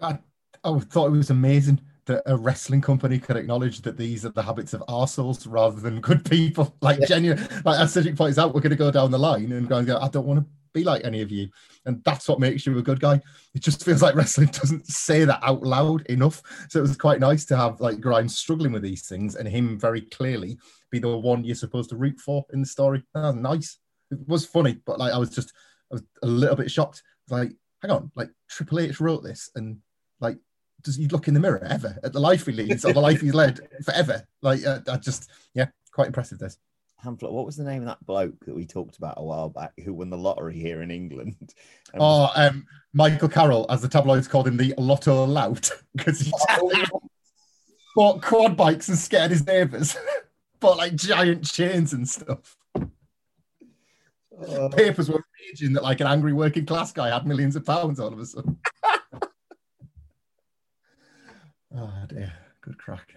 I 0.00 0.18
I 0.62 0.78
thought 0.78 1.06
it 1.06 1.16
was 1.16 1.30
amazing 1.30 1.80
that 2.04 2.22
a 2.26 2.36
wrestling 2.36 2.80
company 2.80 3.18
could 3.18 3.36
acknowledge 3.36 3.80
that 3.82 3.96
these 3.96 4.24
are 4.24 4.30
the 4.30 4.42
habits 4.42 4.72
of 4.74 4.82
arseholes 4.88 5.46
rather 5.48 5.80
than 5.80 6.00
good 6.00 6.24
people. 6.24 6.76
Like 6.82 7.00
yeah. 7.00 7.06
genuine, 7.06 7.48
like 7.64 7.80
as 7.80 7.92
Cedric 7.92 8.16
points 8.16 8.38
out, 8.38 8.54
we're 8.54 8.60
going 8.60 8.70
to 8.70 8.76
go 8.76 8.90
down 8.90 9.10
the 9.10 9.18
line 9.18 9.52
and 9.52 9.68
go 9.68 9.78
and 9.78 9.86
go. 9.86 9.98
I 9.98 10.08
don't 10.08 10.26
want 10.26 10.40
to 10.40 10.46
be 10.72 10.84
like 10.84 11.04
any 11.04 11.22
of 11.22 11.30
you, 11.30 11.48
and 11.86 12.02
that's 12.04 12.28
what 12.28 12.40
makes 12.40 12.66
you 12.66 12.76
a 12.78 12.82
good 12.82 13.00
guy. 13.00 13.20
It 13.54 13.62
just 13.62 13.84
feels 13.84 14.02
like 14.02 14.14
wrestling 14.14 14.48
doesn't 14.52 14.86
say 14.86 15.24
that 15.24 15.40
out 15.42 15.62
loud 15.62 16.06
enough. 16.06 16.42
So 16.68 16.78
it 16.78 16.82
was 16.82 16.96
quite 16.96 17.20
nice 17.20 17.44
to 17.46 17.56
have 17.56 17.80
like 17.80 18.00
Grimes 18.00 18.36
struggling 18.36 18.72
with 18.72 18.82
these 18.82 19.08
things 19.08 19.36
and 19.36 19.48
him 19.48 19.78
very 19.78 20.02
clearly 20.02 20.58
be 20.90 20.98
the 20.98 21.16
one 21.16 21.44
you're 21.44 21.54
supposed 21.54 21.90
to 21.90 21.96
root 21.96 22.18
for 22.20 22.44
in 22.52 22.60
the 22.60 22.66
story. 22.66 23.02
That 23.14 23.22
was 23.22 23.34
nice. 23.36 23.78
It 24.10 24.18
was 24.26 24.46
funny, 24.46 24.78
but 24.86 24.98
like 24.98 25.12
I 25.12 25.18
was 25.18 25.30
just 25.30 25.52
I 25.90 25.94
was 25.94 26.02
a 26.22 26.26
little 26.26 26.56
bit 26.56 26.70
shocked. 26.70 27.02
Like, 27.28 27.52
hang 27.82 27.90
on, 27.90 28.10
like 28.14 28.30
Triple 28.48 28.80
H 28.80 29.00
wrote 29.00 29.22
this, 29.22 29.50
and 29.54 29.78
like 30.20 30.38
does 30.82 30.96
he 30.96 31.06
look 31.08 31.28
in 31.28 31.34
the 31.34 31.40
mirror 31.40 31.62
ever 31.64 31.98
at 32.02 32.12
the 32.12 32.20
life 32.20 32.46
he 32.46 32.52
leads 32.52 32.84
or 32.84 32.92
the 32.92 33.00
life 33.00 33.20
he's 33.20 33.34
led 33.34 33.60
forever? 33.84 34.26
Like, 34.42 34.64
uh, 34.64 34.80
I 34.88 34.96
just 34.96 35.30
yeah, 35.54 35.66
quite 35.92 36.06
impressive. 36.06 36.38
This. 36.38 36.58
Hamflett, 37.04 37.32
what 37.32 37.46
was 37.46 37.56
the 37.56 37.64
name 37.64 37.82
of 37.82 37.88
that 37.88 38.04
bloke 38.04 38.44
that 38.44 38.54
we 38.54 38.66
talked 38.66 38.98
about 38.98 39.14
a 39.16 39.24
while 39.24 39.48
back 39.48 39.72
who 39.84 39.94
won 39.94 40.10
the 40.10 40.18
lottery 40.18 40.58
here 40.58 40.82
in 40.82 40.90
England? 40.90 41.36
Um, 41.92 42.00
oh, 42.02 42.30
um, 42.36 42.66
Michael 42.92 43.28
Carroll, 43.28 43.66
as 43.68 43.82
the 43.82 43.88
tabloids 43.88 44.28
called 44.28 44.46
him, 44.46 44.56
the 44.56 44.72
Lotto 44.78 45.24
Lout, 45.24 45.72
because 45.96 46.20
he 46.20 46.32
oh, 46.50 47.00
bought 47.96 48.22
quad 48.22 48.56
bikes 48.56 48.88
and 48.88 48.96
scared 48.96 49.32
his 49.32 49.44
neighbours. 49.44 49.96
bought 50.60 50.76
like 50.76 50.94
giant 50.94 51.44
chains 51.44 51.92
and 51.92 52.08
stuff. 52.08 52.56
Uh, 52.76 54.68
Papers 54.68 55.10
were 55.10 55.24
raging 55.48 55.72
that 55.72 55.82
like 55.82 56.00
an 56.00 56.06
angry 56.06 56.32
working 56.32 56.64
class 56.64 56.92
guy 56.92 57.08
had 57.08 57.26
millions 57.26 57.56
of 57.56 57.66
pounds 57.66 57.98
all 57.98 58.12
of 58.12 58.20
a 58.20 58.26
sudden. 58.26 58.56
oh 61.76 62.04
dear, 62.06 62.32
good 62.60 62.78
crack. 62.78 63.16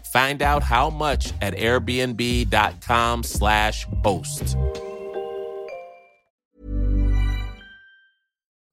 Find 0.11 0.41
out 0.41 0.63
how 0.63 0.89
much 0.89 1.31
at 1.41 1.55
airbnb.com/slash 1.55 3.87
host. 4.03 4.57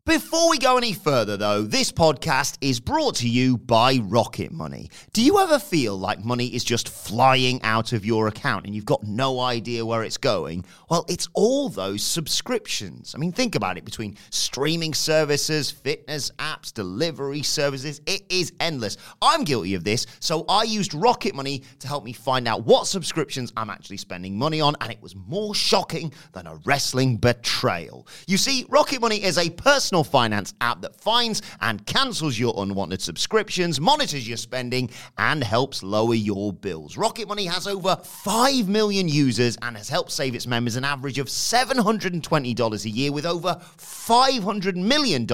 Before 0.08 0.48
we 0.48 0.56
go 0.56 0.78
any 0.78 0.94
further, 0.94 1.36
though, 1.36 1.64
this 1.64 1.92
podcast 1.92 2.56
is 2.62 2.80
brought 2.80 3.16
to 3.16 3.28
you 3.28 3.58
by 3.58 3.98
Rocket 3.98 4.50
Money. 4.50 4.88
Do 5.12 5.22
you 5.22 5.38
ever 5.38 5.58
feel 5.58 5.98
like 5.98 6.24
money 6.24 6.46
is 6.46 6.64
just 6.64 6.88
flying 6.88 7.62
out 7.62 7.92
of 7.92 8.06
your 8.06 8.26
account 8.26 8.64
and 8.64 8.74
you've 8.74 8.86
got 8.86 9.04
no 9.04 9.38
idea 9.38 9.84
where 9.84 10.02
it's 10.02 10.16
going? 10.16 10.64
Well, 10.88 11.04
it's 11.10 11.28
all 11.34 11.68
those 11.68 12.02
subscriptions. 12.02 13.14
I 13.14 13.18
mean, 13.18 13.32
think 13.32 13.54
about 13.54 13.76
it 13.76 13.84
between 13.84 14.16
streaming 14.30 14.94
services, 14.94 15.70
fitness 15.70 16.30
apps, 16.58 16.72
delivery 16.72 17.42
services, 17.42 18.00
it 18.06 18.22
is 18.28 18.52
endless. 18.60 18.96
I'm 19.22 19.44
guilty 19.44 19.74
of 19.74 19.84
this, 19.84 20.06
so 20.20 20.44
I 20.48 20.64
used 20.64 20.94
Rocket 20.94 21.34
Money 21.34 21.62
to 21.80 21.88
help 21.88 22.04
me 22.04 22.12
find 22.12 22.48
out 22.48 22.64
what 22.64 22.86
subscriptions 22.86 23.52
I'm 23.56 23.70
actually 23.70 23.96
spending 23.98 24.36
money 24.36 24.60
on, 24.60 24.76
and 24.80 24.90
it 24.90 25.00
was 25.02 25.14
more 25.14 25.54
shocking 25.54 26.12
than 26.32 26.46
a 26.46 26.56
wrestling 26.64 27.16
betrayal. 27.16 28.06
You 28.26 28.36
see, 28.36 28.66
Rocket 28.68 29.00
Money 29.00 29.22
is 29.22 29.38
a 29.38 29.50
personal 29.50 30.04
finance 30.04 30.54
app 30.60 30.82
that 30.82 31.00
finds 31.00 31.42
and 31.60 31.84
cancels 31.86 32.38
your 32.38 32.54
unwanted 32.56 33.00
subscriptions, 33.00 33.80
monitors 33.80 34.26
your 34.26 34.36
spending, 34.36 34.90
and 35.16 35.42
helps 35.42 35.82
lower 35.82 36.14
your 36.14 36.52
bills. 36.52 36.96
Rocket 36.96 37.28
Money 37.28 37.46
has 37.46 37.66
over 37.66 37.96
5 37.96 38.68
million 38.68 39.08
users 39.08 39.56
and 39.62 39.76
has 39.76 39.88
helped 39.88 40.10
save 40.10 40.34
its 40.34 40.46
members 40.46 40.76
an 40.76 40.84
average 40.84 41.18
of 41.18 41.26
$720 41.26 42.84
a 42.84 42.90
year 42.90 43.12
with 43.12 43.26
over 43.26 43.60
$500 43.78 44.76
million 44.76 45.26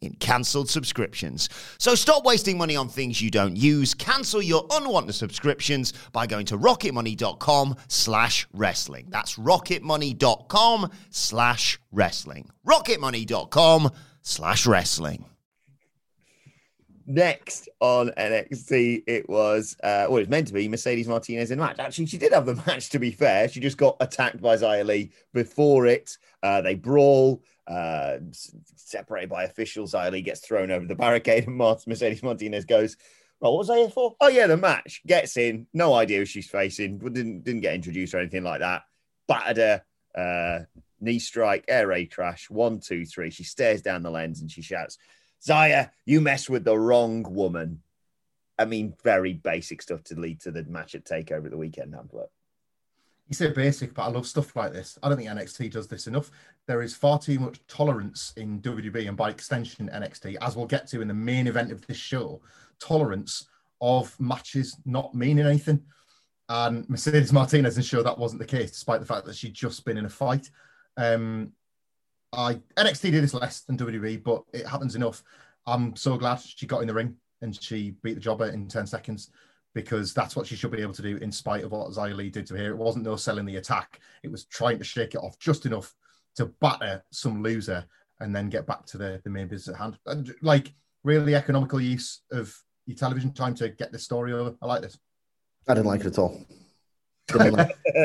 in 0.00 0.14
cancelled 0.20 0.53
subscriptions. 0.62 1.48
So 1.78 1.94
stop 1.94 2.24
wasting 2.24 2.56
money 2.56 2.76
on 2.76 2.88
things 2.88 3.20
you 3.20 3.30
don't 3.30 3.56
use. 3.56 3.94
Cancel 3.94 4.40
your 4.40 4.66
unwanted 4.70 5.14
subscriptions 5.14 5.92
by 6.12 6.26
going 6.26 6.46
to 6.46 6.58
rocketmoney.com 6.58 7.76
slash 7.88 8.46
wrestling. 8.52 9.06
That's 9.10 9.36
rocketmoney.com 9.36 10.90
slash 11.10 11.80
wrestling. 11.90 12.50
rocketmoney.com 12.66 13.90
slash 14.22 14.66
wrestling. 14.66 15.24
Next 17.06 17.68
on 17.80 18.08
NXT, 18.16 19.02
it 19.06 19.28
was 19.28 19.76
uh, 19.84 20.06
well, 20.08 20.20
was 20.20 20.28
meant 20.28 20.46
to 20.46 20.54
be 20.54 20.68
Mercedes 20.68 21.06
Martinez 21.06 21.50
in 21.50 21.58
match. 21.58 21.78
Actually, 21.78 22.06
she 22.06 22.16
did 22.16 22.32
have 22.32 22.46
the 22.46 22.54
match. 22.66 22.88
To 22.90 22.98
be 22.98 23.10
fair, 23.10 23.46
she 23.48 23.60
just 23.60 23.76
got 23.76 23.96
attacked 24.00 24.40
by 24.40 24.56
Xia 24.56 25.10
before 25.34 25.86
it. 25.86 26.16
Uh, 26.42 26.62
they 26.62 26.74
brawl, 26.74 27.42
uh, 27.66 28.16
separated 28.90 29.30
by 29.30 29.44
officials. 29.44 29.92
Xia 29.92 30.24
gets 30.24 30.40
thrown 30.40 30.70
over 30.70 30.86
the 30.86 30.94
barricade, 30.94 31.46
and 31.46 31.56
Mercedes 31.56 32.22
Martinez 32.22 32.64
goes, 32.64 32.96
"Well, 33.40 33.52
what 33.52 33.58
was 33.58 33.70
I 33.70 33.78
here 33.78 33.90
for? 33.90 34.16
Oh 34.20 34.28
yeah, 34.28 34.46
the 34.46 34.56
match." 34.56 35.02
Gets 35.06 35.36
in, 35.36 35.66
no 35.72 35.94
idea 35.94 36.18
who 36.18 36.24
she's 36.24 36.48
facing. 36.48 36.98
Didn't 36.98 37.44
didn't 37.44 37.60
get 37.62 37.74
introduced 37.74 38.14
or 38.14 38.20
anything 38.20 38.44
like 38.44 38.60
that. 38.60 38.82
battered 39.26 39.56
her. 39.56 39.82
Uh, 40.16 40.64
knee 41.00 41.18
strike, 41.18 41.64
air 41.68 41.88
raid 41.88 42.12
crash, 42.12 42.50
one, 42.50 42.80
two, 42.80 43.04
three. 43.04 43.30
She 43.30 43.44
stares 43.44 43.82
down 43.82 44.02
the 44.02 44.10
lens 44.10 44.40
and 44.40 44.50
she 44.50 44.62
shouts, 44.62 44.98
Xia, 45.46 45.90
you 46.04 46.20
mess 46.20 46.48
with 46.48 46.64
the 46.64 46.78
wrong 46.78 47.22
woman. 47.22 47.82
I 48.58 48.64
mean, 48.64 48.94
very 49.02 49.34
basic 49.34 49.82
stuff 49.82 50.02
to 50.04 50.18
lead 50.18 50.40
to 50.42 50.50
the 50.50 50.64
match 50.64 50.94
at 50.94 51.04
Takeover 51.04 51.50
the 51.50 51.56
weekend, 51.56 51.92
Hamflett. 51.94 52.28
You 53.28 53.34
say 53.34 53.52
basic, 53.52 53.94
but 53.94 54.02
I 54.02 54.08
love 54.08 54.26
stuff 54.26 54.54
like 54.54 54.72
this. 54.72 54.98
I 55.02 55.08
don't 55.08 55.16
think 55.18 55.28
NXT 55.28 55.72
does 55.72 55.88
this 55.88 56.06
enough. 56.06 56.30
There 56.66 56.82
is 56.82 56.94
far 56.94 57.18
too 57.18 57.38
much 57.38 57.60
tolerance 57.68 58.32
in 58.36 58.60
WWE 58.62 59.08
and 59.08 59.16
by 59.16 59.30
extension 59.30 59.90
NXT, 59.92 60.36
as 60.40 60.56
we'll 60.56 60.66
get 60.66 60.86
to 60.88 61.02
in 61.02 61.08
the 61.08 61.14
main 61.14 61.46
event 61.46 61.70
of 61.70 61.86
this 61.86 61.98
show, 61.98 62.40
tolerance 62.80 63.46
of 63.80 64.18
matches 64.18 64.78
not 64.86 65.14
meaning 65.14 65.46
anything. 65.46 65.82
And 66.48 66.88
Mercedes 66.88 67.32
Martinez 67.32 67.76
ensured 67.76 68.06
that 68.06 68.18
wasn't 68.18 68.40
the 68.40 68.46
case, 68.46 68.70
despite 68.70 69.00
the 69.00 69.06
fact 69.06 69.26
that 69.26 69.36
she'd 69.36 69.54
just 69.54 69.84
been 69.84 69.98
in 69.98 70.06
a 70.06 70.10
fight. 70.10 70.50
Um, 70.96 71.52
I 72.32 72.54
NXT 72.76 73.10
did 73.12 73.22
this 73.22 73.34
less 73.34 73.60
than 73.60 73.76
WWE, 73.76 74.22
but 74.22 74.42
it 74.52 74.66
happens 74.66 74.94
enough. 74.94 75.22
I'm 75.66 75.94
so 75.96 76.16
glad 76.16 76.40
she 76.40 76.66
got 76.66 76.80
in 76.80 76.88
the 76.88 76.94
ring 76.94 77.16
and 77.40 77.60
she 77.62 77.92
beat 78.02 78.14
the 78.14 78.20
jobber 78.20 78.48
in 78.48 78.68
10 78.68 78.86
seconds 78.86 79.30
because 79.74 80.14
that's 80.14 80.36
what 80.36 80.46
she 80.46 80.56
should 80.56 80.70
be 80.70 80.80
able 80.80 80.92
to 80.94 81.02
do 81.02 81.16
in 81.16 81.32
spite 81.32 81.64
of 81.64 81.72
what 81.72 81.96
Li 81.96 82.30
did 82.30 82.46
to 82.46 82.56
her. 82.56 82.70
It 82.70 82.76
wasn't 82.76 83.04
no 83.04 83.16
selling 83.16 83.44
the 83.44 83.56
attack, 83.56 84.00
it 84.22 84.30
was 84.30 84.44
trying 84.44 84.78
to 84.78 84.84
shake 84.84 85.14
it 85.14 85.18
off 85.18 85.38
just 85.38 85.66
enough 85.66 85.94
to 86.36 86.46
batter 86.60 87.02
some 87.10 87.42
loser 87.42 87.84
and 88.20 88.34
then 88.34 88.48
get 88.48 88.66
back 88.66 88.86
to 88.86 88.98
the, 88.98 89.20
the 89.24 89.30
main 89.30 89.48
business 89.48 89.74
at 89.74 89.80
hand. 89.80 89.98
And 90.06 90.34
like 90.42 90.72
really 91.02 91.34
economical 91.34 91.80
use 91.80 92.22
of 92.32 92.54
your 92.86 92.96
television 92.96 93.32
time 93.32 93.54
to 93.56 93.68
get 93.68 93.92
this 93.92 94.04
story 94.04 94.32
over. 94.32 94.54
I 94.62 94.66
like 94.66 94.82
this. 94.82 94.98
I 95.68 95.74
didn't 95.74 95.86
like 95.86 96.00
it 96.00 96.06
at 96.06 96.18
all. 96.18 96.44
Like 97.34 97.54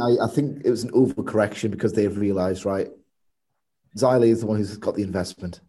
I, 0.00 0.16
I, 0.22 0.26
think 0.28 0.64
it 0.64 0.70
was 0.70 0.84
an 0.84 0.92
overcorrection 0.92 1.70
because 1.70 1.92
they've 1.92 2.16
realised, 2.16 2.64
right, 2.64 2.88
Xia 3.96 4.20
Li 4.20 4.30
is 4.30 4.40
the 4.40 4.46
one 4.46 4.56
who's 4.56 4.76
got 4.76 4.94
the 4.94 5.02
investment, 5.02 5.60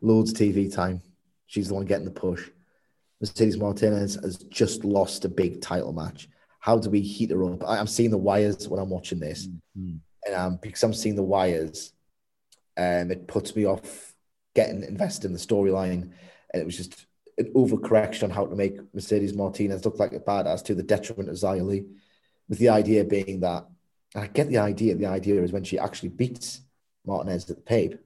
loads 0.00 0.30
of 0.30 0.38
TV 0.38 0.72
time. 0.72 1.02
She's 1.46 1.68
the 1.68 1.74
one 1.74 1.84
getting 1.84 2.06
the 2.06 2.10
push. 2.10 2.48
Mercedes 3.20 3.58
Martinez 3.58 4.14
has 4.16 4.36
just 4.36 4.84
lost 4.84 5.24
a 5.24 5.28
big 5.28 5.60
title 5.60 5.92
match. 5.92 6.28
How 6.60 6.78
do 6.78 6.90
we 6.90 7.00
heat 7.00 7.30
her 7.30 7.44
up? 7.44 7.66
I, 7.66 7.78
am 7.78 7.86
seeing 7.86 8.10
the 8.10 8.18
wires 8.18 8.68
when 8.68 8.80
I'm 8.80 8.90
watching 8.90 9.20
this, 9.20 9.46
mm-hmm. 9.46 9.96
And 10.26 10.34
um, 10.34 10.58
because 10.60 10.82
I'm 10.82 10.92
seeing 10.92 11.16
the 11.16 11.22
wires, 11.22 11.92
um, 12.76 13.10
it 13.10 13.28
puts 13.28 13.54
me 13.54 13.64
off 13.64 14.14
getting 14.54 14.82
invested 14.82 15.26
in 15.26 15.32
the 15.32 15.38
storyline, 15.38 16.10
and 16.52 16.62
it 16.62 16.66
was 16.66 16.76
just 16.76 17.06
an 17.38 17.52
overcorrection 17.54 18.24
on 18.24 18.30
how 18.30 18.46
to 18.46 18.56
make 18.56 18.78
Mercedes 18.94 19.34
Martinez 19.34 19.84
look 19.84 19.98
like 19.98 20.12
a 20.12 20.20
badass 20.20 20.64
to 20.64 20.74
the 20.74 20.82
detriment 20.82 21.28
of 21.28 21.42
Li, 21.42 21.84
with 22.48 22.58
the 22.58 22.70
idea 22.70 23.04
being 23.04 23.40
that 23.40 23.66
I 24.14 24.26
get 24.26 24.48
the 24.48 24.58
idea. 24.58 24.94
The 24.94 25.06
idea 25.06 25.42
is 25.42 25.52
when 25.52 25.64
she 25.64 25.78
actually 25.78 26.08
beats 26.10 26.60
Martinez 27.04 27.48
at 27.48 27.56
the 27.56 27.62
Pape, 27.62 27.98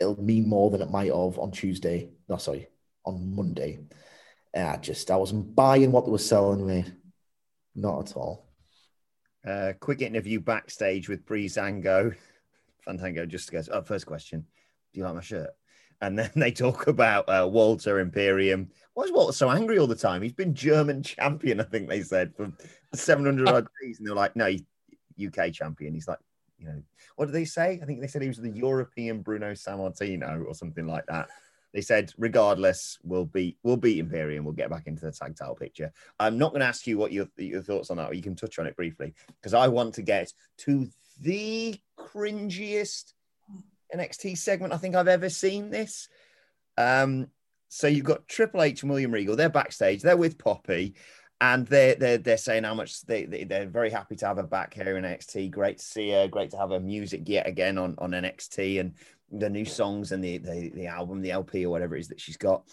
it'll 0.00 0.22
mean 0.22 0.48
more 0.48 0.70
than 0.70 0.82
it 0.82 0.90
might 0.90 1.12
have 1.12 1.38
on 1.38 1.50
Tuesday. 1.50 2.10
No, 2.28 2.36
sorry, 2.36 2.68
on 3.04 3.34
Monday. 3.34 3.80
I 4.54 4.76
just 4.78 5.10
I 5.10 5.16
wasn't 5.16 5.54
buying 5.54 5.92
what 5.92 6.04
they 6.04 6.10
were 6.10 6.18
selling 6.18 6.66
me, 6.66 6.84
not 7.74 8.10
at 8.10 8.16
all. 8.16 8.47
Uh, 9.46 9.72
quick 9.80 10.02
interview 10.02 10.40
backstage 10.40 11.08
with 11.08 11.24
Breezango. 11.24 12.14
Fandango 12.84 13.26
just 13.26 13.52
goes, 13.52 13.68
"Oh, 13.68 13.82
first 13.82 14.06
question, 14.06 14.46
do 14.92 15.00
you 15.00 15.04
like 15.04 15.14
my 15.14 15.20
shirt?" 15.20 15.50
And 16.00 16.18
then 16.18 16.30
they 16.36 16.50
talk 16.50 16.86
about 16.86 17.28
uh, 17.28 17.46
Walter 17.50 18.00
Imperium. 18.00 18.70
Why 18.94 19.04
is 19.04 19.12
Walter 19.12 19.32
so 19.32 19.50
angry 19.50 19.78
all 19.78 19.86
the 19.86 19.94
time? 19.94 20.22
He's 20.22 20.32
been 20.32 20.54
German 20.54 21.02
champion, 21.02 21.60
I 21.60 21.64
think 21.64 21.88
they 21.88 22.02
said, 22.02 22.34
for 22.36 22.52
700 22.94 23.48
odd 23.48 23.66
days. 23.82 23.98
And 23.98 24.06
they're 24.06 24.14
like, 24.14 24.34
no, 24.36 24.46
UK 24.46 25.52
champion. 25.52 25.94
He's 25.94 26.08
like, 26.08 26.18
you 26.58 26.66
know, 26.66 26.82
what 27.16 27.26
did 27.26 27.34
they 27.34 27.44
say? 27.44 27.78
I 27.80 27.86
think 27.86 28.00
they 28.00 28.08
said 28.08 28.22
he 28.22 28.28
was 28.28 28.38
the 28.38 28.50
European 28.50 29.22
Bruno 29.22 29.52
Sammartino 29.52 30.44
or 30.46 30.54
something 30.54 30.86
like 30.86 31.06
that. 31.06 31.28
They 31.72 31.80
said, 31.82 32.12
regardless, 32.16 32.98
we'll 33.02 33.26
beat 33.26 33.58
we'll 33.62 33.76
beat 33.76 33.98
Imperium. 33.98 34.44
We'll 34.44 34.54
get 34.54 34.70
back 34.70 34.86
into 34.86 35.04
the 35.04 35.12
tag 35.12 35.36
title 35.36 35.54
picture. 35.54 35.92
I'm 36.18 36.38
not 36.38 36.50
going 36.52 36.60
to 36.60 36.66
ask 36.66 36.86
you 36.86 36.96
what 36.96 37.12
your 37.12 37.26
your 37.36 37.62
thoughts 37.62 37.90
on 37.90 37.98
that, 37.98 38.10
or 38.10 38.14
you 38.14 38.22
can 38.22 38.36
touch 38.36 38.58
on 38.58 38.66
it 38.66 38.76
briefly 38.76 39.14
because 39.40 39.54
I 39.54 39.68
want 39.68 39.94
to 39.94 40.02
get 40.02 40.32
to 40.58 40.88
the 41.20 41.78
cringiest 41.98 43.12
NXT 43.94 44.38
segment 44.38 44.72
I 44.72 44.78
think 44.78 44.94
I've 44.94 45.08
ever 45.08 45.28
seen. 45.28 45.70
This. 45.70 46.08
Um, 46.76 47.28
so 47.68 47.86
you've 47.86 48.04
got 48.04 48.28
Triple 48.28 48.62
H 48.62 48.82
and 48.82 48.90
William 48.90 49.12
Regal. 49.12 49.36
They're 49.36 49.50
backstage. 49.50 50.00
They're 50.00 50.16
with 50.16 50.38
Poppy 50.38 50.94
and 51.40 51.66
they're, 51.66 51.94
they're, 51.94 52.18
they're 52.18 52.36
saying 52.36 52.64
how 52.64 52.74
much 52.74 53.02
they, 53.02 53.24
they, 53.24 53.60
are 53.60 53.66
very 53.66 53.90
happy 53.90 54.16
to 54.16 54.26
have 54.26 54.38
her 54.38 54.42
back 54.42 54.74
here 54.74 54.96
in 54.96 55.04
NXT. 55.04 55.50
Great 55.50 55.78
to 55.78 55.84
see 55.84 56.10
her. 56.10 56.26
Great 56.26 56.50
to 56.50 56.56
have 56.56 56.70
her 56.70 56.80
music 56.80 57.22
yet 57.26 57.46
again 57.46 57.78
on, 57.78 57.94
on 57.98 58.10
NXT 58.10 58.80
and 58.80 58.94
the 59.30 59.50
new 59.50 59.64
songs 59.64 60.12
and 60.12 60.22
the, 60.22 60.38
the, 60.38 60.70
the 60.74 60.86
album, 60.86 61.20
the 61.20 61.30
LP 61.30 61.66
or 61.66 61.70
whatever 61.70 61.96
it 61.96 62.00
is 62.00 62.08
that 62.08 62.20
she's 62.20 62.36
got. 62.36 62.64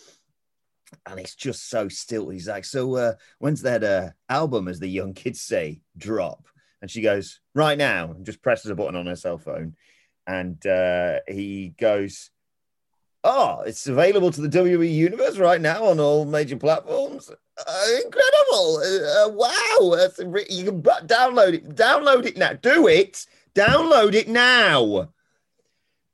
And 1.06 1.20
it's 1.20 1.36
just 1.36 1.70
so 1.70 1.90
still. 1.90 2.30
He's 2.30 2.48
like, 2.48 2.66
so 2.66 2.96
uh, 2.96 3.14
when's 3.40 3.62
that 3.64 3.84
uh, 3.84 4.10
album, 4.30 4.68
as 4.68 4.80
the 4.80 4.88
young 4.88 5.14
kids 5.14 5.42
say, 5.42 5.82
drop? 5.98 6.48
And 6.82 6.90
she 6.90 7.02
goes, 7.02 7.40
right 7.54 7.78
now, 7.78 8.12
and 8.12 8.26
just 8.26 8.42
presses 8.42 8.72
a 8.72 8.76
button 8.76 8.96
on 8.96 9.08
her 9.08 9.16
cell 9.16 9.38
phone. 9.38 9.76
And 10.28 10.66
uh, 10.66 11.20
he 11.28 11.74
goes, 11.80 12.30
oh, 13.24 13.62
it's 13.62 13.88
available 13.88 14.32
to 14.32 14.42
the 14.42 14.50
WWE 14.50 14.94
Universe 14.94 15.38
right 15.38 15.60
now 15.60 15.86
on 15.86 16.00
all 16.00 16.26
major 16.26 16.58
platforms. 16.58 17.30
Uh, 17.30 17.88
incredible! 18.04 18.78
Uh, 18.78 19.26
uh 19.26 19.30
wow! 19.30 20.08
you 20.50 20.66
can 20.66 20.82
download 20.82 21.54
it. 21.54 21.76
Download 21.76 22.26
it 22.26 22.38
now. 22.38 22.54
Do 22.54 22.88
it. 22.88 23.26
Download 23.56 24.14
it 24.14 24.28
now. 24.28 25.10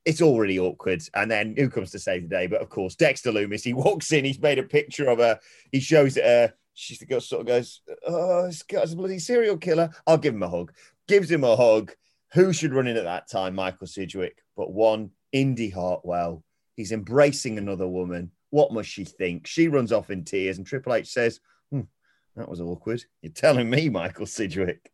It's 0.06 0.22
already 0.22 0.60
awkward. 0.60 1.04
And 1.14 1.30
then 1.30 1.56
who 1.58 1.70
comes 1.70 1.92
to 1.92 2.00
save 2.00 2.24
the 2.24 2.30
day? 2.30 2.48
But 2.48 2.62
of 2.62 2.70
course, 2.70 2.96
Dexter 2.96 3.32
Lumis. 3.32 3.64
He 3.64 3.74
walks 3.74 4.12
in. 4.12 4.26
He's 4.26 4.40
made 4.40 4.60
a 4.60 4.64
picture 4.64 5.08
of 5.08 5.20
her. 5.20 5.40
He 5.72 5.80
shows 5.80 6.18
it 6.18 6.24
her. 6.24 6.54
She 6.74 6.96
sort 6.96 7.42
of 7.42 7.48
goes, 7.48 7.82
"Oh, 8.08 8.48
this 8.48 8.64
guy's 8.64 8.94
a 8.94 8.96
bloody 8.96 9.20
serial 9.20 9.58
killer." 9.58 9.90
I'll 10.08 10.18
give 10.18 10.34
him 10.34 10.44
a 10.44 10.50
hug. 10.50 10.74
Gives 11.08 11.30
him 11.30 11.44
a 11.44 11.56
hug. 11.56 11.92
Who 12.34 12.54
should 12.54 12.74
run 12.74 12.88
in 12.88 12.98
at 12.98 13.04
that 13.04 13.30
time? 13.30 13.56
Michael 13.56 13.88
Sidgwick, 13.88 14.42
but 14.56 14.72
one 14.72 15.12
Indi 15.34 15.70
Hartwell 15.70 16.44
He's 16.76 16.92
embracing 16.92 17.58
another 17.58 17.88
woman. 17.88 18.32
What 18.50 18.74
must 18.74 18.90
she 18.90 19.04
think? 19.04 19.48
She 19.48 19.68
runs 19.68 19.92
off 19.92 20.10
in 20.10 20.24
tears, 20.24 20.58
and 20.58 20.66
Triple 20.66 20.96
H 20.96 21.08
says, 21.08 21.40
hmm, 21.70 21.82
That 22.36 22.50
was 22.50 22.60
awkward. 22.60 23.04
You're 23.22 23.34
telling 23.34 23.70
me, 23.70 23.90
Michael 23.90 24.26
Sidgwick. 24.26 24.92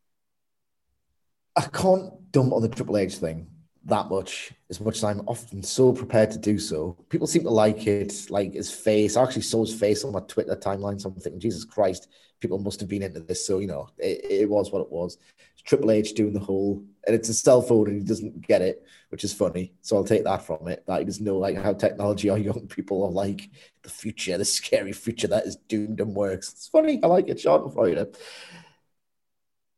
I 1.55 1.61
can't 1.61 2.31
dump 2.31 2.53
on 2.53 2.61
the 2.61 2.67
Triple 2.67 2.97
H 2.97 3.15
thing 3.15 3.47
that 3.87 4.09
much, 4.09 4.51
as 4.69 4.81
much 4.81 4.97
as 4.97 5.03
I'm 5.05 5.21
often 5.27 5.63
so 5.63 5.93
prepared 5.93 6.29
to 6.31 6.37
do 6.37 6.59
so. 6.59 6.97
People 7.09 7.25
seem 7.25 7.43
to 7.43 7.49
like 7.49 7.87
it, 7.87 8.29
like 8.29 8.53
his 8.53 8.69
face. 8.69 9.15
I 9.15 9.23
actually 9.23 9.43
saw 9.43 9.61
his 9.61 9.73
face 9.73 10.03
on 10.03 10.11
my 10.11 10.19
Twitter 10.19 10.55
timeline, 10.57 10.99
so 10.99 11.09
I'm 11.09 11.15
thinking, 11.15 11.39
Jesus 11.39 11.63
Christ, 11.63 12.09
people 12.41 12.59
must 12.59 12.81
have 12.81 12.89
been 12.89 13.01
into 13.01 13.21
this. 13.21 13.47
So, 13.47 13.59
you 13.59 13.67
know, 13.67 13.89
it, 13.97 14.25
it 14.29 14.49
was 14.49 14.71
what 14.71 14.81
it 14.81 14.91
was. 14.91 15.17
It's 15.53 15.61
Triple 15.61 15.91
H 15.91 16.13
doing 16.13 16.33
the 16.33 16.39
whole, 16.39 16.83
and 17.05 17.15
it's 17.15 17.29
a 17.29 17.33
cell 17.33 17.61
phone 17.61 17.87
and 17.87 18.01
he 18.01 18.03
doesn't 18.03 18.45
get 18.45 18.61
it, 18.61 18.85
which 19.07 19.23
is 19.23 19.33
funny. 19.33 19.71
So 19.81 19.95
I'll 19.95 20.03
take 20.03 20.25
that 20.25 20.45
from 20.45 20.67
it. 20.67 20.83
That 20.85 20.99
he 20.99 21.05
doesn't 21.05 21.25
know 21.25 21.37
like 21.37 21.55
how 21.55 21.73
technology 21.73 22.29
or 22.29 22.37
young 22.37 22.67
people 22.67 23.05
are 23.05 23.11
like 23.11 23.49
the 23.83 23.89
future, 23.89 24.37
the 24.37 24.45
scary 24.45 24.91
future 24.91 25.29
that 25.29 25.45
is 25.45 25.55
doomed 25.55 26.01
and 26.01 26.13
works. 26.13 26.51
It's 26.51 26.67
funny. 26.67 26.99
I 27.01 27.07
like 27.07 27.29
it. 27.29 27.41
Florida. 27.41 28.09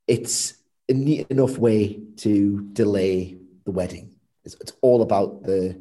It's 0.07 0.55
a 0.89 0.93
neat 0.93 1.28
enough 1.30 1.60
way 1.60 2.01
to 2.18 2.68
delay 2.74 3.39
the 3.70 3.76
wedding. 3.76 4.15
It's, 4.43 4.55
it's 4.59 4.74
all 4.82 5.03
about 5.03 5.43
the 5.43 5.80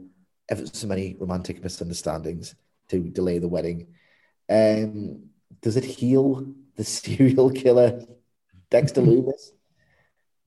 ever 0.51 0.67
so 0.67 0.87
many 0.87 1.17
romantic 1.19 1.63
misunderstandings 1.63 2.55
to 2.89 2.99
delay 3.01 3.39
the 3.39 3.49
wedding. 3.49 3.89
Um, 4.51 5.31
does 5.63 5.77
it 5.77 5.85
heal 5.85 6.47
the 6.77 6.85
serial 6.99 7.51
killer 7.51 8.05
Dexter 8.71 9.01
Lumis 9.09 9.53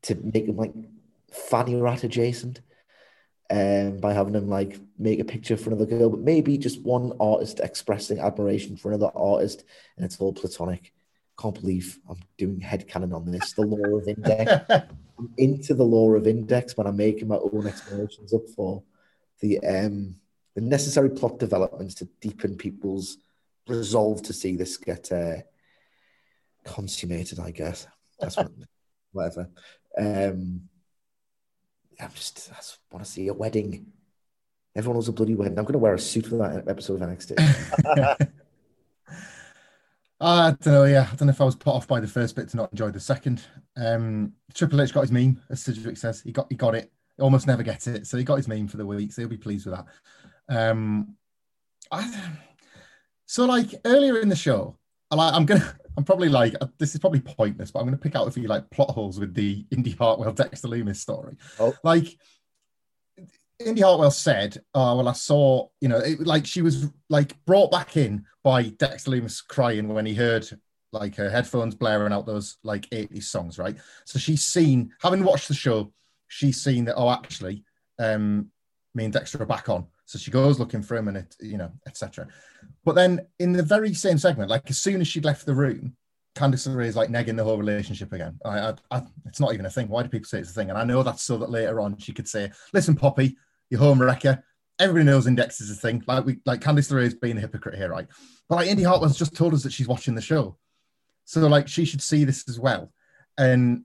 to 0.03 0.15
make 0.15 0.45
him 0.45 0.57
like 0.57 0.73
fanny 1.31 1.75
rat 1.75 2.03
adjacent? 2.03 2.61
Um, 3.49 3.97
by 3.97 4.13
having 4.13 4.35
him 4.35 4.47
like 4.47 4.79
make 4.97 5.19
a 5.19 5.25
picture 5.25 5.57
for 5.57 5.71
another 5.71 5.85
girl, 5.85 6.09
but 6.09 6.21
maybe 6.21 6.57
just 6.57 6.81
one 6.83 7.11
artist 7.19 7.59
expressing 7.59 8.19
admiration 8.19 8.77
for 8.77 8.93
another 8.93 9.11
artist, 9.13 9.65
and 9.97 10.05
it's 10.05 10.17
all 10.21 10.31
platonic. 10.31 10.93
Can't 11.37 11.59
believe 11.59 11.99
I'm 12.09 12.21
doing 12.37 12.61
head 12.61 12.87
headcanon 12.87 13.13
on 13.13 13.29
this. 13.29 13.51
The 13.51 13.63
law 13.63 13.97
of 13.97 14.07
index. 14.07 14.87
I'm 15.21 15.33
into 15.37 15.75
the 15.75 15.83
law 15.83 16.11
of 16.13 16.25
index 16.25 16.75
when 16.75 16.87
I'm 16.87 16.97
making 16.97 17.27
my 17.27 17.37
own 17.37 17.67
explanations 17.67 18.33
up 18.33 18.47
for 18.55 18.81
the 19.39 19.59
um, 19.59 20.15
the 20.55 20.61
necessary 20.61 21.11
plot 21.11 21.37
developments 21.37 21.93
to 21.95 22.05
deepen 22.21 22.57
people's 22.57 23.17
resolve 23.67 24.23
to 24.23 24.33
see 24.33 24.55
this 24.55 24.77
get 24.77 25.11
uh, 25.11 25.37
consummated. 26.65 27.39
I 27.39 27.51
guess 27.51 27.85
that's 28.19 28.35
what, 28.35 28.51
whatever. 29.11 29.49
Um, 29.95 30.61
I'm 31.99 32.11
just 32.15 32.49
I 32.51 32.55
just 32.55 32.79
want 32.91 33.05
to 33.05 33.11
see 33.11 33.27
a 33.27 33.33
wedding. 33.33 33.85
Everyone 34.75 34.97
was 34.97 35.07
a 35.07 35.11
bloody 35.11 35.35
wedding. 35.35 35.59
I'm 35.59 35.65
going 35.65 35.73
to 35.73 35.79
wear 35.79 35.93
a 35.93 35.99
suit 35.99 36.25
for 36.25 36.37
that 36.37 36.67
episode 36.67 36.99
of 36.99 37.09
NXT. 37.09 38.31
I 40.21 40.55
don't 40.61 40.73
know. 40.73 40.83
Yeah, 40.83 41.07
I 41.11 41.15
don't 41.15 41.27
know 41.27 41.31
if 41.31 41.41
I 41.41 41.45
was 41.45 41.55
put 41.55 41.73
off 41.73 41.87
by 41.87 41.99
the 41.99 42.07
first 42.07 42.35
bit 42.35 42.47
to 42.49 42.57
not 42.57 42.71
enjoy 42.71 42.91
the 42.91 42.99
second. 42.99 43.43
Um, 43.75 44.33
Triple 44.53 44.81
H 44.81 44.93
got 44.93 45.01
his 45.01 45.11
meme, 45.11 45.41
as 45.49 45.63
Sidgwick 45.63 45.97
says. 45.97 46.21
He 46.21 46.31
got 46.31 46.45
he 46.49 46.55
got 46.55 46.75
it. 46.75 46.91
He 47.17 47.23
almost 47.23 47.47
never 47.47 47.63
gets 47.63 47.87
it, 47.87 48.05
so 48.05 48.17
he 48.17 48.23
got 48.23 48.37
his 48.37 48.47
meme 48.47 48.67
for 48.67 48.77
the 48.77 48.85
week. 48.85 49.11
So 49.11 49.23
he'll 49.23 49.29
be 49.29 49.37
pleased 49.37 49.65
with 49.65 49.75
that. 49.75 49.85
Um, 50.55 51.15
I, 51.91 52.29
so 53.25 53.45
like 53.45 53.73
earlier 53.83 54.19
in 54.19 54.29
the 54.29 54.35
show, 54.35 54.77
I 55.09 55.15
like 55.15 55.33
I'm 55.33 55.45
gonna 55.45 55.75
I'm 55.97 56.03
probably 56.03 56.29
like 56.29 56.53
this 56.77 56.93
is 56.93 57.01
probably 57.01 57.21
pointless, 57.21 57.71
but 57.71 57.79
I'm 57.79 57.85
gonna 57.85 57.97
pick 57.97 58.15
out 58.15 58.27
a 58.27 58.31
few 58.31 58.47
like 58.47 58.69
plot 58.69 58.91
holes 58.91 59.19
with 59.19 59.33
the 59.33 59.65
Indi 59.71 59.91
Hartwell 59.91 60.31
Dexter 60.33 60.67
Lumis 60.67 60.97
story. 60.97 61.35
Oh. 61.59 61.73
Like 61.83 62.15
Indi 63.65 63.81
Hartwell 63.81 64.11
said, 64.11 64.57
"Oh 64.73 64.97
well, 64.97 65.07
I 65.07 65.13
saw 65.13 65.67
you 65.79 65.89
know 65.89 65.97
it, 65.97 66.21
like 66.21 66.45
she 66.45 66.61
was 66.61 66.89
like 67.09 67.33
brought 67.45 67.71
back 67.71 67.97
in 67.97 68.25
by 68.43 68.63
Dexter 68.63 69.11
Lumis 69.11 69.45
crying 69.45 69.87
when 69.87 70.05
he 70.05 70.13
heard 70.13 70.49
like 70.91 71.15
her 71.15 71.29
headphones 71.29 71.75
blaring 71.75 72.13
out 72.13 72.25
those 72.25 72.57
like 72.63 72.89
80s 72.89 73.23
songs, 73.23 73.57
right? 73.57 73.77
So 74.05 74.19
she's 74.19 74.43
seen, 74.43 74.91
having 75.01 75.23
watched 75.23 75.47
the 75.47 75.53
show, 75.53 75.93
she's 76.27 76.61
seen 76.61 76.85
that 76.85 76.95
oh 76.95 77.09
actually, 77.09 77.63
um, 77.99 78.47
me 78.93 79.05
and 79.05 79.13
Dexter 79.13 79.41
are 79.41 79.45
back 79.45 79.69
on. 79.69 79.87
So 80.05 80.19
she 80.19 80.31
goes 80.31 80.59
looking 80.59 80.81
for 80.81 80.97
him 80.97 81.07
and 81.07 81.17
it, 81.17 81.35
you 81.39 81.57
know, 81.57 81.71
etc. 81.87 82.27
But 82.83 82.95
then 82.95 83.25
in 83.39 83.53
the 83.53 83.63
very 83.63 83.93
same 83.93 84.17
segment, 84.17 84.49
like 84.49 84.69
as 84.69 84.77
soon 84.77 84.99
as 84.99 85.07
she'd 85.07 85.23
left 85.23 85.45
the 85.45 85.55
room, 85.55 85.95
Candice 86.35 86.67
LeRae 86.67 86.87
is 86.87 86.95
like 86.95 87.09
negging 87.09 87.37
the 87.37 87.43
whole 87.43 87.57
relationship 87.57 88.11
again. 88.13 88.39
I, 88.43 88.59
I, 88.59 88.73
I, 88.91 89.03
it's 89.25 89.39
not 89.39 89.53
even 89.53 89.65
a 89.65 89.69
thing. 89.69 89.87
Why 89.87 90.03
do 90.03 90.09
people 90.09 90.25
say 90.25 90.39
it's 90.39 90.51
a 90.51 90.53
thing? 90.53 90.69
And 90.69 90.77
I 90.77 90.83
know 90.83 91.03
that's 91.03 91.23
so 91.23 91.37
that 91.37 91.49
later 91.49 91.79
on 91.79 91.97
she 91.97 92.13
could 92.13 92.27
say, 92.27 92.51
"Listen, 92.73 92.95
Poppy, 92.95 93.37
your 93.71 93.79
home 93.79 94.01
wrecker. 94.01 94.43
Everybody 94.77 95.05
knows 95.05 95.25
Index 95.25 95.61
is 95.61 95.71
a 95.71 95.75
thing. 95.75 96.03
Like 96.05 96.25
we, 96.25 96.37
like 96.45 96.59
Candice 96.59 96.91
LeRae 96.91 97.05
is 97.05 97.13
being 97.15 97.37
a 97.37 97.41
hypocrite 97.41 97.75
here, 97.75 97.89
right? 97.89 98.07
But 98.49 98.57
like 98.57 98.67
Indi 98.67 98.83
Hartwell's 98.83 99.17
just 99.17 99.35
told 99.35 99.53
us 99.53 99.63
that 99.63 99.73
she's 99.73 99.87
watching 99.87 100.13
the 100.13 100.21
show, 100.21 100.57
so 101.25 101.47
like 101.47 101.67
she 101.67 101.85
should 101.85 102.01
see 102.01 102.25
this 102.25 102.47
as 102.49 102.59
well. 102.59 102.91
And 103.37 103.83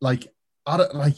like 0.00 0.32
I 0.66 0.76
don't 0.76 0.94
like 0.94 1.16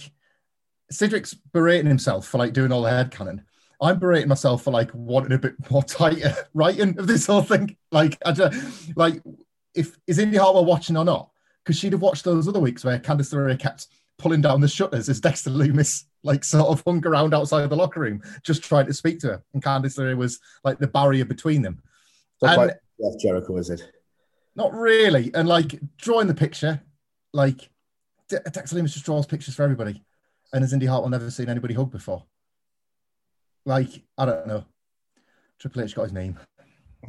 Cedric's 0.91 1.35
berating 1.35 1.87
himself 1.87 2.27
for 2.27 2.39
like 2.39 2.53
doing 2.53 2.73
all 2.73 2.83
the 2.83 2.91
head 2.91 3.11
canon. 3.11 3.45
I'm 3.81 3.99
berating 3.99 4.29
myself 4.29 4.63
for 4.63 4.71
like 4.71 4.91
wanting 4.95 5.33
a 5.33 5.39
bit 5.39 5.55
more 5.71 5.83
tighter 5.83 6.35
writing 6.55 6.99
of 6.99 7.07
this 7.07 7.27
whole 7.27 7.43
thing. 7.43 7.77
Like 7.91 8.17
I 8.25 8.33
just 8.33 8.97
like 8.97 9.23
if 9.75 9.99
is 10.07 10.19
Indi 10.19 10.39
Hartwell 10.39 10.65
watching 10.65 10.97
or 10.97 11.05
not? 11.05 11.31
Because 11.65 11.79
she'd 11.79 11.93
have 11.93 12.03
watched 12.03 12.25
those 12.25 12.49
other 12.49 12.61
weeks 12.61 12.85
where 12.85 12.99
Candice 12.99 13.33
LeRae 13.33 13.59
kept 13.59 13.87
pulling 14.19 14.41
down 14.41 14.61
the 14.61 14.69
shutters 14.69 15.09
as 15.09 15.21
Dexter 15.21 15.51
Lumis 15.51 16.05
like 16.23 16.45
sort 16.45 16.69
of 16.69 16.83
hung 16.87 17.05
around 17.07 17.35
outside 17.35 17.69
the 17.69 17.77
locker 17.77 18.01
room 18.01 18.23
just 18.45 18.63
trying 18.63 18.87
to 18.87 18.95
speak 18.95 19.19
to 19.21 19.27
her. 19.29 19.43
And 19.55 19.63
Candice 19.63 19.99
LeRae 19.99 20.17
was 20.17 20.39
like 20.65 20.79
the 20.79 20.87
barrier 20.87 21.25
between 21.25 21.63
them. 21.63 21.83
Not 22.41 22.59
And- 22.59 22.73
quite 22.99 23.19
Jericho, 23.21 23.57
is 23.57 23.71
it? 23.71 23.83
Not 24.55 24.73
really. 24.75 25.33
And 25.35 25.49
like 25.49 25.81
drawing 25.97 26.29
the 26.29 26.35
picture, 26.35 26.81
like 27.33 27.71
De- 28.29 28.39
Dexter 28.41 28.77
Lumis 28.77 28.93
just 28.93 29.05
draws 29.05 29.27
pictures 29.27 29.55
for 29.55 29.63
everybody. 29.65 30.05
And 30.53 30.63
has 30.63 30.73
Indi 30.73 30.87
Hartwell 30.87 31.11
never 31.11 31.31
seen 31.31 31.49
anybody 31.49 31.75
hug 31.75 31.91
before? 31.91 32.25
Like, 33.65 33.89
I 34.19 34.27
don't 34.27 34.47
know. 34.47 34.65
Triple 35.59 35.83
H 35.83 35.95
got 35.95 36.03
his 36.05 36.13
name. 36.13 36.39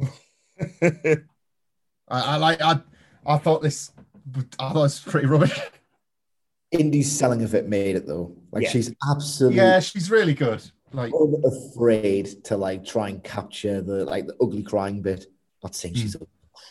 I, 0.82 1.16
I 2.08 2.36
like 2.36 2.60
I 2.62 2.80
I 3.26 3.38
thought 3.38 3.62
this 3.62 3.92
I 4.58 4.68
thought 4.72 4.76
it 4.76 4.80
was 4.80 5.00
pretty 5.00 5.26
rubbish. 5.26 5.58
Indi's 6.74 7.10
selling 7.10 7.42
of 7.42 7.54
it 7.54 7.68
made 7.68 7.96
it 7.96 8.06
though. 8.06 8.36
Like 8.52 8.64
Yeah. 8.64 8.70
she's 8.70 8.92
absolutely 9.08 9.58
Yeah, 9.58 9.80
she's 9.80 10.10
really 10.10 10.34
good. 10.34 10.62
Like 10.92 11.12
afraid 11.44 12.44
to 12.44 12.56
like 12.56 12.84
try 12.84 13.08
and 13.08 13.22
capture 13.24 13.80
the 13.82 14.04
like 14.04 14.26
the 14.26 14.36
ugly 14.40 14.62
crying 14.62 15.02
bit. 15.02 15.26
Not 15.62 15.74
saying 15.74 15.94
she's 15.94 16.14
Hmm. 16.14 16.22
a 16.24 16.26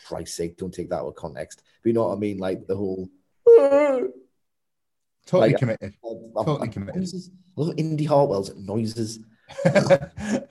Christ's 0.06 0.36
sake, 0.36 0.56
don't 0.56 0.72
take 0.72 0.88
that 0.90 1.00
out 1.00 1.08
of 1.08 1.14
context. 1.14 1.62
But 1.82 1.88
you 1.88 1.94
know 1.94 2.06
what 2.08 2.16
I 2.16 2.18
mean? 2.18 2.38
Like 2.38 2.66
the 2.66 2.76
whole 2.76 3.08
totally 5.26 5.50
Like, 5.52 5.58
committed. 5.58 5.94
Uh, 6.02 6.08
uh, 6.08 6.12
totally 6.12 6.44
Totally 6.44 6.68
committed. 6.68 6.96
Noises. 7.02 7.30
I 7.56 7.60
love 7.60 7.74
Indi 7.76 8.04
Hartwell's 8.04 8.54
noises. 8.56 9.18
it 9.64 10.48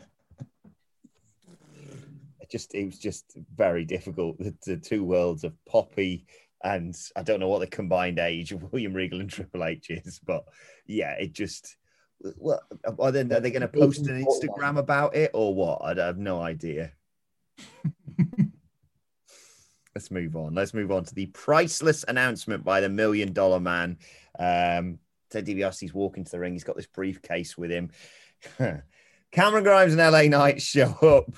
just 2.49 2.73
it 2.75 2.85
was 2.85 2.99
just 2.99 3.35
very 3.55 3.85
difficult. 3.85 4.37
The, 4.39 4.53
the 4.65 4.77
two 4.77 5.03
worlds 5.03 5.43
of 5.43 5.53
Poppy 5.65 6.25
and 6.63 6.95
I 7.15 7.23
don't 7.23 7.39
know 7.39 7.49
what 7.49 7.59
the 7.59 7.67
combined 7.67 8.19
age 8.19 8.51
of 8.51 8.63
William 8.71 8.93
Regal 8.93 9.19
and 9.19 9.29
Triple 9.29 9.63
H 9.63 9.89
is, 9.89 10.19
but 10.25 10.45
yeah, 10.87 11.11
it 11.13 11.33
just. 11.33 11.77
Well, 12.37 12.61
are 12.99 13.11
they, 13.11 13.19
are 13.19 13.41
they 13.41 13.51
going 13.51 13.63
to 13.63 13.67
post 13.67 14.07
an 14.07 14.23
Instagram 14.25 14.77
about 14.77 15.13
it 15.13 15.31
or 15.33 15.53
what? 15.53 15.81
I 15.83 15.93
have 16.05 16.17
no 16.17 16.39
idea. 16.41 16.93
Let's 19.93 20.09
move 20.09 20.37
on. 20.37 20.55
Let's 20.55 20.73
move 20.73 20.89
on 20.91 21.03
to 21.03 21.13
the 21.13 21.25
priceless 21.27 22.05
announcement 22.07 22.63
by 22.63 22.79
the 22.79 22.87
Million 22.87 23.33
Dollar 23.33 23.59
Man. 23.59 23.97
Um, 24.39 24.99
Ted 25.29 25.45
DiBiase's 25.45 25.93
walking 25.93 26.23
to 26.23 26.31
the 26.31 26.39
ring. 26.39 26.53
He's 26.53 26.63
got 26.63 26.77
this 26.77 26.87
briefcase 26.87 27.57
with 27.57 27.71
him. 27.71 27.91
Cameron 29.31 29.63
Grimes 29.63 29.93
and 29.93 30.01
LA 30.01 30.23
Knight 30.23 30.61
show 30.61 30.91
up. 31.01 31.35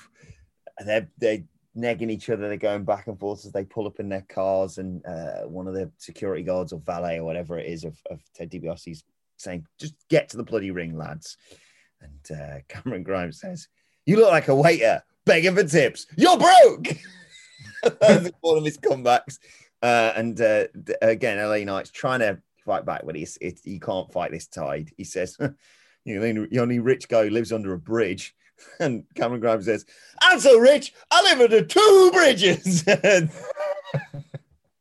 They're 0.84 1.08
they're 1.18 1.42
negging 1.76 2.10
each 2.10 2.30
other. 2.30 2.48
They're 2.48 2.56
going 2.56 2.84
back 2.84 3.06
and 3.06 3.18
forth 3.18 3.44
as 3.44 3.52
they 3.52 3.64
pull 3.64 3.86
up 3.86 4.00
in 4.00 4.08
their 4.08 4.24
cars. 4.28 4.78
And 4.78 5.04
uh, 5.06 5.42
one 5.42 5.68
of 5.68 5.74
the 5.74 5.90
security 5.98 6.42
guards 6.42 6.72
or 6.72 6.80
valet 6.80 7.18
or 7.18 7.24
whatever 7.24 7.58
it 7.58 7.66
is 7.66 7.84
of, 7.84 8.00
of 8.10 8.20
Ted 8.34 8.50
DiBiase's 8.50 9.04
saying, 9.36 9.66
"Just 9.78 9.94
get 10.08 10.28
to 10.30 10.36
the 10.36 10.44
bloody 10.44 10.70
ring, 10.70 10.96
lads." 10.96 11.36
And 12.00 12.38
uh, 12.38 12.58
Cameron 12.68 13.02
Grimes 13.02 13.40
says, 13.40 13.68
"You 14.06 14.16
look 14.16 14.30
like 14.30 14.48
a 14.48 14.54
waiter 14.54 15.02
begging 15.24 15.54
for 15.54 15.64
tips. 15.64 16.06
You're 16.16 16.38
broke." 16.38 16.96
That's 18.00 18.30
one 18.40 18.58
of 18.58 18.64
his 18.64 18.78
comebacks. 18.78 19.38
Uh, 19.82 20.12
and 20.16 20.40
uh, 20.40 20.64
again, 21.02 21.38
LA 21.38 21.58
Knight's 21.58 21.90
trying 21.90 22.20
to 22.20 22.38
fight 22.64 22.84
back, 22.84 23.02
but 23.04 23.14
he's 23.14 23.38
he 23.40 23.78
can't 23.78 24.12
fight 24.12 24.32
this 24.32 24.46
tide. 24.46 24.90
He 24.96 25.04
says, 25.04 25.36
"You 26.04 26.18
know, 26.18 26.46
the 26.50 26.58
only 26.60 26.78
rich 26.78 27.08
guy 27.08 27.24
who 27.24 27.30
lives 27.30 27.52
under 27.52 27.72
a 27.72 27.78
bridge." 27.78 28.34
And 28.80 29.04
Cameron 29.14 29.40
Grimes 29.40 29.64
says, 29.64 29.84
"I'm 30.20 30.40
so 30.40 30.58
rich, 30.58 30.92
I 31.10 31.22
live 31.22 31.40
under 31.40 31.64
two 31.64 32.10
bridges." 32.12 32.84
and 32.86 33.30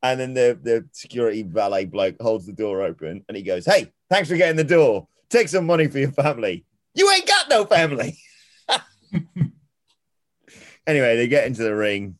then 0.01 0.33
the 0.33 0.59
the 0.61 0.85
security 0.91 1.43
valet 1.43 1.85
bloke 1.85 2.15
holds 2.21 2.45
the 2.45 2.53
door 2.53 2.81
open, 2.81 3.23
and 3.27 3.37
he 3.37 3.43
goes, 3.43 3.65
"Hey, 3.65 3.91
thanks 4.09 4.29
for 4.29 4.37
getting 4.37 4.57
the 4.57 4.63
door. 4.63 5.07
Take 5.29 5.47
some 5.49 5.65
money 5.65 5.87
for 5.87 5.99
your 5.99 6.11
family. 6.11 6.65
You 6.93 7.09
ain't 7.11 7.27
got 7.27 7.49
no 7.49 7.65
family." 7.65 8.17
anyway, 10.87 11.15
they 11.17 11.27
get 11.27 11.47
into 11.47 11.63
the 11.63 11.75
ring. 11.75 12.17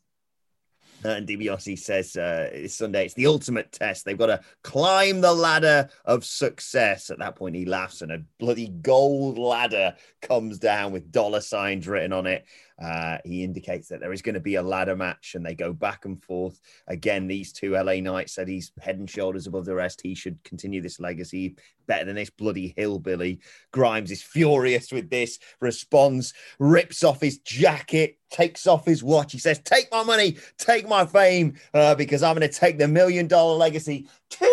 Uh, 1.06 1.10
and 1.10 1.28
DiBiase 1.28 1.78
says 1.78 2.18
uh, 2.18 2.50
it's 2.52 2.74
Sunday. 2.74 3.06
It's 3.06 3.14
the 3.14 3.28
ultimate 3.28 3.72
test. 3.72 4.06
They've 4.06 4.18
got 4.18 4.28
to 4.28 4.42
climb 4.64 5.22
the 5.22 5.34
ladder 5.34 5.88
of 6.04 6.26
success. 6.26 7.12
At 7.12 7.20
that 7.20 7.36
point, 7.36 7.56
he 7.56 7.66
laughs, 7.66 8.02
and 8.02 8.12
a 8.12 8.24
bloody 8.40 8.70
gold 8.70 9.38
ladder 9.38 9.96
comes 10.22 10.58
down 10.58 10.92
with 10.92 11.12
dollar 11.12 11.42
signs 11.42 11.88
written 11.88 12.12
on 12.12 12.26
it. 12.26 12.46
Uh, 12.82 13.18
he 13.24 13.44
indicates 13.44 13.88
that 13.88 14.02
there 14.02 14.12
is 14.12 14.22
going 14.22 14.34
to 14.34 14.42
be 14.42 14.56
a 14.56 14.62
ladder 14.62 14.96
match, 14.96 15.36
and 15.36 15.46
they 15.46 15.56
go 15.56 15.72
back 15.72 16.06
and 16.06 16.22
forth. 16.22 16.60
Again, 16.88 17.28
these 17.28 17.54
two 17.54 17.72
LA 17.72 17.96
Knights 17.96 18.34
said 18.34 18.48
he's 18.48 18.72
head 18.82 18.98
and 18.98 19.10
shoulders 19.10 19.48
above 19.48 19.66
the 19.66 19.76
rest. 19.76 20.02
He 20.02 20.16
should 20.16 20.44
continue 20.44 20.82
this 20.82 21.00
legacy 21.00 21.56
better 21.88 22.06
than 22.06 22.16
this 22.16 22.30
bloody 22.30 22.74
hillbilly. 22.76 23.40
Grimes 23.72 24.12
is 24.12 24.22
furious 24.22 24.92
with 24.92 25.10
this, 25.10 25.40
responds, 25.62 26.34
rips 26.60 27.04
off 27.04 27.22
his 27.22 27.38
jacket, 27.40 28.18
takes 28.30 28.68
off 28.68 28.86
his 28.86 29.04
watch. 29.04 29.32
He 29.32 29.40
says, 29.40 29.60
Take 29.60 29.88
my 29.92 30.04
money, 30.04 30.38
take 30.58 30.88
my 30.88 31.06
fame, 31.06 31.54
uh, 31.74 31.96
because 31.96 32.24
I'm 32.24 32.36
going 32.36 32.50
to 32.50 32.60
take 32.60 32.78
the 32.78 32.88
million 32.88 33.28
dollar 33.28 33.56
legacy 33.56 34.08
to 34.32 34.46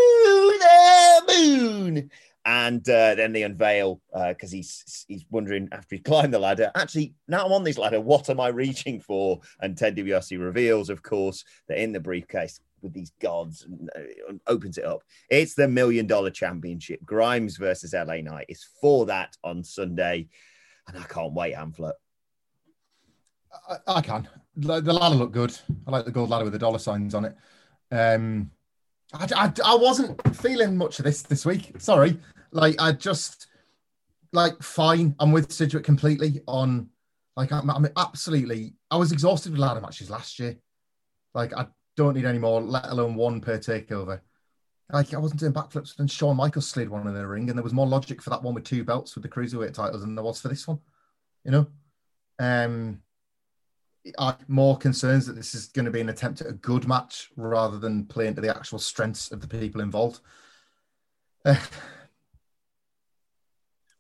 the 0.61 1.23
moon. 1.29 2.11
And 2.45 2.87
uh, 2.89 3.15
then 3.15 3.33
they 3.33 3.45
unveil 3.45 4.01
because 4.13 4.51
he's 4.51 5.05
he's 5.07 5.25
wondering 5.31 5.69
after 5.71 5.95
he 5.97 6.03
climbed 6.03 6.35
the 6.35 6.41
ladder. 6.41 6.73
Actually, 6.75 7.15
now 7.29 7.45
I'm 7.45 7.53
on 7.53 7.63
this 7.63 7.79
ladder. 7.79 8.01
What 8.01 8.29
am 8.31 8.41
I 8.41 8.49
reaching 8.49 8.99
for? 9.01 9.41
And 9.61 9.79
Ted 9.79 9.97
DiBiase 9.97 10.39
reveals, 10.41 10.91
of 10.91 11.03
course, 11.03 11.45
that 11.69 11.79
in 11.79 11.93
the 11.93 12.01
briefcase 12.01 12.61
with 12.83 12.93
these 12.93 13.13
gods 13.21 13.65
and 13.65 13.89
uh, 13.97 14.33
opens 14.47 14.77
it 14.77 14.85
up. 14.85 15.03
It's 15.31 15.55
the 15.55 15.69
million 15.69 16.07
dollar 16.07 16.31
championship. 16.31 17.01
Grimes 17.05 17.57
versus 17.57 17.95
LA 17.95 18.17
Knight 18.17 18.47
is 18.49 18.67
for 18.81 19.07
that 19.07 19.37
on 19.45 19.63
Sunday, 19.63 20.29
and 20.89 20.99
I 20.99 21.05
can't 21.05 21.33
wait, 21.33 21.55
Hamflett. 21.55 21.93
I, 23.69 23.77
I 23.87 24.01
can. 24.01 24.29
The, 24.57 24.81
the 24.81 24.93
ladder 24.93 25.15
looked 25.15 25.33
good. 25.33 25.57
I 25.87 25.91
like 25.91 26.05
the 26.05 26.13
gold 26.13 26.31
ladder 26.31 26.45
with 26.45 26.53
the 26.53 26.59
dollar 26.59 26.79
signs 26.79 27.15
on 27.15 27.25
it. 27.25 27.37
Um, 27.91 28.51
I, 29.15 29.29
I, 29.37 29.53
I 29.65 29.75
wasn't 29.77 30.37
feeling 30.37 30.77
much 30.77 30.99
of 30.99 31.05
this 31.05 31.23
this 31.23 31.45
week. 31.45 31.73
Sorry. 31.79 32.19
Like, 32.51 32.81
I 32.81 32.93
just, 32.93 33.47
like, 34.33 34.63
fine. 34.63 35.15
I'm 35.19 35.33
with 35.33 35.53
Sidgwick 35.53 35.85
completely 35.85 36.41
on, 36.47 36.89
like, 37.37 37.53
I'm, 37.53 37.71
I'm 37.71 37.89
absolutely, 37.97 38.75
I 38.91 38.97
was 38.97 39.13
exhausted 39.13 39.53
with 39.53 39.61
ladder 39.61 39.81
matches 39.81 40.11
last 40.11 40.39
year. 40.39 40.57
Like, 41.35 41.57
I 41.57 41.67
don't 41.97 42.15
need 42.15 42.27
any 42.27 42.39
more, 42.39 42.61
let 42.61 42.87
alone 42.87 43.15
one 43.15 43.41
per 43.41 43.59
takeover. 43.59 44.21
Like, 44.93 45.15
I 45.15 45.19
wasn't 45.19 45.41
doing 45.41 45.55
backflips 45.55 45.97
when 45.99 46.09
Shawn 46.09 46.37
Michaels 46.37 46.69
slid 46.69 46.91
one 46.91 47.07
in 47.07 47.15
the 47.15 47.27
ring, 47.27 47.49
and 47.49 47.59
there 47.59 47.65
was 47.65 47.73
more 47.73 47.87
logic 47.87 48.21
for 48.21 48.29
that 48.31 48.43
one 48.43 48.53
with 48.53 48.65
two 48.65 48.85
belts 48.85 49.15
with 49.15 49.23
the 49.23 49.31
cruiserweight 49.31 49.73
titles 49.73 50.03
than 50.03 50.15
there 50.15 50.25
was 50.25 50.41
for 50.41 50.49
this 50.49 50.69
one, 50.69 50.79
you 51.45 51.51
know? 51.53 51.67
Um, 52.39 53.01
I 54.19 54.35
more 54.49 54.77
concerns 54.77 55.27
that 55.27 55.35
this 55.35 55.55
is 55.55 55.67
going 55.67 55.85
to 55.85 55.91
be 55.91 56.01
an 56.01 56.09
attempt 56.09 56.41
at 56.41 56.49
a 56.49 56.53
good 56.53 56.89
match 56.89 57.31
rather 57.37 57.79
than 57.79 58.07
playing 58.07 58.35
to 58.35 58.41
the 58.41 58.55
actual 58.55 58.79
strengths 58.79 59.31
of 59.31 59.41
the 59.41 59.47
people 59.47 59.81
involved. 59.81 60.21
I 61.45 61.59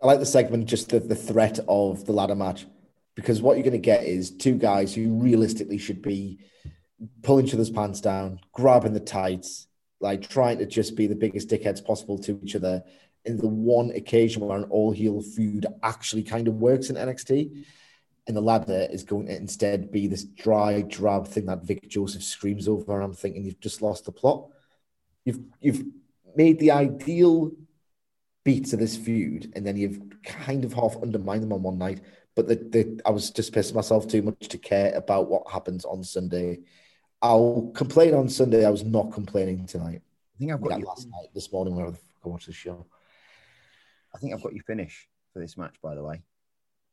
like 0.03 0.18
the 0.18 0.26
segment, 0.26 0.66
just 0.66 0.88
the, 0.88 0.98
the 0.98 1.14
threat 1.14 1.61
of 1.68 2.05
the 2.07 2.12
ladder 2.12 2.34
match, 2.34 2.66
because 3.14 3.40
what 3.40 3.57
you're 3.57 3.62
going 3.62 3.72
to 3.72 3.78
get 3.78 4.05
is 4.05 4.32
two 4.32 4.57
guys 4.57 4.92
who 4.92 5.14
realistically 5.14 5.78
should 5.78 6.03
be 6.03 6.40
pulling 7.22 7.46
each 7.46 7.55
other's 7.55 7.70
pants 7.70 8.00
down, 8.00 8.40
grabbing 8.53 8.94
the 8.94 9.00
tights, 9.00 9.68
like 10.00 10.28
trying 10.28 10.59
to 10.59 10.66
just 10.66 10.96
be 10.96 11.07
the 11.07 11.14
biggest 11.14 11.48
dickheads 11.48 11.84
possible 11.84 12.18
to 12.18 12.40
each 12.42 12.57
other. 12.57 12.82
In 13.24 13.36
the 13.36 13.46
one 13.46 13.90
occasion 13.90 14.42
where 14.42 14.59
an 14.59 14.64
all 14.64 14.90
heel 14.90 15.22
feud 15.22 15.66
actually 15.84 16.24
kind 16.24 16.48
of 16.48 16.55
works 16.55 16.90
in 16.90 16.96
NXT, 16.96 17.64
and 18.27 18.37
the 18.37 18.41
ladder 18.41 18.87
is 18.91 19.03
going 19.03 19.27
to 19.27 19.37
instead 19.37 19.91
be 19.91 20.07
this 20.07 20.25
dry, 20.25 20.83
drab 20.83 21.27
thing 21.27 21.47
that 21.47 21.64
Vic 21.64 21.89
Joseph 21.89 22.23
screams 22.23 22.68
over. 22.68 22.95
And 22.95 23.05
I'm 23.05 23.14
thinking 23.14 23.45
you've 23.45 23.61
just 23.61 23.83
lost 23.83 24.05
the 24.05 24.12
plot. 24.12 24.49
You've 25.25 25.41
you've 25.61 25.85
made 26.37 26.59
the 26.59 26.70
ideal 26.70 27.51
beats 28.45 28.73
of 28.73 28.79
this 28.79 28.97
feud, 28.97 29.53
and 29.55 29.66
then 29.66 29.77
you've 29.77 30.01
kind 30.25 30.64
of 30.64 30.73
half 30.73 30.97
undermined 31.03 31.43
them 31.43 31.53
on 31.53 31.62
one 31.62 31.79
night. 31.79 32.01
But 32.35 32.49
the, 32.49 32.55
the 32.57 33.01
I 33.05 33.11
was 33.11 33.31
just 33.31 33.53
pissing 33.53 33.75
myself 33.75 34.09
too 34.09 34.23
much 34.23 34.49
to 34.49 34.59
care 34.59 34.93
about 34.95 35.29
what 35.29 35.51
happens 35.51 35.85
on 35.85 36.03
Sunday. 36.03 36.61
I'll 37.20 37.70
complain 37.75 38.14
on 38.14 38.29
Sunday. 38.29 38.64
I 38.64 38.70
was 38.70 38.85
not 38.85 39.12
complaining 39.12 39.66
tonight. 39.66 40.03
I 40.35 40.39
think 40.39 40.53
I've 40.53 40.61
got 40.61 40.79
you 40.79 40.87
last 40.87 41.09
night, 41.09 41.29
this 41.35 41.53
morning, 41.53 41.77
when 41.77 41.87
I 41.87 42.29
watched 42.29 42.47
the 42.47 42.53
show. 42.53 42.87
I 44.14 44.18
think 44.18 44.33
I've 44.33 44.43
got 44.43 44.55
you 44.55 44.62
finish 44.66 45.09
for 45.33 45.39
this 45.39 45.57
match, 45.57 45.77
by 45.83 45.95
the 45.95 46.03
way. 46.03 46.23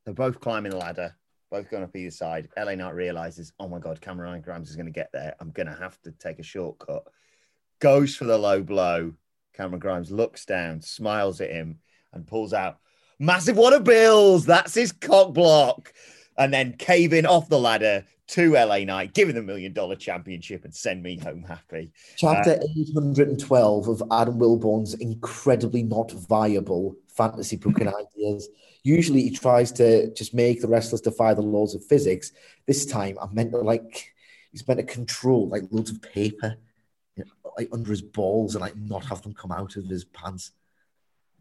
They're 0.05 0.13
both 0.13 0.39
climbing 0.39 0.71
the 0.71 0.77
ladder, 0.77 1.15
both 1.49 1.69
going 1.69 1.83
up 1.83 1.95
either 1.95 2.11
side. 2.11 2.49
LA 2.57 2.75
Knight 2.75 2.95
realizes, 2.95 3.53
oh 3.59 3.67
my 3.67 3.79
God, 3.79 4.01
Cameron 4.01 4.41
Grimes 4.41 4.69
is 4.69 4.75
going 4.75 4.85
to 4.85 4.91
get 4.91 5.11
there. 5.11 5.35
I'm 5.39 5.51
going 5.51 5.67
to 5.67 5.75
have 5.75 5.99
to 6.01 6.11
take 6.11 6.39
a 6.39 6.43
shortcut. 6.43 7.03
Goes 7.79 8.15
for 8.15 8.25
the 8.25 8.37
low 8.37 8.61
blow. 8.61 9.13
Cameron 9.53 9.79
Grimes 9.79 10.11
looks 10.11 10.45
down, 10.45 10.81
smiles 10.81 11.41
at 11.41 11.51
him, 11.51 11.79
and 12.13 12.27
pulls 12.27 12.53
out 12.53 12.79
massive 13.19 13.57
one 13.57 13.73
of 13.73 13.83
bills. 13.83 14.45
That's 14.45 14.73
his 14.73 14.91
cock 14.91 15.33
block. 15.33 15.93
And 16.37 16.53
then 16.53 16.73
caving 16.77 17.25
off 17.25 17.49
the 17.49 17.59
ladder 17.59 18.05
to 18.27 18.53
LA 18.53 18.79
Knight, 18.79 19.13
giving 19.13 19.35
the 19.35 19.41
million 19.41 19.73
dollar 19.73 19.95
championship 19.95 20.63
and 20.63 20.73
send 20.73 21.01
me 21.01 21.17
home 21.17 21.43
happy. 21.43 21.91
Chapter 22.15 22.51
uh, 22.51 22.79
812 22.79 23.87
of 23.87 24.03
Adam 24.11 24.39
Wilborn's 24.39 24.93
incredibly 24.95 25.83
not 25.83 26.11
viable 26.11 26.95
fantasy 27.07 27.57
booking 27.57 27.87
ideas. 28.17 28.49
Usually 28.89 29.21
he 29.21 29.31
tries 29.31 29.71
to 29.73 30.13
just 30.13 30.33
make 30.33 30.61
the 30.61 30.67
wrestlers 30.67 31.01
defy 31.01 31.33
the 31.33 31.41
laws 31.41 31.75
of 31.75 31.85
physics. 31.85 32.31
This 32.65 32.85
time 32.85 33.17
I 33.21 33.27
meant 33.31 33.51
to 33.51 33.59
like, 33.59 34.13
he's 34.51 34.67
meant 34.67 34.79
to 34.79 34.85
control 34.85 35.47
like 35.47 35.63
loads 35.71 35.91
of 35.91 36.01
paper 36.01 36.55
you 37.15 37.23
know, 37.25 37.51
like 37.57 37.69
under 37.71 37.91
his 37.91 38.01
balls 38.01 38.55
and 38.55 38.61
like 38.61 38.75
not 38.75 39.05
have 39.05 39.21
them 39.21 39.33
come 39.33 39.51
out 39.51 39.75
of 39.75 39.85
his 39.85 40.05
pants. 40.05 40.51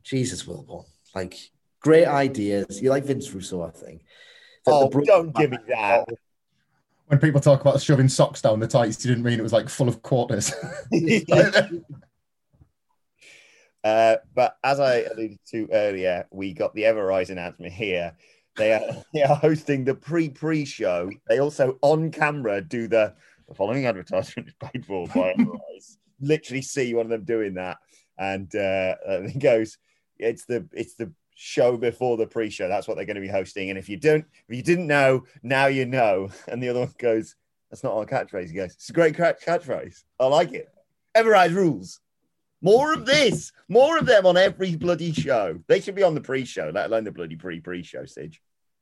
Jesus, 0.02 0.46
will 0.46 0.64
Wilborn. 0.64 0.84
Like, 1.14 1.50
great 1.80 2.06
ideas. 2.06 2.80
You 2.80 2.90
like 2.90 3.04
Vince 3.04 3.32
Russo, 3.32 3.62
I 3.62 3.70
think. 3.70 4.02
oh, 4.66 4.88
don't 4.88 5.34
give 5.34 5.50
me 5.50 5.58
that 5.68 6.06
when 7.08 7.18
people 7.18 7.40
talk 7.40 7.62
about 7.62 7.80
shoving 7.80 8.08
socks 8.08 8.42
down 8.42 8.60
the 8.60 8.66
tights, 8.66 9.02
you 9.04 9.10
didn't 9.10 9.24
mean 9.24 9.38
it 9.38 9.42
was 9.42 9.52
like 9.52 9.68
full 9.68 9.88
of 9.88 10.02
quarters. 10.02 10.52
uh, 13.88 14.16
but 14.34 14.58
as 14.62 14.80
I 14.80 15.00
alluded 15.00 15.38
to 15.52 15.68
earlier, 15.72 16.26
we 16.30 16.52
got 16.52 16.74
the 16.74 16.82
Everrise 16.82 17.30
announcement 17.30 17.72
here. 17.72 18.14
They 18.56 18.74
are, 18.74 19.02
they 19.14 19.22
are 19.22 19.34
hosting 19.34 19.84
the 19.84 19.94
pre 19.94 20.28
pre 20.28 20.64
show. 20.64 21.10
They 21.28 21.38
also 21.38 21.78
on 21.80 22.10
camera 22.10 22.60
do 22.60 22.86
the, 22.86 23.14
the 23.48 23.54
following 23.54 23.86
advertisement 23.86 24.48
is 24.48 24.54
paid 24.60 24.84
for 24.84 25.06
by 25.08 25.34
Everrise. 25.38 25.96
Literally 26.20 26.62
see 26.62 26.92
one 26.94 27.06
of 27.06 27.10
them 27.10 27.24
doing 27.24 27.54
that, 27.54 27.78
and 28.18 28.54
uh, 28.54 28.96
it 29.06 29.38
goes, 29.38 29.78
"It's 30.18 30.44
the 30.44 30.68
it's 30.72 30.94
the 30.94 31.12
show 31.34 31.76
before 31.76 32.16
the 32.16 32.26
pre-show. 32.26 32.68
That's 32.68 32.88
what 32.88 32.96
they're 32.96 33.06
going 33.06 33.14
to 33.14 33.22
be 33.22 33.28
hosting. 33.28 33.70
And 33.70 33.78
if 33.78 33.88
you 33.88 33.96
don't, 33.96 34.24
if 34.48 34.56
you 34.56 34.62
didn't 34.62 34.88
know, 34.88 35.22
now 35.44 35.66
you 35.66 35.86
know. 35.86 36.28
And 36.48 36.60
the 36.60 36.68
other 36.68 36.80
one 36.80 36.94
goes, 36.98 37.36
"That's 37.70 37.84
not 37.84 37.94
our 37.94 38.04
catchphrase." 38.04 38.48
He 38.48 38.54
goes, 38.54 38.74
"It's 38.74 38.90
a 38.90 38.92
great 38.92 39.16
catchphrase. 39.16 40.02
I 40.18 40.26
like 40.26 40.52
it. 40.52 40.68
Everrise 41.16 41.54
rules. 41.54 42.00
More 42.60 42.92
of 42.92 43.06
this. 43.06 43.52
More 43.68 43.98
of 43.98 44.06
them 44.06 44.26
on 44.26 44.36
every 44.36 44.74
bloody 44.76 45.12
show. 45.12 45.58
They 45.68 45.80
should 45.80 45.94
be 45.94 46.02
on 46.02 46.14
the 46.14 46.20
pre-show, 46.20 46.70
let 46.74 46.86
alone 46.86 47.04
the 47.04 47.12
bloody 47.12 47.36
pre-pre-show 47.36 48.04
stage." 48.06 48.40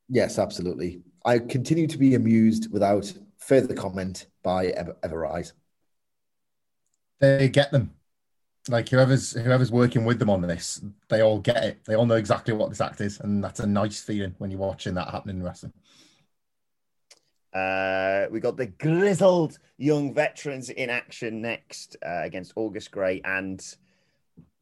Yes, 0.08 0.38
absolutely. 0.38 1.02
I 1.24 1.38
continue 1.40 1.86
to 1.88 1.98
be 1.98 2.14
amused 2.14 2.70
without 2.72 3.12
further 3.38 3.74
comment 3.74 4.26
by 4.42 4.68
Ever- 4.68 4.96
Everrise. 5.02 5.52
They 7.18 7.48
get 7.48 7.72
them 7.72 7.96
like 8.68 8.88
whoever's 8.88 9.32
whoever's 9.32 9.70
working 9.70 10.04
with 10.04 10.18
them 10.18 10.30
on 10.30 10.42
this, 10.42 10.80
they 11.08 11.20
all 11.20 11.38
get 11.38 11.62
it. 11.62 11.84
They 11.84 11.94
all 11.94 12.06
know 12.06 12.16
exactly 12.16 12.54
what 12.54 12.70
this 12.70 12.80
act 12.80 13.00
is, 13.00 13.20
and 13.20 13.42
that's 13.42 13.60
a 13.60 13.66
nice 13.66 14.00
feeling 14.00 14.34
when 14.38 14.50
you're 14.50 14.60
watching 14.60 14.94
that 14.94 15.10
happening 15.10 15.36
in 15.36 15.42
wrestling. 15.42 15.72
Uh, 17.56 18.26
we 18.30 18.38
got 18.38 18.58
the 18.58 18.66
grizzled 18.66 19.58
young 19.78 20.12
veterans 20.12 20.68
in 20.68 20.90
action 20.90 21.40
next 21.40 21.96
uh, 22.04 22.20
against 22.22 22.52
August 22.54 22.90
Grey 22.90 23.22
and 23.24 23.64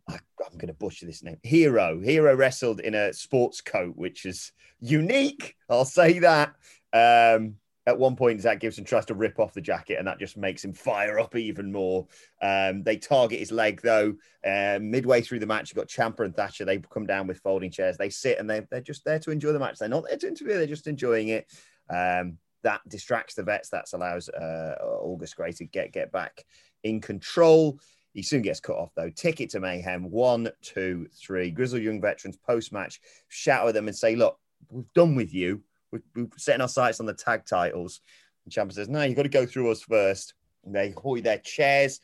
I, 0.08 0.14
am 0.14 0.58
going 0.58 0.68
to 0.68 0.74
butcher 0.74 1.06
this 1.06 1.24
name. 1.24 1.38
Hero. 1.42 2.00
Hero 2.00 2.36
wrestled 2.36 2.78
in 2.78 2.94
a 2.94 3.12
sports 3.12 3.60
coat, 3.60 3.96
which 3.96 4.26
is 4.26 4.52
unique. 4.80 5.56
I'll 5.68 5.84
say 5.84 6.20
that. 6.20 6.54
Um, 6.92 7.56
at 7.86 7.98
one 7.98 8.14
point, 8.14 8.40
Zach 8.40 8.60
Gibson 8.60 8.84
tries 8.84 9.06
to 9.06 9.14
rip 9.14 9.40
off 9.40 9.54
the 9.54 9.60
jacket, 9.60 9.98
and 9.98 10.06
that 10.06 10.20
just 10.20 10.36
makes 10.36 10.64
him 10.64 10.72
fire 10.72 11.18
up 11.18 11.34
even 11.34 11.72
more. 11.72 12.06
Um, 12.40 12.82
they 12.82 12.96
target 12.96 13.40
his 13.40 13.50
leg, 13.50 13.80
though. 13.82 14.14
Uh, 14.46 14.78
midway 14.80 15.20
through 15.20 15.40
the 15.40 15.46
match, 15.46 15.70
you've 15.70 15.76
got 15.76 15.88
Ciampa 15.88 16.24
and 16.24 16.34
Thatcher. 16.34 16.64
They 16.64 16.78
come 16.78 17.06
down 17.06 17.26
with 17.26 17.40
folding 17.40 17.70
chairs. 17.70 17.96
They 17.96 18.08
sit 18.08 18.38
and 18.38 18.48
they, 18.48 18.62
they're 18.70 18.80
just 18.80 19.04
there 19.04 19.18
to 19.18 19.30
enjoy 19.32 19.52
the 19.52 19.58
match. 19.58 19.78
They're 19.78 19.88
not 19.88 20.04
there 20.08 20.16
to 20.16 20.28
interview, 20.28 20.54
they're 20.54 20.66
just 20.66 20.86
enjoying 20.86 21.28
it. 21.28 21.50
Um, 21.90 22.38
that 22.64 22.80
distracts 22.88 23.34
the 23.34 23.42
vets. 23.42 23.70
That 23.70 23.86
allows 23.92 24.28
uh, 24.28 24.76
August 24.82 25.36
Grey 25.36 25.52
to 25.52 25.64
get, 25.64 25.92
get 25.92 26.12
back 26.12 26.44
in 26.82 27.00
control. 27.00 27.78
He 28.12 28.22
soon 28.22 28.42
gets 28.42 28.60
cut 28.60 28.76
off, 28.76 28.92
though. 28.94 29.10
Ticket 29.10 29.50
to 29.50 29.60
mayhem. 29.60 30.10
One, 30.10 30.50
two, 30.62 31.08
three. 31.14 31.50
Grizzled 31.50 31.82
Young 31.82 32.00
Veterans 32.00 32.36
post 32.36 32.72
match 32.72 33.00
shout 33.28 33.66
at 33.66 33.74
them 33.74 33.88
and 33.88 33.96
say, 33.96 34.16
Look, 34.16 34.38
we've 34.70 34.92
done 34.94 35.14
with 35.14 35.32
you 35.32 35.62
we're, 35.94 36.02
we're 36.14 36.28
setting 36.36 36.60
our 36.60 36.68
sights 36.68 37.00
on 37.00 37.06
the 37.06 37.14
tag 37.14 37.46
titles. 37.46 38.00
And 38.44 38.52
Ciampa 38.52 38.72
says, 38.72 38.88
no, 38.88 39.02
you've 39.02 39.16
got 39.16 39.22
to 39.22 39.28
go 39.28 39.46
through 39.46 39.70
us 39.70 39.82
first. 39.82 40.34
And 40.64 40.74
they 40.74 40.90
hoy 40.96 41.20
their 41.20 41.38
chairs 41.38 42.00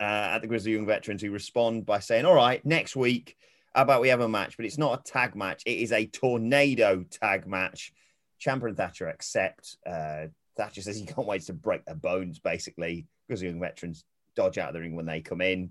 uh, 0.00 0.32
at 0.34 0.38
the 0.40 0.48
Grizzled 0.48 0.72
Young 0.72 0.86
Veterans 0.86 1.22
who 1.22 1.30
respond 1.30 1.86
by 1.86 2.00
saying, 2.00 2.24
all 2.24 2.34
right, 2.34 2.64
next 2.64 2.96
week, 2.96 3.36
how 3.74 3.82
about 3.82 4.00
we 4.00 4.08
have 4.08 4.20
a 4.20 4.28
match? 4.28 4.56
But 4.56 4.66
it's 4.66 4.78
not 4.78 5.00
a 5.00 5.10
tag 5.10 5.36
match. 5.36 5.62
It 5.66 5.78
is 5.78 5.92
a 5.92 6.06
tornado 6.06 7.04
tag 7.10 7.46
match. 7.46 7.92
Ciampa 8.40 8.68
and 8.68 8.76
Thatcher 8.76 9.08
accept. 9.08 9.76
Uh, 9.86 10.26
Thatcher 10.56 10.82
says 10.82 10.98
he 10.98 11.06
can't 11.06 11.26
wait 11.26 11.42
to 11.42 11.52
break 11.52 11.84
their 11.84 11.94
bones, 11.94 12.38
basically. 12.38 13.06
Grizzled 13.26 13.50
Young 13.50 13.60
Veterans 13.60 14.04
dodge 14.34 14.58
out 14.58 14.68
of 14.68 14.74
the 14.74 14.80
ring 14.80 14.96
when 14.96 15.06
they 15.06 15.20
come 15.20 15.40
in. 15.40 15.70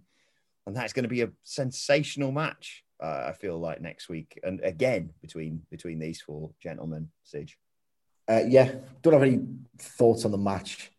And 0.66 0.76
that's 0.76 0.94
going 0.94 1.04
to 1.04 1.10
be 1.10 1.22
a 1.22 1.32
sensational 1.44 2.32
match 2.32 2.86
uh, 3.02 3.26
I 3.28 3.34
feel 3.34 3.60
like 3.60 3.82
next 3.82 4.10
week, 4.10 4.40
and 4.44 4.62
again 4.62 5.12
between 5.22 5.62
between 5.70 6.00
these 6.00 6.22
four 6.22 6.52
gentlemen, 6.62 7.10
Sidge. 7.24 7.58
Uh, 8.28 8.42
yeah, 8.48 8.72
don't 9.02 9.14
have 9.14 9.22
any 9.22 9.42
thoughts 9.78 10.26
on 10.26 10.32
the 10.32 10.38
match. 10.38 10.92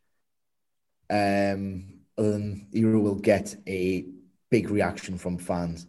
Um, 1.08 2.00
other 2.18 2.32
than 2.32 2.68
Hero 2.72 3.00
will 3.00 3.16
get 3.16 3.56
a 3.66 4.06
big 4.50 4.70
reaction 4.70 5.18
from 5.18 5.38
fans. 5.38 5.86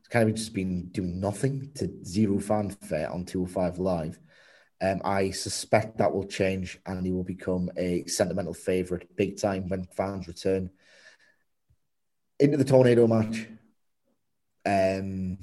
It's 0.00 0.08
kind 0.08 0.28
of 0.28 0.34
just 0.34 0.52
been 0.52 0.88
doing 0.88 1.20
nothing 1.20 1.70
to 1.76 1.90
zero 2.04 2.38
fanfare 2.38 3.10
on 3.10 3.24
205 3.24 3.78
Live. 3.78 4.18
Um, 4.84 5.00
I 5.02 5.30
suspect 5.30 5.96
that 5.96 6.12
will 6.12 6.26
change 6.26 6.78
and 6.84 7.06
he 7.06 7.12
will 7.12 7.24
become 7.24 7.70
a 7.78 8.04
sentimental 8.06 8.52
favourite 8.52 9.16
big 9.16 9.40
time 9.40 9.66
when 9.68 9.84
fans 9.84 10.28
return 10.28 10.68
into 12.38 12.58
the 12.58 12.64
tornado 12.64 13.06
match. 13.06 13.48
Um, 14.66 15.38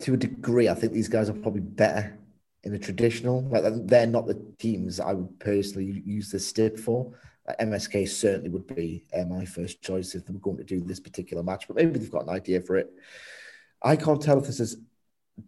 to 0.00 0.14
a 0.14 0.16
degree, 0.16 0.68
I 0.68 0.74
think 0.74 0.92
these 0.92 1.08
guys 1.08 1.28
are 1.28 1.32
probably 1.32 1.62
better 1.62 2.16
in 2.62 2.70
the 2.70 2.78
traditional. 2.78 3.42
Like 3.42 3.64
they're 3.86 4.06
not 4.06 4.26
the 4.26 4.40
teams 4.60 5.00
I 5.00 5.12
would 5.12 5.40
personally 5.40 6.00
use 6.06 6.30
this 6.30 6.46
stip 6.46 6.78
for. 6.78 7.12
Like 7.48 7.58
MSK 7.58 8.08
certainly 8.08 8.50
would 8.50 8.68
be 8.68 9.06
uh, 9.12 9.24
my 9.24 9.44
first 9.44 9.82
choice 9.82 10.14
if 10.14 10.24
they 10.24 10.32
were 10.32 10.38
going 10.38 10.58
to 10.58 10.64
do 10.64 10.80
this 10.80 11.00
particular 11.00 11.42
match, 11.42 11.66
but 11.66 11.76
maybe 11.76 11.98
they've 11.98 12.10
got 12.10 12.24
an 12.24 12.28
idea 12.28 12.60
for 12.60 12.76
it. 12.76 12.92
I 13.82 13.96
can't 13.96 14.22
tell 14.22 14.38
if 14.38 14.46
this 14.46 14.60
is 14.60 14.76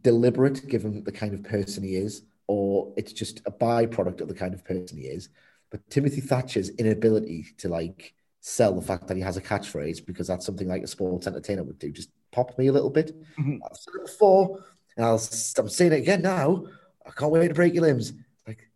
deliberate, 0.02 0.66
given 0.66 1.04
the 1.04 1.12
kind 1.12 1.32
of 1.32 1.44
person 1.44 1.84
he 1.84 1.94
is, 1.94 2.22
or 2.51 2.92
it's 2.96 3.12
just 3.12 3.42
a 3.46 3.51
byproduct 3.53 4.20
of 4.20 4.26
the 4.26 4.34
kind 4.34 4.55
of 4.55 4.64
person 4.64 4.98
he 4.98 5.05
is. 5.05 5.28
But 5.70 5.88
Timothy 5.88 6.20
Thatcher's 6.20 6.70
inability 6.70 7.46
to 7.59 7.68
like 7.68 8.12
sell 8.40 8.74
the 8.74 8.82
fact 8.82 9.07
that 9.07 9.16
he 9.16 9.22
has 9.22 9.36
a 9.36 9.40
catchphrase 9.40 10.05
because 10.05 10.26
that's 10.26 10.46
something 10.46 10.66
like 10.66 10.82
a 10.82 10.88
sports 10.88 11.28
entertainer 11.28 11.62
would 11.62 11.78
do. 11.78 11.92
Just 11.92 12.11
pop 12.32 12.59
me 12.59 12.66
a 12.66 12.72
little 12.72 12.90
bit. 12.90 13.16
Mm-hmm. 13.38 13.59
I've 13.64 13.76
said 13.76 13.94
it 13.94 14.07
before, 14.07 14.64
and 14.96 15.07
I'll 15.07 15.22
I'm 15.59 15.68
saying 15.68 15.92
it 15.92 16.01
again 16.01 16.22
now. 16.22 16.64
I 17.07 17.11
can't 17.11 17.30
wait 17.30 17.46
to 17.46 17.55
break 17.55 17.72
your 17.72 17.84
limbs. 17.84 18.14
Like 18.48 18.68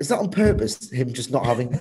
Is 0.00 0.08
that 0.08 0.18
on 0.18 0.32
purpose? 0.32 0.90
Him 0.90 1.12
just 1.12 1.30
not 1.30 1.46
having 1.46 1.68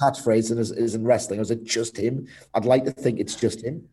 catchphrase 0.00 0.50
and 0.50 0.60
is, 0.60 0.70
is 0.70 0.94
in 0.94 1.04
wrestling, 1.04 1.40
or 1.40 1.42
is 1.42 1.50
it 1.50 1.64
just 1.64 1.94
him? 1.94 2.26
I'd 2.54 2.64
like 2.64 2.86
to 2.86 2.90
think 2.90 3.20
it's 3.20 3.36
just 3.36 3.62
him. 3.62 3.86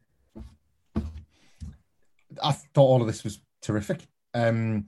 I 2.41 2.53
thought 2.53 2.63
all 2.77 3.01
of 3.01 3.07
this 3.07 3.25
was 3.25 3.41
terrific. 3.61 4.07
Um, 4.33 4.85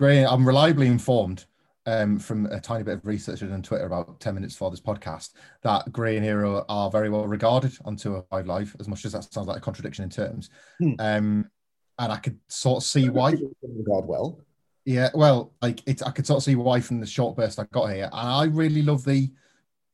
Grey, 0.00 0.24
I'm 0.24 0.48
reliably 0.48 0.86
informed 0.86 1.44
um, 1.84 2.18
from 2.18 2.46
a 2.46 2.58
tiny 2.58 2.82
bit 2.82 2.94
of 2.94 3.06
research 3.06 3.42
on 3.42 3.60
Twitter 3.60 3.84
about 3.84 4.18
10 4.18 4.34
minutes 4.34 4.56
for 4.56 4.70
this 4.70 4.80
podcast 4.80 5.34
that 5.60 5.92
Grey 5.92 6.16
and 6.16 6.24
Hero 6.24 6.64
are 6.70 6.90
very 6.90 7.10
well 7.10 7.26
regarded 7.26 7.76
on 7.84 7.96
205 7.96 8.46
Live, 8.46 8.74
as 8.80 8.88
much 8.88 9.04
as 9.04 9.12
that 9.12 9.30
sounds 9.30 9.46
like 9.46 9.58
a 9.58 9.60
contradiction 9.60 10.04
in 10.04 10.08
terms. 10.08 10.48
Hmm. 10.78 10.92
Um, 10.98 11.50
and 11.98 12.10
I 12.10 12.16
could 12.16 12.38
sort 12.48 12.82
of 12.82 12.88
see 12.88 13.10
why. 13.10 13.34
Regard 13.62 14.06
well. 14.06 14.40
Yeah, 14.86 15.10
well, 15.12 15.52
like 15.60 15.86
it, 15.86 16.02
I 16.06 16.12
could 16.12 16.26
sort 16.26 16.38
of 16.38 16.44
see 16.44 16.56
why 16.56 16.80
from 16.80 17.00
the 17.00 17.06
short 17.06 17.36
burst 17.36 17.58
I 17.58 17.64
got 17.70 17.92
here. 17.92 18.08
And 18.10 18.14
I 18.14 18.44
really 18.44 18.80
love 18.80 19.04
the 19.04 19.30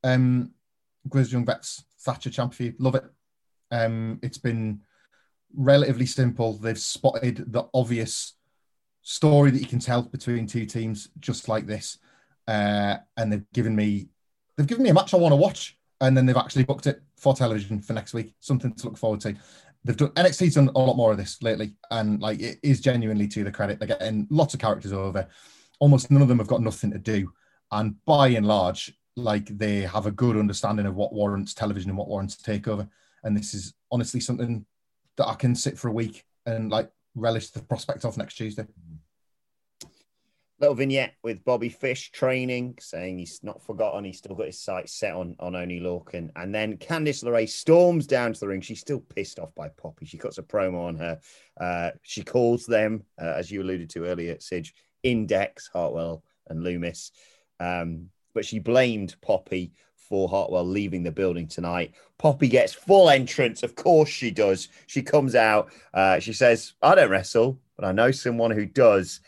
um, 0.05 0.53
Grizz 1.09 1.33
Young 1.33 1.45
Vets 1.45 1.83
Thatcher 1.99 2.29
champion. 2.29 2.77
Love 2.79 2.95
it. 2.95 3.03
Um, 3.71 4.19
it's 4.23 4.37
been 4.37 4.83
relatively 5.53 6.05
simple. 6.05 6.53
They've 6.53 6.79
spotted 6.79 7.51
the 7.51 7.65
obvious 7.73 8.36
story 9.09 9.51
that 9.51 9.61
you 9.61 9.67
can 9.67 9.79
tell 9.79 10.01
between 10.01 10.45
two 10.45 10.65
teams 10.65 11.07
just 11.21 11.47
like 11.47 11.65
this, 11.65 11.97
uh, 12.45 12.97
and 13.15 13.31
they've 13.31 13.51
given 13.53 13.73
me 13.73 14.09
they've 14.57 14.67
given 14.67 14.83
me 14.83 14.89
a 14.89 14.93
match 14.93 15.13
I 15.13 15.17
want 15.17 15.31
to 15.31 15.37
watch, 15.37 15.77
and 16.01 16.15
then 16.15 16.25
they've 16.25 16.35
actually 16.35 16.65
booked 16.65 16.87
it 16.87 17.01
for 17.15 17.33
television 17.33 17.79
for 17.79 17.93
next 17.93 18.13
week. 18.13 18.33
Something 18.41 18.73
to 18.73 18.85
look 18.85 18.97
forward 18.97 19.21
to. 19.21 19.33
They've 19.85 19.95
done 19.95 20.09
NXT's 20.09 20.55
done 20.55 20.69
a 20.75 20.79
lot 20.79 20.97
more 20.97 21.11
of 21.11 21.17
this 21.17 21.41
lately, 21.41 21.73
and 21.89 22.19
like 22.21 22.41
it 22.41 22.59
is 22.61 22.81
genuinely 22.81 23.29
to 23.29 23.45
the 23.45 23.51
credit. 23.51 23.79
They're 23.79 23.87
getting 23.87 24.27
lots 24.29 24.53
of 24.53 24.59
characters 24.59 24.91
over. 24.91 25.25
Almost 25.79 26.11
none 26.11 26.21
of 26.21 26.27
them 26.27 26.39
have 26.39 26.47
got 26.47 26.61
nothing 26.61 26.91
to 26.91 26.99
do, 26.99 27.31
and 27.71 27.95
by 28.05 28.27
and 28.29 28.45
large, 28.45 28.93
like 29.15 29.57
they 29.57 29.81
have 29.81 30.05
a 30.05 30.11
good 30.11 30.35
understanding 30.35 30.85
of 30.85 30.95
what 30.95 31.13
warrants 31.13 31.53
television 31.53 31.91
and 31.91 31.97
what 31.97 32.09
warrants 32.09 32.35
takeover. 32.35 32.89
And 33.23 33.37
this 33.37 33.53
is 33.53 33.73
honestly 33.89 34.19
something 34.19 34.65
that 35.15 35.27
I 35.27 35.35
can 35.35 35.55
sit 35.55 35.77
for 35.77 35.87
a 35.87 35.93
week 35.93 36.25
and 36.45 36.69
like 36.69 36.91
relish 37.15 37.51
the 37.51 37.61
prospect 37.61 38.03
of 38.03 38.17
next 38.17 38.35
Tuesday. 38.35 38.65
Little 40.59 40.75
vignette 40.75 41.13
with 41.21 41.45
Bobby 41.45 41.69
Fish 41.69 42.11
training, 42.11 42.79
saying 42.79 43.19
he's 43.19 43.39
not 43.43 43.63
forgotten. 43.63 44.03
He's 44.03 44.17
still 44.17 44.35
got 44.35 44.47
his 44.47 44.59
sights 44.59 44.93
set 44.93 45.13
on, 45.13 45.35
on 45.39 45.55
Oney 45.55 45.79
Lorcan. 45.79 46.31
And 46.35 46.53
then 46.53 46.77
Candice 46.77 47.23
LeRae 47.23 47.47
storms 47.47 48.07
down 48.07 48.33
to 48.33 48.39
the 48.39 48.47
ring. 48.47 48.61
She's 48.61 48.79
still 48.79 48.99
pissed 48.99 49.37
off 49.37 49.53
by 49.53 49.69
Poppy. 49.69 50.07
She 50.07 50.17
cuts 50.17 50.39
a 50.39 50.43
promo 50.43 50.87
on 50.87 50.95
her. 50.95 51.19
Uh, 51.61 51.91
she 52.01 52.23
calls 52.23 52.65
them, 52.65 53.03
uh, 53.21 53.33
as 53.37 53.51
you 53.51 53.61
alluded 53.61 53.91
to 53.91 54.05
earlier, 54.05 54.39
Sidge, 54.39 54.73
Index, 55.03 55.69
Hartwell, 55.71 56.23
and 56.47 56.63
Lumis. 56.63 57.11
Um, 57.59 58.09
but 58.33 58.43
she 58.43 58.57
blamed 58.57 59.15
Poppy 59.21 59.73
for 59.95 60.27
Hartwell 60.27 60.65
leaving 60.65 61.03
the 61.03 61.11
building 61.11 61.47
tonight. 61.47 61.93
Poppy 62.17 62.47
gets 62.47 62.73
full 62.73 63.09
entrance. 63.09 63.61
Of 63.61 63.75
course 63.75 64.09
she 64.09 64.31
does. 64.31 64.69
She 64.87 65.03
comes 65.03 65.35
out. 65.35 65.71
Uh, 65.93 66.19
she 66.19 66.33
says, 66.33 66.73
I 66.81 66.95
don't 66.95 67.11
wrestle, 67.11 67.59
but 67.75 67.85
I 67.85 67.91
know 67.91 68.11
someone 68.11 68.51
who 68.51 68.65
does. 68.65 69.19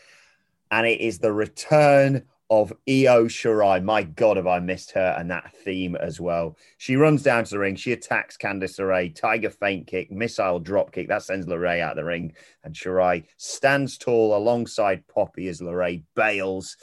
And 0.70 0.86
it 0.86 1.00
is 1.00 1.18
the 1.18 1.32
return 1.32 2.24
of 2.50 2.72
Io 2.88 3.26
Shirai. 3.26 3.82
My 3.82 4.02
God, 4.02 4.36
have 4.36 4.46
I 4.46 4.58
missed 4.58 4.90
her 4.92 5.14
and 5.16 5.30
that 5.30 5.52
theme 5.64 5.94
as 5.94 6.20
well. 6.20 6.56
She 6.78 6.96
runs 6.96 7.22
down 7.22 7.44
to 7.44 7.50
the 7.50 7.58
ring. 7.60 7.76
She 7.76 7.92
attacks 7.92 8.36
Candice 8.36 8.78
LeRae. 8.78 9.14
Tiger 9.14 9.50
feint 9.50 9.86
kick, 9.86 10.10
missile 10.10 10.58
drop 10.58 10.90
kick. 10.90 11.08
That 11.08 11.22
sends 11.22 11.46
LeRae 11.46 11.80
out 11.80 11.92
of 11.92 11.96
the 11.96 12.04
ring. 12.04 12.32
And 12.64 12.74
Shirai 12.74 13.24
stands 13.36 13.98
tall 13.98 14.36
alongside 14.36 15.06
Poppy 15.06 15.46
as 15.46 15.60
LeRae 15.60 16.02
bails. 16.16 16.76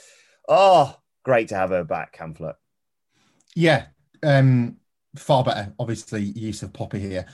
Oh, 0.48 0.96
great 1.22 1.48
to 1.48 1.56
have 1.56 1.70
her 1.70 1.84
back, 1.84 2.16
Hamflett. 2.16 2.54
Yeah, 3.54 3.86
um, 4.22 4.78
far 5.16 5.44
better. 5.44 5.74
Obviously, 5.78 6.22
use 6.22 6.62
of 6.62 6.72
Poppy 6.72 7.00
here. 7.00 7.26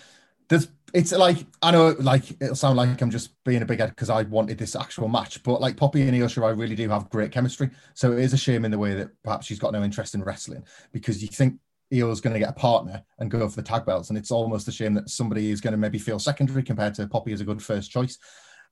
There's, 0.48 0.68
it's 0.95 1.11
like 1.11 1.38
I 1.61 1.72
know, 1.72 1.97
like 1.99 2.30
it'll 2.40 2.55
sound 2.55 2.76
like 2.76 3.03
I'm 3.03 3.11
just 3.11 3.32
being 3.45 3.62
a 3.62 3.66
big 3.66 3.80
head 3.80 3.90
because 3.90 4.11
I 4.11 4.22
wanted 4.22 4.59
this 4.59 4.76
actual 4.76 5.09
match, 5.09 5.42
but 5.42 5.61
like 5.61 5.76
Poppy 5.76 6.03
and 6.03 6.14
Io 6.14 6.26
Shirai 6.26 6.57
really 6.57 6.76
do 6.76 6.88
have 6.88 7.11
great 7.11 7.32
chemistry. 7.32 7.68
So 7.95 8.12
it 8.12 8.20
is 8.20 8.32
a 8.32 8.38
shame 8.38 8.64
in 8.64 8.70
the 8.70 8.78
way 8.78 8.95
that 8.95 9.11
perhaps 9.24 9.47
she's 9.47 9.59
got 9.59 9.72
no 9.72 9.82
interest 9.82 10.14
in 10.14 10.22
wrestling 10.22 10.64
because 10.92 11.20
you 11.20 11.28
think 11.28 11.59
Io's 11.92 12.20
going 12.20 12.34
to 12.34 12.38
get 12.38 12.49
a 12.49 12.55
partner 12.55 13.03
and 13.18 13.28
go 13.28 13.49
for 13.49 13.57
the 13.57 13.62
tag 13.62 13.84
belts, 13.84 14.09
and 14.09 14.16
it's 14.16 14.30
almost 14.30 14.68
a 14.68 14.72
shame 14.72 14.95
that 14.95 15.11
somebody 15.11 15.51
is 15.51 15.61
going 15.61 15.72
to 15.72 15.78
maybe 15.78 15.99
feel 15.99 16.20
secondary 16.20 16.62
compared 16.62 16.95
to 16.95 17.09
Poppy 17.09 17.32
as 17.32 17.40
a 17.40 17.45
good 17.45 17.61
first 17.61 17.90
choice. 17.90 18.16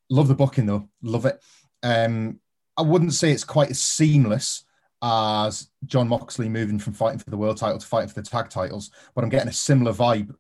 Love 0.09 0.29
the 0.29 0.35
booking 0.35 0.67
though, 0.67 0.89
love 1.03 1.27
it. 1.27 1.43
Um, 1.83 2.39
I 2.77 2.83
wouldn't 2.83 3.15
say 3.15 3.33
it's 3.33 3.45
quite 3.45 3.71
as 3.71 3.83
seamless 3.83 4.65
as 5.03 5.71
Jon 5.87 6.07
Moxley 6.07 6.49
moving 6.49 6.79
from 6.79 6.93
fighting 6.93 7.19
for 7.19 7.31
the 7.31 7.37
world 7.37 7.57
title 7.57 7.79
to 7.79 7.87
fighting 7.87 8.09
for 8.09 8.21
the 8.21 8.23
tag 8.23 8.49
titles, 8.49 8.93
but 9.13 9.25
I'm 9.25 9.31
getting 9.31 9.49
a 9.49 9.53
similar 9.53 9.93
vibe 9.93 10.33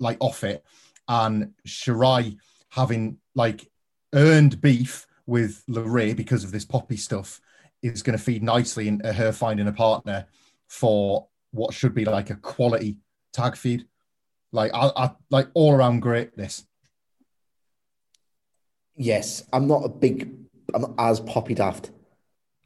like 0.00 0.16
off 0.20 0.42
it. 0.42 0.64
And 1.08 1.52
Shirai 1.66 2.36
having 2.70 3.18
like 3.34 3.70
earned 4.14 4.60
beef 4.60 5.06
with 5.26 5.64
LeRae 5.68 6.16
because 6.16 6.44
of 6.44 6.52
this 6.52 6.64
poppy 6.64 6.96
stuff 6.96 7.40
is 7.82 8.02
going 8.02 8.16
to 8.16 8.22
feed 8.22 8.42
nicely 8.42 8.88
into 8.88 9.12
her 9.12 9.32
finding 9.32 9.68
a 9.68 9.72
partner 9.72 10.26
for 10.68 11.28
what 11.50 11.74
should 11.74 11.94
be 11.94 12.04
like 12.04 12.30
a 12.30 12.36
quality 12.36 12.96
tag 13.32 13.56
feed. 13.56 13.86
Like 14.52 14.72
I, 14.74 14.90
I 14.96 15.10
like 15.30 15.48
all 15.54 15.74
around 15.74 16.00
greatness. 16.00 16.66
Yes, 18.96 19.44
I'm 19.52 19.66
not 19.66 19.84
a 19.84 19.88
big, 19.88 20.32
I'm 20.72 20.82
not 20.82 20.94
as 20.98 21.20
poppy 21.20 21.54
daft 21.54 21.90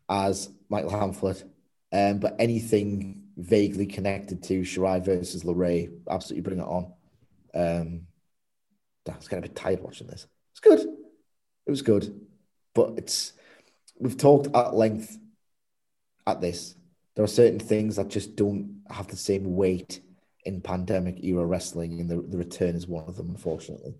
as 0.09 0.49
Michael 0.69 0.91
Hamflett. 0.91 1.45
Um, 1.93 2.19
but 2.19 2.37
anything 2.39 3.25
vaguely 3.37 3.87
connected 3.87 4.43
to 4.45 4.61
Shirai 4.61 5.05
versus 5.05 5.43
LeRae, 5.43 5.91
absolutely 6.09 6.43
bring 6.43 6.61
it 6.61 6.69
on. 6.69 6.93
Um, 7.53 8.07
I 9.13 9.17
was 9.17 9.29
getting 9.29 9.45
a 9.45 9.49
bit 9.49 9.57
tired 9.57 9.81
watching 9.81 10.07
this. 10.07 10.27
It's 10.53 10.61
good. 10.61 10.81
It 10.81 11.71
was 11.71 11.83
good. 11.83 12.21
But 12.75 12.95
it's 12.97 13.33
we've 13.99 14.17
talked 14.17 14.55
at 14.55 14.75
length 14.75 15.19
at 16.27 16.41
this. 16.41 16.75
There 17.15 17.25
are 17.25 17.29
certain 17.29 17.59
things 17.59 17.97
that 17.97 18.09
just 18.09 18.37
don't 18.37 18.83
have 18.91 19.09
the 19.09 19.17
same 19.17 19.57
weight 19.57 20.01
in 20.45 20.61
pandemic 20.61 21.23
era 21.23 21.45
wrestling, 21.45 22.01
and 22.01 22.09
the, 22.09 22.17
the 22.17 22.39
return 22.39 22.75
is 22.75 22.87
one 22.87 23.05
of 23.07 23.17
them, 23.17 23.31
unfortunately. 23.31 23.95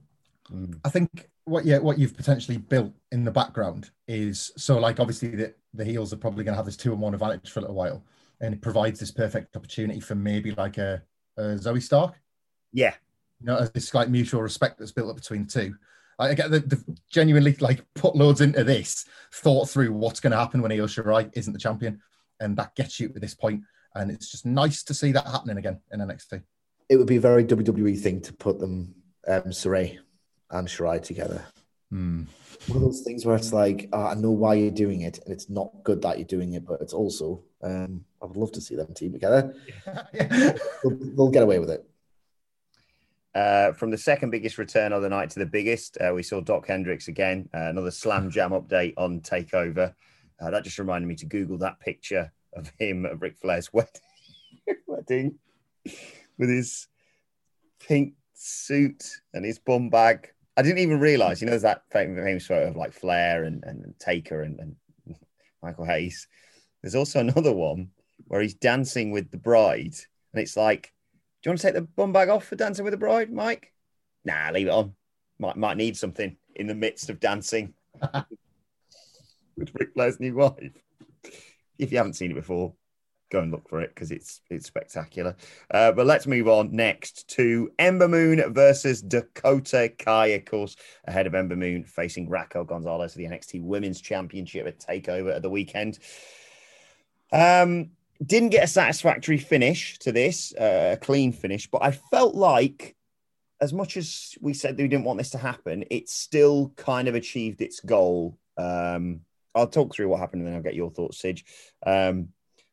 Mm. 0.53 0.79
I 0.85 0.89
think 0.89 1.29
what 1.45 1.65
yeah 1.65 1.79
what 1.79 1.99
you've 1.99 2.17
potentially 2.17 2.59
built 2.59 2.93
in 3.13 3.25
the 3.25 3.31
background 3.31 3.91
is 4.07 4.53
so 4.57 4.79
like 4.79 5.01
obviously 5.01 5.29
the, 5.29 5.55
the 5.75 5.85
heels 5.85 6.13
are 6.13 6.17
probably 6.17 6.45
going 6.45 6.53
to 6.53 6.57
have 6.57 6.67
this 6.67 6.77
two 6.77 6.93
and 6.93 7.01
one 7.01 7.15
advantage 7.15 7.51
for 7.51 7.61
a 7.61 7.63
little 7.63 7.77
while 7.77 8.05
and 8.41 8.55
it 8.55 8.61
provides 8.61 9.01
this 9.01 9.11
perfect 9.11 9.57
opportunity 9.57 10.01
for 10.01 10.15
maybe 10.15 10.53
like 10.53 10.79
a, 10.79 11.03
a 11.37 11.43
Zoey 11.43 11.83
Stark 11.83 12.15
yeah 12.73 12.95
you 13.41 13.47
know 13.47 13.65
this 13.75 13.95
like 13.95 14.09
mutual 14.09 14.43
respect 14.43 14.79
that's 14.79 14.93
built 14.93 15.11
up 15.11 15.17
between 15.17 15.45
the 15.45 15.51
two 15.51 15.75
like, 16.19 16.33
I 16.33 16.35
get 16.35 16.51
the, 16.51 16.61
the 16.61 16.99
genuinely 17.11 17.57
like 17.61 17.83
put 17.95 18.15
loads 18.15 18.41
into 18.43 18.63
this 18.63 19.07
thought 19.33 19.71
through 19.71 19.93
what's 19.93 20.21
going 20.21 20.33
to 20.33 20.39
happen 20.39 20.61
when 20.61 20.73
Io 20.73 20.87
Shirai 20.87 21.31
isn't 21.33 21.53
the 21.53 21.59
champion 21.59 22.01
and 22.41 22.57
that 22.57 22.75
gets 22.75 23.01
you 23.01 23.09
to 23.09 23.21
this 23.21 23.35
point. 23.35 23.63
and 23.95 24.11
it's 24.11 24.31
just 24.31 24.45
nice 24.45 24.83
to 24.85 24.95
see 24.95 25.13
that 25.13 25.27
happening 25.27 25.57
again 25.57 25.81
in 25.93 26.01
NXT 26.01 26.43
it 26.91 26.97
would 26.97 27.07
be 27.07 27.17
a 27.17 27.21
very 27.21 27.45
WWE 27.45 27.99
thing 27.99 28.21
to 28.21 28.33
put 28.35 28.59
them 28.59 28.95
um 29.27 29.45
Sarray 29.45 29.99
and 30.51 30.69
Shirai 30.69 31.03
together. 31.03 31.45
Hmm. 31.91 32.25
One 32.67 32.77
of 32.77 32.83
those 32.83 33.01
things 33.01 33.25
where 33.25 33.37
it's 33.37 33.53
like, 33.53 33.89
oh, 33.93 34.07
I 34.07 34.15
know 34.15 34.31
why 34.31 34.55
you're 34.55 34.71
doing 34.71 35.01
it, 35.01 35.19
and 35.25 35.33
it's 35.33 35.49
not 35.49 35.71
good 35.83 36.03
that 36.03 36.19
you're 36.19 36.27
doing 36.27 36.53
it, 36.53 36.67
but 36.67 36.81
it's 36.81 36.93
also, 36.93 37.43
um, 37.63 38.05
I 38.23 38.27
would 38.27 38.37
love 38.37 38.53
to 38.53 38.61
see 38.61 38.77
them 38.77 38.93
team 38.93 39.13
together. 39.13 39.55
they'll, 40.13 40.97
they'll, 41.17 41.31
get 41.31 41.43
away 41.43 41.59
with 41.59 41.71
it. 41.71 41.89
Uh, 43.35 43.73
from 43.73 43.91
the 43.91 43.99
second 43.99 44.31
biggest 44.31 44.59
return 44.59 44.93
of 44.93 45.03
the 45.03 45.09
night 45.09 45.31
to 45.31 45.39
the 45.39 45.47
biggest, 45.47 45.97
uh, 46.01 46.13
we 46.13 46.23
saw 46.23 46.41
Doc 46.41 46.67
Hendrix 46.67 47.09
again. 47.09 47.49
Uh, 47.55 47.69
another 47.69 47.91
Slam 47.91 48.31
Jam 48.31 48.51
update 48.51 48.95
on 48.97 49.21
Takeover. 49.21 49.95
Uh, 50.41 50.51
that 50.51 50.65
just 50.65 50.79
reminded 50.79 51.07
me 51.07 51.15
to 51.17 51.27
Google 51.27 51.59
that 51.59 51.79
picture 51.81 52.33
of 52.55 52.73
him 52.79 53.07
at 53.07 53.21
Ric 53.21 53.37
Flair's 53.39 53.71
wedding, 53.73 53.93
wedding 54.87 55.39
with 56.39 56.49
his 56.49 56.89
pink 57.79 58.15
suit 58.35 59.05
and 59.35 59.45
his 59.45 59.59
bum 59.59 59.91
bag. 59.91 60.33
I 60.57 60.63
didn't 60.63 60.79
even 60.79 60.99
realize, 60.99 61.41
you 61.41 61.47
know, 61.47 61.51
there's 61.51 61.63
that 61.63 61.85
famous 61.93 62.47
photo 62.47 62.69
of 62.69 62.77
like 62.77 62.93
Flair 62.93 63.45
and, 63.45 63.63
and 63.65 63.95
Taker 63.99 64.43
and, 64.43 64.59
and 64.59 64.77
Michael 65.63 65.85
Hayes. 65.85 66.27
There's 66.83 66.95
also 66.95 67.21
another 67.21 67.53
one 67.53 67.91
where 68.27 68.41
he's 68.41 68.55
dancing 68.55 69.11
with 69.11 69.31
the 69.31 69.39
bride, 69.39 69.95
and 70.33 70.43
it's 70.43 70.57
like, 70.57 70.93
do 71.43 71.49
you 71.49 71.51
want 71.53 71.61
to 71.61 71.67
take 71.67 71.75
the 71.75 71.83
bum 71.83 72.13
bag 72.13 72.29
off 72.29 72.47
for 72.47 72.57
dancing 72.57 72.85
with 72.85 72.93
the 72.93 72.99
bride, 72.99 73.33
Mike? 73.33 73.73
Nah, 74.25 74.51
leave 74.53 74.67
it 74.67 74.71
on. 74.71 74.95
Might 75.39 75.57
might 75.57 75.79
need 75.79 75.97
something 75.97 76.37
in 76.55 76.67
the 76.67 76.75
midst 76.75 77.09
of 77.09 77.19
dancing 77.19 77.73
with 79.57 79.73
Ric 79.75 79.95
Flair's 79.95 80.21
new 80.21 80.35
wife. 80.35 80.73
If 81.79 81.93
you 81.93 81.97
haven't 81.97 82.15
seen 82.15 82.31
it 82.31 82.35
before, 82.35 82.75
go 83.31 83.41
and 83.41 83.51
look 83.51 83.69
for 83.69 83.81
it 83.81 83.95
because 83.95 84.11
it's 84.11 84.43
it's 84.51 84.67
spectacular. 84.67 85.35
Uh, 85.71 85.93
but 85.93 86.05
let's 86.05 86.27
move 86.27 86.47
on 86.47 86.73
next 86.73 87.27
to 87.29 87.71
Ember 87.79 88.09
Moon 88.09 88.53
versus 88.53 89.01
Dakota 89.01 89.91
Kai, 89.99 90.27
of 90.29 90.45
course, 90.45 90.77
ahead 91.07 91.27
of 91.27 91.35
Ember 91.35 91.57
Moon 91.57 91.85
facing 91.85 92.29
Raquel 92.29 92.65
Gonzalez 92.65 93.13
for 93.13 93.19
the 93.19 93.25
NXT 93.25 93.63
Women's 93.63 94.03
Championship 94.03 94.67
at 94.67 94.79
Takeover 94.79 95.35
at 95.35 95.41
the 95.41 95.51
weekend. 95.51 95.99
Um, 97.33 97.93
didn't 98.25 98.51
get 98.51 98.65
a 98.65 98.69
satisfactory 98.69 99.39
finish 99.39 99.99
to 100.01 100.13
this, 100.13 100.55
uh, 100.55 100.91
a 100.95 100.97
clean 100.97 101.33
finish, 101.33 101.69
but 101.71 101.83
I 101.83 101.93
felt 101.93 102.35
like, 102.35 102.97
as 103.61 103.73
much 103.73 103.97
as 103.97 104.35
we 104.41 104.55
said 104.55 104.77
that 104.77 104.83
we 104.83 104.89
didn't 104.89 105.05
want 105.05 105.19
this 105.19 105.31
to 105.31 105.39
happen, 105.39 105.85
it 105.91 106.09
still 106.09 106.73
kind 106.77 107.09
of 107.09 107.15
achieved 107.15 107.61
its 107.61 107.81
goal. 107.81 108.39
Um, 108.57 109.21
I'll 109.55 109.67
talk 109.67 109.95
through 109.95 110.09
what 110.09 110.21
happened 110.21 110.43
and 110.43 110.49
then 110.49 110.57
I'll 110.57 110.63
get 110.63 110.75
your 110.75 110.91
thoughts, 110.91 111.19
Sidge. 111.19 111.45
Um, 111.85 112.29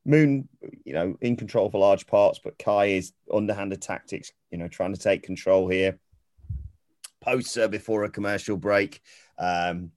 Moon, 0.05 0.47
you 0.85 0.93
know, 0.93 1.17
in 1.19 1.35
control 1.35 1.69
for 1.69 1.79
large 1.79 2.07
parts, 2.07 2.39
but 2.41 2.57
Kai 2.57 2.85
is 2.85 3.11
underhanded 3.33 3.81
tactics, 3.81 4.31
you 4.51 4.57
know, 4.57 4.69
trying 4.69 4.93
to 4.93 4.99
take 4.99 5.23
control 5.23 5.67
here. 5.67 5.99
Poster 7.19 7.67
before 7.67 8.05
a 8.05 8.09
commercial 8.09 8.55
break. 8.55 9.01
Um, 9.37 9.91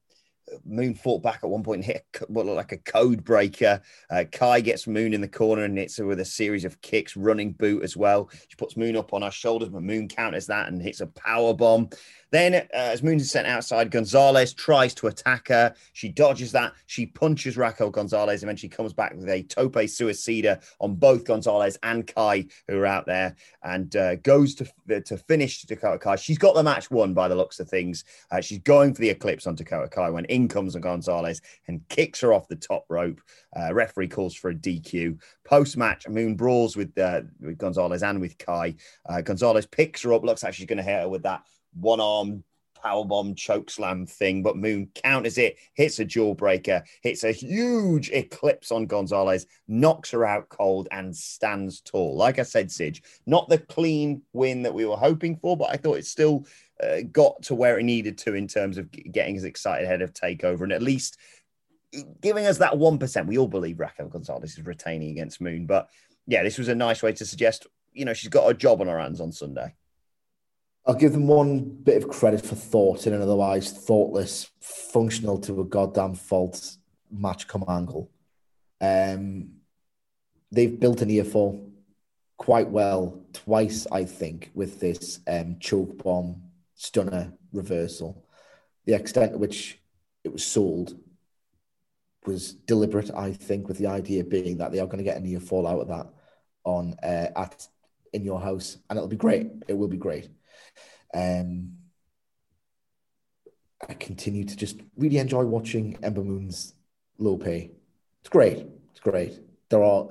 Moon 0.65 0.95
fought 0.95 1.23
back 1.23 1.41
at 1.43 1.51
one 1.51 1.63
point 1.63 1.79
and 1.79 1.85
hit 1.85 2.05
what 2.29 2.47
looked 2.47 2.57
like 2.57 2.73
a 2.73 2.79
code 2.79 3.25
breaker. 3.25 3.81
Uh, 4.11 4.25
Kai 4.31 4.61
gets 4.61 4.87
Moon 4.87 5.15
in 5.15 5.21
the 5.21 5.29
corner 5.29 5.65
and 5.65 5.77
hits 5.79 5.97
her 5.99 6.07
with 6.07 6.21
a 6.21 6.25
series 6.25 6.65
of 6.65 6.81
kicks, 6.81 7.17
running 7.17 7.53
boot 7.53 7.83
as 7.83 7.97
well. 7.97 8.31
She 8.49 8.57
puts 8.57 8.77
Moon 8.77 8.97
up 8.97 9.13
on 9.13 9.23
her 9.23 9.31
shoulders, 9.31 9.69
but 9.69 9.83
Moon 9.83 10.09
counters 10.09 10.47
that 10.47 10.69
and 10.69 10.83
hits 10.83 11.01
a 11.01 11.07
power 11.07 11.55
bomb. 11.55 11.91
Then, 12.31 12.55
uh, 12.55 12.67
as 12.73 13.03
Moon 13.03 13.19
is 13.19 13.31
sent 13.31 13.47
outside, 13.47 13.91
Gonzalez 13.91 14.55
tries 14.55 14.95
to 14.95 15.09
attack 15.09 15.49
her. 15.49 15.75
She 15.93 16.09
dodges 16.09 16.53
that. 16.53 16.73
She 16.87 17.07
punches 17.07 17.57
Raquel 17.57 17.91
Gonzalez, 17.91 18.43
and 18.43 18.49
then 18.49 18.57
she 18.57 18.69
comes 18.69 18.93
back 18.93 19.15
with 19.15 19.29
a 19.29 19.43
tope 19.45 19.75
suicida 19.75 20.63
on 20.81 20.95
both 20.95 21.25
Gonzalez 21.25 21.79
and 21.83 22.07
Kai, 22.07 22.47
who 22.69 22.79
are 22.79 22.87
out 22.87 23.07
there, 23.07 23.37
and 23.63 23.95
uh, 23.97 24.17
goes 24.17 24.55
to 24.57 24.67
to 25.01 25.17
finish 25.17 25.63
Dakota 25.63 25.99
Kai. 25.99 26.17
She's 26.17 26.39
got 26.39 26.55
the 26.55 26.63
match 26.63 26.91
won 26.91 27.15
by 27.15 27.29
the 27.29 27.37
looks 27.37 27.61
of 27.61 27.69
things. 27.69 28.05
Uh, 28.31 28.41
she's 28.41 28.59
going 28.59 28.95
for 28.95 29.01
the 29.01 29.11
eclipse 29.11 29.47
on 29.47 29.55
Dakota 29.55 29.89
Kai 29.89 30.11
when 30.11 30.25
in 30.27 30.49
comes 30.49 30.75
Gonzalez 30.77 31.41
and 31.69 31.87
kicks 31.89 32.21
her 32.21 32.33
off 32.33 32.49
the 32.49 32.57
top 32.57 32.85
rope. 32.89 33.21
Uh, 33.57 33.73
referee 33.75 34.09
calls 34.09 34.35
for 34.35 34.51
a 34.51 34.55
DQ. 34.55 35.21
Post 35.45 35.77
match, 35.77 36.09
Moon 36.09 36.35
brawls 36.35 36.77
with, 36.77 36.97
uh, 36.99 37.23
with 37.41 37.59
Gonzalez 37.59 38.03
and 38.03 38.21
with 38.21 38.39
Kai. 38.39 38.77
Uh, 39.09 39.21
Gonzalez 39.21 39.67
picks 39.67 40.03
her 40.03 40.13
up, 40.13 40.25
looks 40.25 40.43
like 40.43 40.55
she's 40.55 40.67
going 40.67 40.79
to 40.79 40.83
hit 40.83 41.01
her 41.01 41.09
with 41.09 41.23
that 41.25 41.43
one 41.75 42.01
arm 42.01 42.45
powerbomb 42.83 43.37
choke 43.37 43.71
slam 43.71 44.07
thing, 44.07 44.43
but 44.43 44.57
Moon 44.57 44.89
counters 44.95 45.39
it, 45.39 45.57
hits 45.75 45.99
a 45.99 46.05
jawbreaker, 46.05 46.83
hits 47.03 47.25
a 47.25 47.33
huge 47.33 48.11
eclipse 48.11 48.71
on 48.71 48.87
Gonzalez, 48.87 49.47
knocks 49.69 50.11
her 50.11 50.25
out 50.25 50.49
cold, 50.49 50.89
and 50.91 51.15
stands 51.15 51.81
tall. 51.81 52.17
Like 52.17 52.39
I 52.39 52.43
said, 52.43 52.71
Sidge, 52.71 53.03
not 53.27 53.49
the 53.49 53.59
clean 53.59 54.23
win 54.33 54.63
that 54.63 54.75
we 54.75 54.87
were 54.87 54.97
hoping 54.97 55.37
for, 55.37 55.57
but 55.57 55.71
I 55.71 55.77
thought 55.77 55.99
it 55.99 56.07
still 56.07 56.47
uh, 56.83 57.03
got 57.13 57.43
to 57.43 57.55
where 57.55 57.79
it 57.79 57.85
needed 57.85 58.19
to 58.19 58.35
in 58.35 58.49
terms 58.49 58.79
of 58.79 58.91
getting 58.91 59.37
us 59.37 59.45
excited 59.45 59.85
ahead 59.85 60.03
of 60.03 60.15
Takeover 60.15 60.63
and 60.63 60.73
at 60.73 60.83
least 60.83 61.19
giving 62.21 62.47
us 62.47 62.59
that 62.59 62.73
1%. 62.73 63.27
We 63.27 63.39
all 63.39 63.49
believe 63.49 63.81
Raquel 63.81 64.09
Gonzalez 64.09 64.57
is 64.57 64.65
retaining 64.65 65.11
against 65.11 65.41
Moon, 65.41 65.67
but 65.67 65.89
yeah, 66.27 66.43
this 66.43 66.59
was 66.59 66.69
a 66.69 66.75
nice 66.75 67.03
way 67.03 67.13
to 67.13 67.27
suggest, 67.27 67.67
you 67.93 68.05
know, 68.05 68.15
she's 68.15 68.29
got 68.29 68.49
a 68.49 68.55
job 68.55 68.81
on 68.81 68.87
her 68.87 69.01
hands 69.01 69.21
on 69.21 69.33
Sunday. 69.33 69.75
I'll 70.87 70.95
give 70.95 71.13
them 71.13 71.27
one 71.29 71.61
bit 71.61 72.03
of 72.03 72.09
credit 72.09 72.45
for 72.45 72.55
thought 72.55 73.07
in 73.07 73.13
an 73.13 73.23
otherwise 73.23 73.71
thoughtless, 73.73 74.51
functional 74.61 75.39
to 75.41 75.61
a 75.61 75.65
goddamn 75.65 76.15
fault 76.15 76.77
match 77.11 77.47
come 77.47 77.65
angle. 77.69 78.11
Um, 78.81 79.51
they've 80.51 80.81
built 80.81 81.03
an 81.03 81.11
earful 81.11 81.71
quite 82.39 82.71
well 82.71 83.23
twice, 83.35 83.87
I 83.93 84.05
think, 84.05 84.51
with 84.55 84.81
this 84.81 85.21
um, 85.29 85.59
choke 85.61 86.03
bomb 86.03 86.43
stunner 86.75 87.35
reversal. 87.53 88.25
The 88.87 88.95
extent 88.95 89.33
to 89.33 89.39
which 89.39 89.79
it 90.25 90.33
was 90.33 90.45
sold 90.45 90.99
was 92.25 92.55
deliberate, 92.55 93.11
I 93.15 93.33
think, 93.33 93.69
with 93.69 93.79
the 93.79 93.89
idea 93.89 94.25
being 94.25 94.59
that 94.59 94.73
they 94.73 94.79
are 94.79 94.87
going 94.87 94.99
to 94.99 95.05
get 95.05 95.19
a 95.19 95.21
near 95.21 95.41
fall 95.41 95.67
out 95.67 95.81
of 95.81 95.89
that 95.89 96.07
on 96.65 96.95
uh, 97.03 97.29
at 97.37 97.67
in 98.13 98.25
your 98.25 98.41
house, 98.41 98.79
and 98.89 98.97
it'll 98.97 99.09
be 99.09 99.17
great. 99.17 99.51
It 99.69 99.75
will 99.75 99.89
be 99.89 99.97
great. 99.97 100.31
Um, 101.15 101.73
I 103.89 103.95
continue 103.95 104.45
to 104.45 104.57
just 104.57 104.81
really 104.97 105.19
enjoy 105.19 105.45
watching 105.45 105.99
Ember 106.03 106.23
Moon's 106.23 106.75
low 107.19 107.37
pay. 107.37 107.71
It's 108.21 108.29
great. 108.29 108.67
It's 108.91 109.01
great. 109.01 109.41
There 109.71 109.83
are 109.83 110.09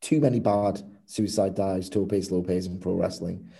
too 0.00 0.20
many 0.20 0.40
bad 0.40 0.82
suicide 1.06 1.54
dives, 1.54 1.90
topes, 1.90 2.30
low 2.30 2.42
pays 2.42 2.66
in 2.66 2.78
pro 2.78 2.94
wrestling. 2.94 3.50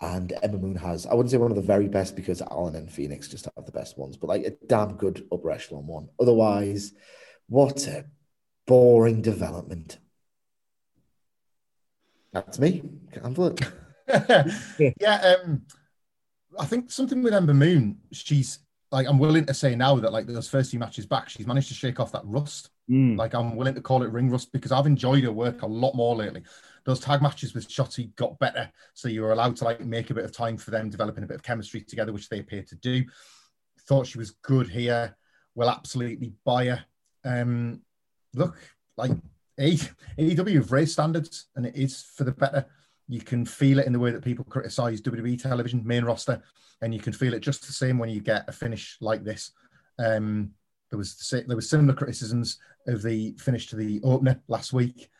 And 0.00 0.32
Ember 0.42 0.56
Moon 0.56 0.76
has, 0.76 1.06
I 1.06 1.12
wouldn't 1.12 1.30
say 1.30 1.36
one 1.36 1.50
of 1.50 1.56
the 1.56 1.62
very 1.62 1.88
best 1.88 2.16
because 2.16 2.40
Alan 2.40 2.74
and 2.74 2.90
Phoenix 2.90 3.28
just 3.28 3.46
have 3.56 3.66
the 3.66 3.72
best 3.72 3.98
ones, 3.98 4.16
but 4.16 4.28
like 4.28 4.44
a 4.44 4.50
damn 4.66 4.96
good 4.96 5.26
upper 5.30 5.50
echelon 5.50 5.86
one. 5.86 6.08
Otherwise, 6.18 6.94
what 7.48 7.86
a 7.86 8.06
boring 8.66 9.20
development. 9.20 9.98
That's 12.32 12.58
me. 12.58 12.82
Can't 13.12 13.24
handle 13.24 13.48
it. 13.48 13.60
yeah, 15.00 15.36
um, 15.44 15.62
I 16.58 16.66
think 16.66 16.90
something 16.90 17.22
with 17.22 17.34
Ember 17.34 17.54
Moon, 17.54 17.98
she's 18.12 18.60
like 18.92 19.06
I'm 19.06 19.18
willing 19.18 19.46
to 19.46 19.54
say 19.54 19.74
now 19.74 19.96
that 19.96 20.12
like 20.12 20.26
those 20.26 20.48
first 20.48 20.70
few 20.70 20.80
matches 20.80 21.06
back, 21.06 21.28
she's 21.28 21.46
managed 21.46 21.68
to 21.68 21.74
shake 21.74 22.00
off 22.00 22.12
that 22.12 22.24
rust. 22.24 22.70
Mm. 22.90 23.16
Like 23.16 23.34
I'm 23.34 23.56
willing 23.56 23.74
to 23.74 23.80
call 23.80 24.02
it 24.02 24.10
ring 24.10 24.30
rust 24.30 24.52
because 24.52 24.72
I've 24.72 24.86
enjoyed 24.86 25.24
her 25.24 25.32
work 25.32 25.62
a 25.62 25.66
lot 25.66 25.94
more 25.94 26.16
lately. 26.16 26.42
Those 26.84 26.98
tag 26.98 27.22
matches 27.22 27.54
with 27.54 27.68
Shotzi 27.68 28.14
got 28.16 28.38
better, 28.38 28.70
so 28.94 29.08
you 29.08 29.22
were 29.22 29.32
allowed 29.32 29.56
to 29.56 29.64
like 29.64 29.80
make 29.80 30.10
a 30.10 30.14
bit 30.14 30.24
of 30.24 30.32
time 30.32 30.56
for 30.56 30.70
them 30.70 30.90
developing 30.90 31.24
a 31.24 31.26
bit 31.26 31.36
of 31.36 31.42
chemistry 31.42 31.82
together, 31.82 32.12
which 32.12 32.28
they 32.28 32.40
appear 32.40 32.62
to 32.64 32.74
do. 32.76 33.04
Thought 33.86 34.06
she 34.06 34.18
was 34.18 34.32
good 34.42 34.68
here. 34.68 35.16
Will 35.54 35.70
absolutely 35.70 36.32
buy 36.44 36.66
her. 36.66 36.84
Um, 37.24 37.82
look, 38.34 38.56
like 38.96 39.12
AEW 39.58 40.54
have 40.54 40.72
raised 40.72 40.92
standards, 40.92 41.46
and 41.54 41.66
it 41.66 41.76
is 41.76 42.02
for 42.02 42.24
the 42.24 42.32
better. 42.32 42.66
You 43.10 43.20
can 43.20 43.44
feel 43.44 43.80
it 43.80 43.86
in 43.86 43.92
the 43.92 43.98
way 43.98 44.12
that 44.12 44.22
people 44.22 44.44
criticize 44.44 45.02
WWE 45.02 45.42
television 45.42 45.82
main 45.84 46.04
roster, 46.04 46.40
and 46.80 46.94
you 46.94 47.00
can 47.00 47.12
feel 47.12 47.34
it 47.34 47.40
just 47.40 47.66
the 47.66 47.72
same 47.72 47.98
when 47.98 48.08
you 48.08 48.20
get 48.20 48.48
a 48.48 48.52
finish 48.52 48.96
like 49.00 49.24
this. 49.24 49.50
Um, 49.98 50.52
there 50.90 50.96
was 50.96 51.16
there 51.46 51.56
was 51.56 51.68
similar 51.68 51.92
criticisms 51.92 52.60
of 52.86 53.02
the 53.02 53.34
finish 53.36 53.66
to 53.66 53.76
the 53.76 54.00
opener 54.04 54.40
last 54.46 54.72
week. 54.72 55.10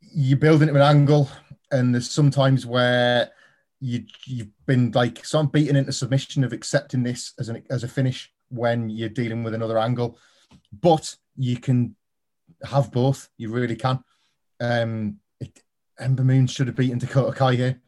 You 0.00 0.36
build 0.36 0.62
into 0.62 0.76
an 0.76 0.82
angle, 0.82 1.28
and 1.72 1.92
there's 1.92 2.08
sometimes 2.08 2.64
where 2.64 3.32
you 3.80 4.04
you've 4.24 4.66
been 4.66 4.92
like 4.92 5.24
some 5.24 5.48
beaten 5.48 5.74
into 5.74 5.90
submission 5.90 6.44
of 6.44 6.52
accepting 6.52 7.02
this 7.02 7.32
as 7.40 7.48
an 7.48 7.64
as 7.70 7.82
a 7.82 7.88
finish 7.88 8.32
when 8.50 8.88
you're 8.88 9.08
dealing 9.08 9.42
with 9.42 9.54
another 9.54 9.78
angle, 9.78 10.16
but 10.80 11.16
you 11.36 11.56
can 11.56 11.96
have 12.62 12.92
both. 12.92 13.28
You 13.36 13.50
really 13.50 13.74
can. 13.74 14.04
Um, 14.60 15.18
Ember 16.00 16.24
Moon 16.24 16.46
should 16.46 16.66
have 16.66 16.76
beaten 16.76 16.98
Dakota 16.98 17.36
Kai 17.36 17.54
here. 17.54 17.80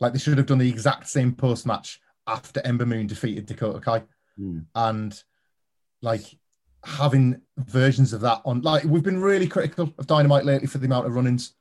Like 0.00 0.12
they 0.12 0.18
should 0.18 0.38
have 0.38 0.46
done 0.46 0.58
the 0.58 0.68
exact 0.68 1.08
same 1.08 1.32
post 1.32 1.66
match 1.66 2.00
after 2.26 2.60
Ember 2.64 2.86
Moon 2.86 3.06
defeated 3.06 3.46
Dakota 3.46 3.80
Kai. 3.80 4.02
Mm. 4.38 4.66
And 4.74 5.22
like 6.02 6.24
having 6.84 7.40
versions 7.56 8.12
of 8.12 8.20
that 8.20 8.40
on 8.44 8.60
like 8.62 8.84
we've 8.84 9.02
been 9.02 9.20
really 9.20 9.48
critical 9.48 9.92
of 9.98 10.06
Dynamite 10.06 10.44
lately 10.44 10.68
for 10.68 10.78
the 10.78 10.86
amount 10.86 11.06
of 11.06 11.14
run-ins. 11.14 11.54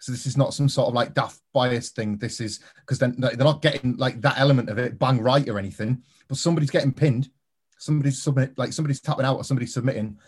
So 0.00 0.12
this 0.12 0.26
is 0.26 0.36
not 0.36 0.54
some 0.54 0.68
sort 0.68 0.88
of 0.88 0.94
like 0.94 1.14
daft 1.14 1.40
bias 1.52 1.90
thing. 1.90 2.16
This 2.16 2.40
is 2.40 2.60
because 2.80 2.98
then 2.98 3.14
they're 3.18 3.36
not 3.36 3.62
getting 3.62 3.96
like 3.96 4.20
that 4.22 4.38
element 4.38 4.68
of 4.70 4.78
it 4.78 4.98
bang 4.98 5.20
right 5.20 5.48
or 5.48 5.58
anything, 5.58 6.02
but 6.28 6.38
somebody's 6.38 6.70
getting 6.70 6.92
pinned, 6.92 7.30
somebody's 7.78 8.22
submit 8.22 8.58
like 8.58 8.72
somebody's 8.72 9.00
tapping 9.00 9.26
out 9.26 9.36
or 9.36 9.44
somebody's 9.44 9.74
submitting. 9.74 10.18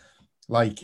Like 0.48 0.78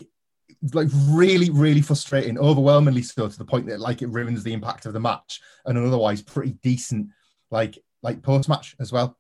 like 0.72 0.88
really, 1.08 1.50
really 1.50 1.80
frustrating, 1.80 2.38
overwhelmingly 2.38 3.02
so 3.02 3.28
to 3.28 3.38
the 3.38 3.44
point 3.44 3.66
that 3.66 3.80
like 3.80 4.02
it 4.02 4.08
ruins 4.08 4.42
the 4.42 4.52
impact 4.52 4.86
of 4.86 4.92
the 4.92 5.00
match 5.00 5.40
and 5.64 5.78
an 5.78 5.86
otherwise 5.86 6.22
pretty 6.22 6.52
decent 6.62 7.08
like 7.50 7.78
like 8.02 8.22
post 8.22 8.48
match 8.48 8.76
as 8.80 8.92
well. 8.92 9.16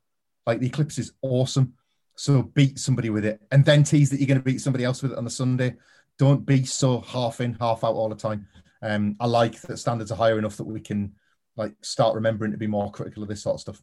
Like 0.46 0.60
the 0.60 0.66
Eclipse 0.66 0.98
is 0.98 1.12
awesome. 1.22 1.74
So 2.16 2.42
beat 2.42 2.78
somebody 2.78 3.10
with 3.10 3.24
it 3.24 3.40
and 3.52 3.64
then 3.64 3.84
tease 3.84 4.10
that 4.10 4.18
you're 4.18 4.26
going 4.26 4.38
to 4.38 4.44
beat 4.44 4.60
somebody 4.60 4.84
else 4.84 5.02
with 5.02 5.12
it 5.12 5.18
on 5.18 5.24
the 5.24 5.30
Sunday. 5.30 5.76
Don't 6.18 6.44
be 6.44 6.64
so 6.64 7.00
half 7.00 7.40
in, 7.40 7.54
half 7.54 7.84
out 7.84 7.94
all 7.94 8.08
the 8.08 8.16
time. 8.16 8.48
Um, 8.82 9.16
I 9.20 9.26
like 9.26 9.60
that 9.62 9.78
standards 9.78 10.10
are 10.10 10.16
higher 10.16 10.38
enough 10.38 10.56
that 10.56 10.64
we 10.64 10.80
can 10.80 11.12
like 11.56 11.74
start 11.82 12.14
remembering 12.14 12.52
to 12.52 12.58
be 12.58 12.66
more 12.66 12.90
critical 12.90 13.22
of 13.22 13.28
this 13.28 13.42
sort 13.42 13.54
of 13.54 13.60
stuff. 13.60 13.82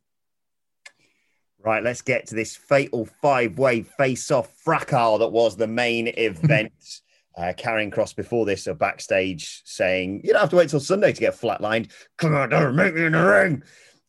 Right, 1.60 1.84
let's 1.84 2.02
get 2.02 2.28
to 2.28 2.36
this 2.36 2.56
fatal 2.56 3.06
five-way 3.22 3.82
face-off 3.82 4.56
fracas 4.58 5.20
that 5.20 5.32
was 5.32 5.56
the 5.56 5.68
main 5.68 6.08
event. 6.18 7.02
Uh, 7.38 7.52
Karrion 7.58 7.94
Kross 7.94 8.16
before 8.16 8.46
this, 8.46 8.66
a 8.68 8.74
backstage 8.74 9.62
saying, 9.66 10.22
"You 10.24 10.32
don't 10.32 10.42
have 10.42 10.50
to 10.52 10.56
wait 10.56 10.70
till 10.70 10.80
Sunday 10.80 11.12
to 11.12 11.20
get 11.20 11.34
flatlined. 11.40 11.92
Come 12.18 12.34
on, 12.34 12.50
don't 12.50 12.76
make 12.76 12.96
me 12.96 13.04
in 13.04 13.12
the 13.12 13.24
ring." 13.24 13.64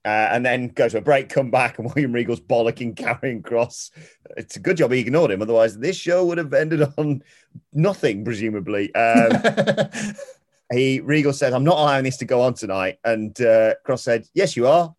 Uh, 0.05 0.29
and 0.31 0.47
then 0.47 0.69
go 0.69 0.89
to 0.89 0.99
a 0.99 1.01
break, 1.01 1.29
come 1.29 1.51
back, 1.51 1.79
and 1.79 1.89
William 1.95 2.13
Regal's 2.13 2.41
bollocking 2.41 2.95
Karrion 2.95 3.43
Kross. 3.43 3.91
It's 4.37 4.55
a 4.55 4.61
good 4.61 4.77
job 4.77 4.93
he 4.93 5.01
ignored 5.01 5.33
him. 5.33 5.43
Otherwise, 5.43 5.77
this 5.77 5.97
show 5.97 6.25
would 6.27 6.39
have 6.39 6.55
ended 6.55 6.83
on 6.97 7.25
nothing, 7.73 8.25
presumably. 8.25 8.95
Um, 8.95 9.33
he 10.73 11.01
Regal 11.01 11.33
said, 11.33 11.53
"I'm 11.53 11.65
not 11.65 11.79
allowing 11.79 12.05
this 12.05 12.19
to 12.19 12.25
go 12.25 12.43
on 12.43 12.55
tonight," 12.55 12.99
and 13.03 13.39
uh, 13.41 13.75
Kross 13.85 14.01
said, 14.01 14.27
"Yes, 14.35 14.57
you 14.57 14.69
are. 14.69 14.95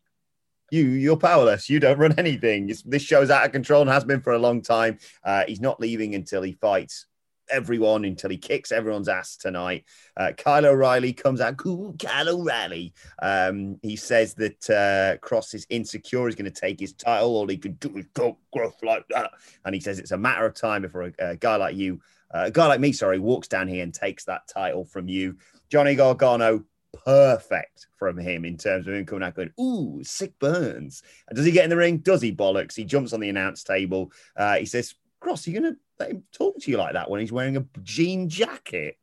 You 0.69 0.83
you're 0.83 1.15
powerless. 1.15 1.69
You 1.69 1.79
don't 1.79 1.97
run 1.97 2.15
anything. 2.17 2.73
This 2.85 3.01
show's 3.01 3.29
out 3.29 3.45
of 3.45 3.53
control 3.53 3.83
and 3.83 3.89
has 3.89 4.03
been 4.03 4.19
for 4.19 4.33
a 4.33 4.39
long 4.39 4.61
time. 4.61 4.97
Uh, 5.23 5.45
he's 5.47 5.61
not 5.61 5.79
leaving 5.79 6.15
until 6.15 6.41
he 6.41 6.51
fights 6.51 7.05
everyone 7.49 8.05
until 8.05 8.29
he 8.29 8.37
kicks 8.37 8.71
everyone's 8.71 9.09
ass 9.09 9.37
tonight. 9.37 9.85
Uh, 10.15 10.31
Kyle 10.37 10.65
O'Reilly 10.65 11.13
comes 11.13 11.41
out, 11.41 11.57
cool, 11.57 11.95
Kyle 11.99 12.29
O'Reilly. 12.29 12.93
Um, 13.21 13.79
he 13.81 13.95
says 13.95 14.33
that 14.35 14.69
uh, 14.69 15.17
Kross 15.25 15.53
is 15.53 15.67
insecure, 15.69 16.25
he's 16.25 16.35
going 16.35 16.51
to 16.51 16.61
take 16.61 16.79
his 16.79 16.93
title, 16.93 17.35
all 17.35 17.47
he 17.47 17.57
can 17.57 17.73
do 17.73 17.97
is 17.97 18.07
talk 18.13 18.37
gruff 18.51 18.81
like 18.83 19.05
that. 19.09 19.31
And 19.65 19.75
he 19.75 19.81
says 19.81 19.99
it's 19.99 20.11
a 20.11 20.17
matter 20.17 20.45
of 20.45 20.53
time 20.53 20.81
before 20.81 21.03
a, 21.03 21.13
a 21.19 21.35
guy 21.35 21.55
like 21.55 21.75
you, 21.75 22.01
uh, 22.33 22.43
a 22.45 22.51
guy 22.51 22.67
like 22.67 22.79
me, 22.79 22.91
sorry, 22.91 23.19
walks 23.19 23.47
down 23.47 23.67
here 23.67 23.83
and 23.83 23.93
takes 23.93 24.25
that 24.25 24.47
title 24.47 24.85
from 24.85 25.07
you. 25.07 25.37
Johnny 25.69 25.95
Gargano, 25.95 26.63
perfect 27.05 27.87
from 27.97 28.17
him 28.17 28.45
in 28.45 28.57
terms 28.57 28.87
of 28.87 28.93
him 28.93 29.05
coming 29.05 29.23
out 29.23 29.35
going, 29.35 29.51
ooh, 29.59 30.03
sick 30.03 30.37
burns. 30.39 31.03
And 31.27 31.35
does 31.35 31.45
he 31.45 31.51
get 31.51 31.63
in 31.63 31.69
the 31.69 31.77
ring? 31.77 31.97
Does 31.97 32.21
he 32.21 32.35
bollocks? 32.35 32.75
He 32.75 32.85
jumps 32.85 33.13
on 33.13 33.19
the 33.19 33.29
announce 33.29 33.63
table. 33.63 34.11
Uh, 34.35 34.55
he 34.55 34.65
says, 34.65 34.95
Kross, 35.21 35.47
are 35.47 35.51
you 35.51 35.59
going 35.59 35.73
to 35.73 35.79
let 35.99 36.11
him 36.11 36.23
talk 36.31 36.59
to 36.59 36.71
you 36.71 36.77
like 36.77 36.93
that 36.93 37.09
when 37.09 37.21
he's 37.21 37.31
wearing 37.31 37.57
a 37.57 37.65
jean 37.83 38.29
jacket? 38.29 38.97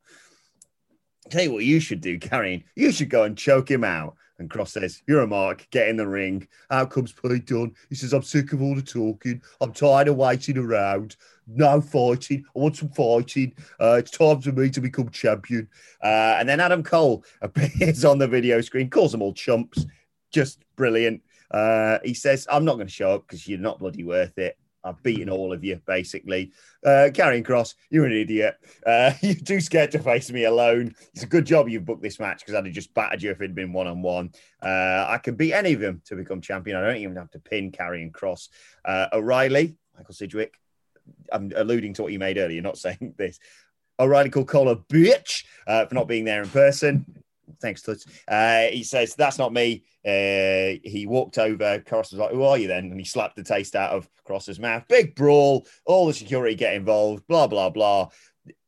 tell 1.30 1.42
you 1.42 1.52
what 1.52 1.64
you 1.64 1.80
should 1.80 2.00
do, 2.00 2.18
Karrion. 2.18 2.64
You 2.76 2.92
should 2.92 3.10
go 3.10 3.24
and 3.24 3.36
choke 3.36 3.70
him 3.70 3.84
out. 3.84 4.16
And 4.38 4.50
Kross 4.50 4.68
says, 4.68 5.02
You're 5.06 5.22
a 5.22 5.26
mark, 5.26 5.66
get 5.70 5.88
in 5.88 5.96
the 5.96 6.06
ring. 6.06 6.48
Out 6.70 6.90
comes 6.90 7.12
Pete 7.12 7.46
Dunne. 7.46 7.74
He 7.88 7.94
says, 7.94 8.12
I'm 8.12 8.22
sick 8.22 8.52
of 8.52 8.60
all 8.60 8.74
the 8.74 8.82
talking. 8.82 9.40
I'm 9.60 9.72
tired 9.72 10.08
of 10.08 10.16
waiting 10.16 10.58
around. 10.58 11.16
No 11.46 11.80
fighting. 11.80 12.44
I 12.54 12.58
want 12.58 12.76
some 12.76 12.88
fighting. 12.88 13.54
Uh, 13.80 13.96
it's 14.00 14.10
time 14.10 14.40
for 14.40 14.50
me 14.50 14.70
to 14.70 14.80
become 14.80 15.08
champion. 15.10 15.68
Uh, 16.02 16.36
and 16.38 16.48
then 16.48 16.58
Adam 16.58 16.82
Cole 16.82 17.24
appears 17.42 18.04
on 18.04 18.18
the 18.18 18.26
video 18.26 18.60
screen, 18.60 18.90
calls 18.90 19.12
them 19.12 19.22
all 19.22 19.34
chumps. 19.34 19.86
Just 20.32 20.64
brilliant. 20.74 21.22
Uh, 21.50 21.98
he 22.04 22.14
says, 22.14 22.46
I'm 22.50 22.64
not 22.64 22.74
going 22.74 22.88
to 22.88 22.92
show 22.92 23.14
up 23.14 23.26
because 23.26 23.46
you're 23.46 23.60
not 23.60 23.78
bloody 23.78 24.02
worth 24.02 24.36
it. 24.38 24.58
I've 24.84 25.02
beaten 25.02 25.30
all 25.30 25.52
of 25.52 25.64
you, 25.64 25.80
basically. 25.86 26.52
Uh, 26.84 27.08
Karrion 27.12 27.44
Kross, 27.44 27.74
you're 27.90 28.04
an 28.04 28.12
idiot. 28.12 28.56
Uh, 28.84 29.12
you're 29.22 29.34
too 29.34 29.60
scared 29.60 29.90
to 29.92 29.98
face 29.98 30.30
me 30.30 30.44
alone. 30.44 30.94
It's 31.14 31.24
a 31.24 31.26
good 31.26 31.46
job 31.46 31.68
you've 31.68 31.86
booked 31.86 32.02
this 32.02 32.20
match 32.20 32.40
because 32.40 32.54
I'd 32.54 32.66
have 32.66 32.74
just 32.74 32.92
battered 32.92 33.22
you 33.22 33.30
if 33.30 33.40
it'd 33.40 33.54
been 33.54 33.72
one 33.72 33.86
on 33.86 34.02
one. 34.02 34.32
I 34.62 35.18
can 35.22 35.34
beat 35.34 35.52
any 35.52 35.72
of 35.72 35.80
them 35.80 36.02
to 36.06 36.16
become 36.16 36.40
champion. 36.40 36.76
I 36.76 36.86
don't 36.86 36.96
even 36.96 37.16
have 37.16 37.30
to 37.32 37.38
pin 37.38 37.72
Karrion 37.72 38.12
Kross. 38.12 38.48
Uh, 38.84 39.06
O'Reilly, 39.12 39.76
Michael 39.96 40.14
Sidgwick, 40.14 40.54
I'm 41.32 41.52
alluding 41.54 41.94
to 41.94 42.02
what 42.02 42.12
you 42.12 42.18
made 42.18 42.38
earlier, 42.38 42.60
not 42.60 42.78
saying 42.84 43.14
this. 43.16 43.38
O'Reilly 43.98 44.30
called 44.30 44.48
Cole 44.48 44.70
a 44.70 44.76
bitch 44.76 45.44
uh, 45.66 45.86
for 45.86 45.94
not 45.94 46.08
being 46.08 46.24
there 46.24 46.42
in 46.42 46.48
person. 46.48 47.13
Thanks, 47.64 47.80
Toots. 47.80 48.04
Uh, 48.28 48.64
he 48.64 48.82
says, 48.82 49.14
That's 49.14 49.38
not 49.38 49.54
me. 49.54 49.84
Uh, 50.06 50.76
he 50.84 51.06
walked 51.08 51.38
over. 51.38 51.78
Kross 51.78 52.12
was 52.12 52.16
like, 52.18 52.32
Who 52.32 52.42
are 52.42 52.58
you 52.58 52.68
then? 52.68 52.90
And 52.90 53.00
he 53.00 53.06
slapped 53.06 53.36
the 53.36 53.42
taste 53.42 53.74
out 53.74 53.92
of 53.92 54.06
Kross's 54.28 54.60
mouth. 54.60 54.84
Big 54.86 55.14
brawl. 55.14 55.66
All 55.86 56.06
the 56.06 56.12
security 56.12 56.56
get 56.56 56.74
involved. 56.74 57.26
Blah, 57.26 57.46
blah, 57.46 57.70
blah. 57.70 58.10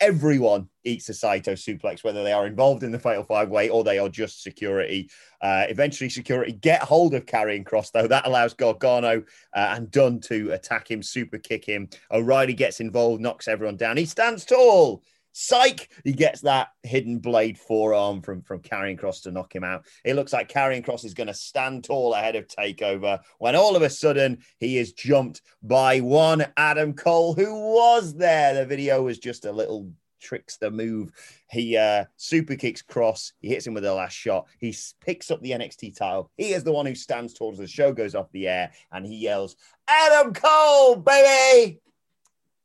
Everyone 0.01 0.70
eats 0.82 1.11
a 1.11 1.14
Saito 1.14 1.53
suplex, 1.53 2.03
whether 2.03 2.24
they 2.24 2.32
are 2.32 2.47
involved 2.47 2.84
in 2.84 2.90
the 2.90 2.99
Fatal 2.99 3.22
Five 3.22 3.51
Way 3.51 3.68
or 3.68 3.84
they 3.84 3.99
are 3.99 4.09
just 4.09 4.42
security. 4.42 5.11
Uh, 5.42 5.66
eventually, 5.68 6.09
security 6.09 6.53
get 6.53 6.82
hold 6.82 7.12
of 7.12 7.26
Karrion 7.26 7.64
Kross, 7.64 7.92
though. 7.92 8.09
That 8.09 8.26
allows 8.26 8.55
Gargano 8.55 9.18
uh, 9.55 9.74
and 9.76 9.90
Dunne 9.90 10.20
to 10.20 10.53
attack 10.53 10.90
him, 10.90 11.03
super 11.03 11.36
kick 11.36 11.66
him. 11.66 11.90
O'Reilly 12.11 12.55
gets 12.55 12.80
involved, 12.80 13.20
knocks 13.20 13.47
everyone 13.47 13.76
down. 13.76 13.99
He 13.99 14.07
stands 14.07 14.47
tall. 14.47 15.03
Psych! 15.39 15.91
He 16.03 16.14
gets 16.14 16.41
that 16.41 16.68
hidden 16.82 17.18
blade 17.18 17.59
forearm 17.59 18.22
from, 18.22 18.41
from 18.41 18.61
Karrion 18.61 18.99
Kross 18.99 19.22
to 19.24 19.30
knock 19.30 19.55
him 19.55 19.64
out. 19.64 19.84
It 20.03 20.16
looks 20.16 20.32
like 20.32 20.51
Karrion 20.51 20.82
Kross 20.82 21.05
is 21.05 21.12
going 21.12 21.26
to 21.26 21.34
stand 21.34 21.84
tall 21.84 22.14
ahead 22.14 22.37
of 22.37 22.49
Takeover 22.49 23.20
when 23.39 23.55
all 23.55 23.76
of 23.76 23.82
a 23.82 23.91
sudden 23.91 24.39
he 24.61 24.78
is 24.78 24.95
jumped 24.95 25.43
by 25.62 26.01
one 26.01 26.47
Adam 26.57 26.95
Cole 26.95 27.34
who 27.34 27.53
was 27.74 28.14
there. 28.14 28.55
The 28.55 28.64
video 28.64 29.03
was 29.03 29.18
just 29.18 29.45
a 29.45 29.53
little 29.53 29.93
trickster 30.22 30.70
move. 30.70 31.12
He 31.51 31.76
uh, 31.76 32.07
super 32.16 32.57
kicks 32.57 32.80
Kross. 32.80 33.32
He 33.43 33.49
hits 33.49 33.66
him 33.66 33.74
with 33.74 33.82
the 33.82 33.93
last 33.93 34.14
shot. 34.14 34.47
He 34.59 34.74
picks 35.03 35.30
up 35.30 35.43
the 35.43 35.51
NXT 35.51 35.99
title. 35.99 36.30
He 36.39 36.55
is 36.55 36.64
the 36.64 36.72
one 36.72 36.87
who 36.87 36.95
stands 36.95 37.34
towards 37.34 37.59
the 37.59 37.66
show 37.66 37.93
goes 37.93 38.14
off 38.14 38.32
the 38.32 38.49
air 38.49 38.70
and 38.91 39.05
he 39.05 39.16
yells, 39.16 39.57
Adam 39.87 40.32
Cole, 40.32 40.97
baby! 40.97 41.78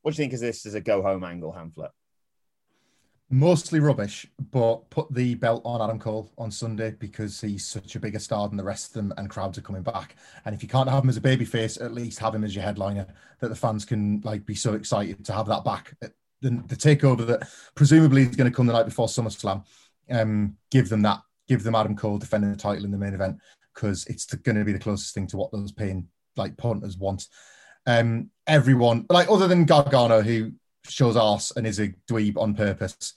What 0.03 0.15
do 0.15 0.21
you 0.21 0.23
think 0.23 0.33
of 0.33 0.39
this 0.39 0.65
as 0.65 0.73
a 0.73 0.79
go 0.79 1.01
home 1.01 1.25
angle, 1.25 1.51
Hamflett? 1.51 1.91
Mostly 3.33 3.79
rubbish, 3.79 4.27
but 4.51 4.89
put 4.89 5.11
the 5.13 5.35
belt 5.35 5.61
on 5.63 5.81
Adam 5.81 5.97
Cole 5.97 6.29
on 6.37 6.51
Sunday 6.51 6.91
because 6.99 7.39
he's 7.39 7.65
such 7.65 7.95
a 7.95 7.99
bigger 7.99 8.19
star 8.19 8.45
than 8.49 8.57
the 8.57 8.63
rest 8.63 8.87
of 8.87 8.93
them 8.93 9.13
and 9.15 9.29
crowds 9.29 9.57
are 9.57 9.61
coming 9.61 9.83
back. 9.83 10.17
And 10.43 10.53
if 10.53 10.61
you 10.61 10.67
can't 10.67 10.89
have 10.89 11.01
him 11.01 11.09
as 11.09 11.15
a 11.15 11.21
babyface, 11.21 11.81
at 11.81 11.93
least 11.93 12.19
have 12.19 12.35
him 12.35 12.43
as 12.43 12.53
your 12.53 12.65
headliner 12.65 13.07
that 13.39 13.47
the 13.47 13.55
fans 13.55 13.85
can 13.85 14.19
like 14.25 14.45
be 14.45 14.53
so 14.53 14.73
excited 14.73 15.23
to 15.23 15.31
have 15.31 15.47
that 15.47 15.63
back. 15.63 15.95
The, 16.01 16.11
the 16.41 16.75
takeover 16.75 17.25
that 17.27 17.47
presumably 17.73 18.23
is 18.23 18.35
going 18.35 18.51
to 18.51 18.55
come 18.55 18.67
the 18.67 18.73
night 18.73 18.85
before 18.85 19.07
SummerSlam. 19.07 19.63
Um, 20.09 20.57
give 20.69 20.89
them 20.89 21.01
that, 21.03 21.21
give 21.47 21.63
them 21.63 21.75
Adam 21.75 21.95
Cole 21.95 22.17
defending 22.17 22.51
the 22.51 22.57
title 22.57 22.83
in 22.83 22.91
the 22.91 22.97
main 22.97 23.13
event 23.13 23.37
because 23.73 24.05
it's 24.07 24.25
going 24.25 24.57
to 24.57 24.65
be 24.65 24.73
the 24.73 24.79
closest 24.79 25.13
thing 25.13 25.27
to 25.27 25.37
what 25.37 25.53
those 25.53 25.71
paying 25.71 26.09
like 26.35 26.57
punters 26.57 26.97
want. 26.97 27.27
Um, 27.85 28.29
everyone, 28.45 29.05
like 29.09 29.29
other 29.29 29.47
than 29.47 29.63
Gargano, 29.63 30.21
who 30.21 30.51
shows 30.87 31.15
arse 31.15 31.51
and 31.55 31.65
is 31.65 31.79
a 31.79 31.93
dweeb 32.09 32.37
on 32.37 32.55
purpose. 32.55 33.13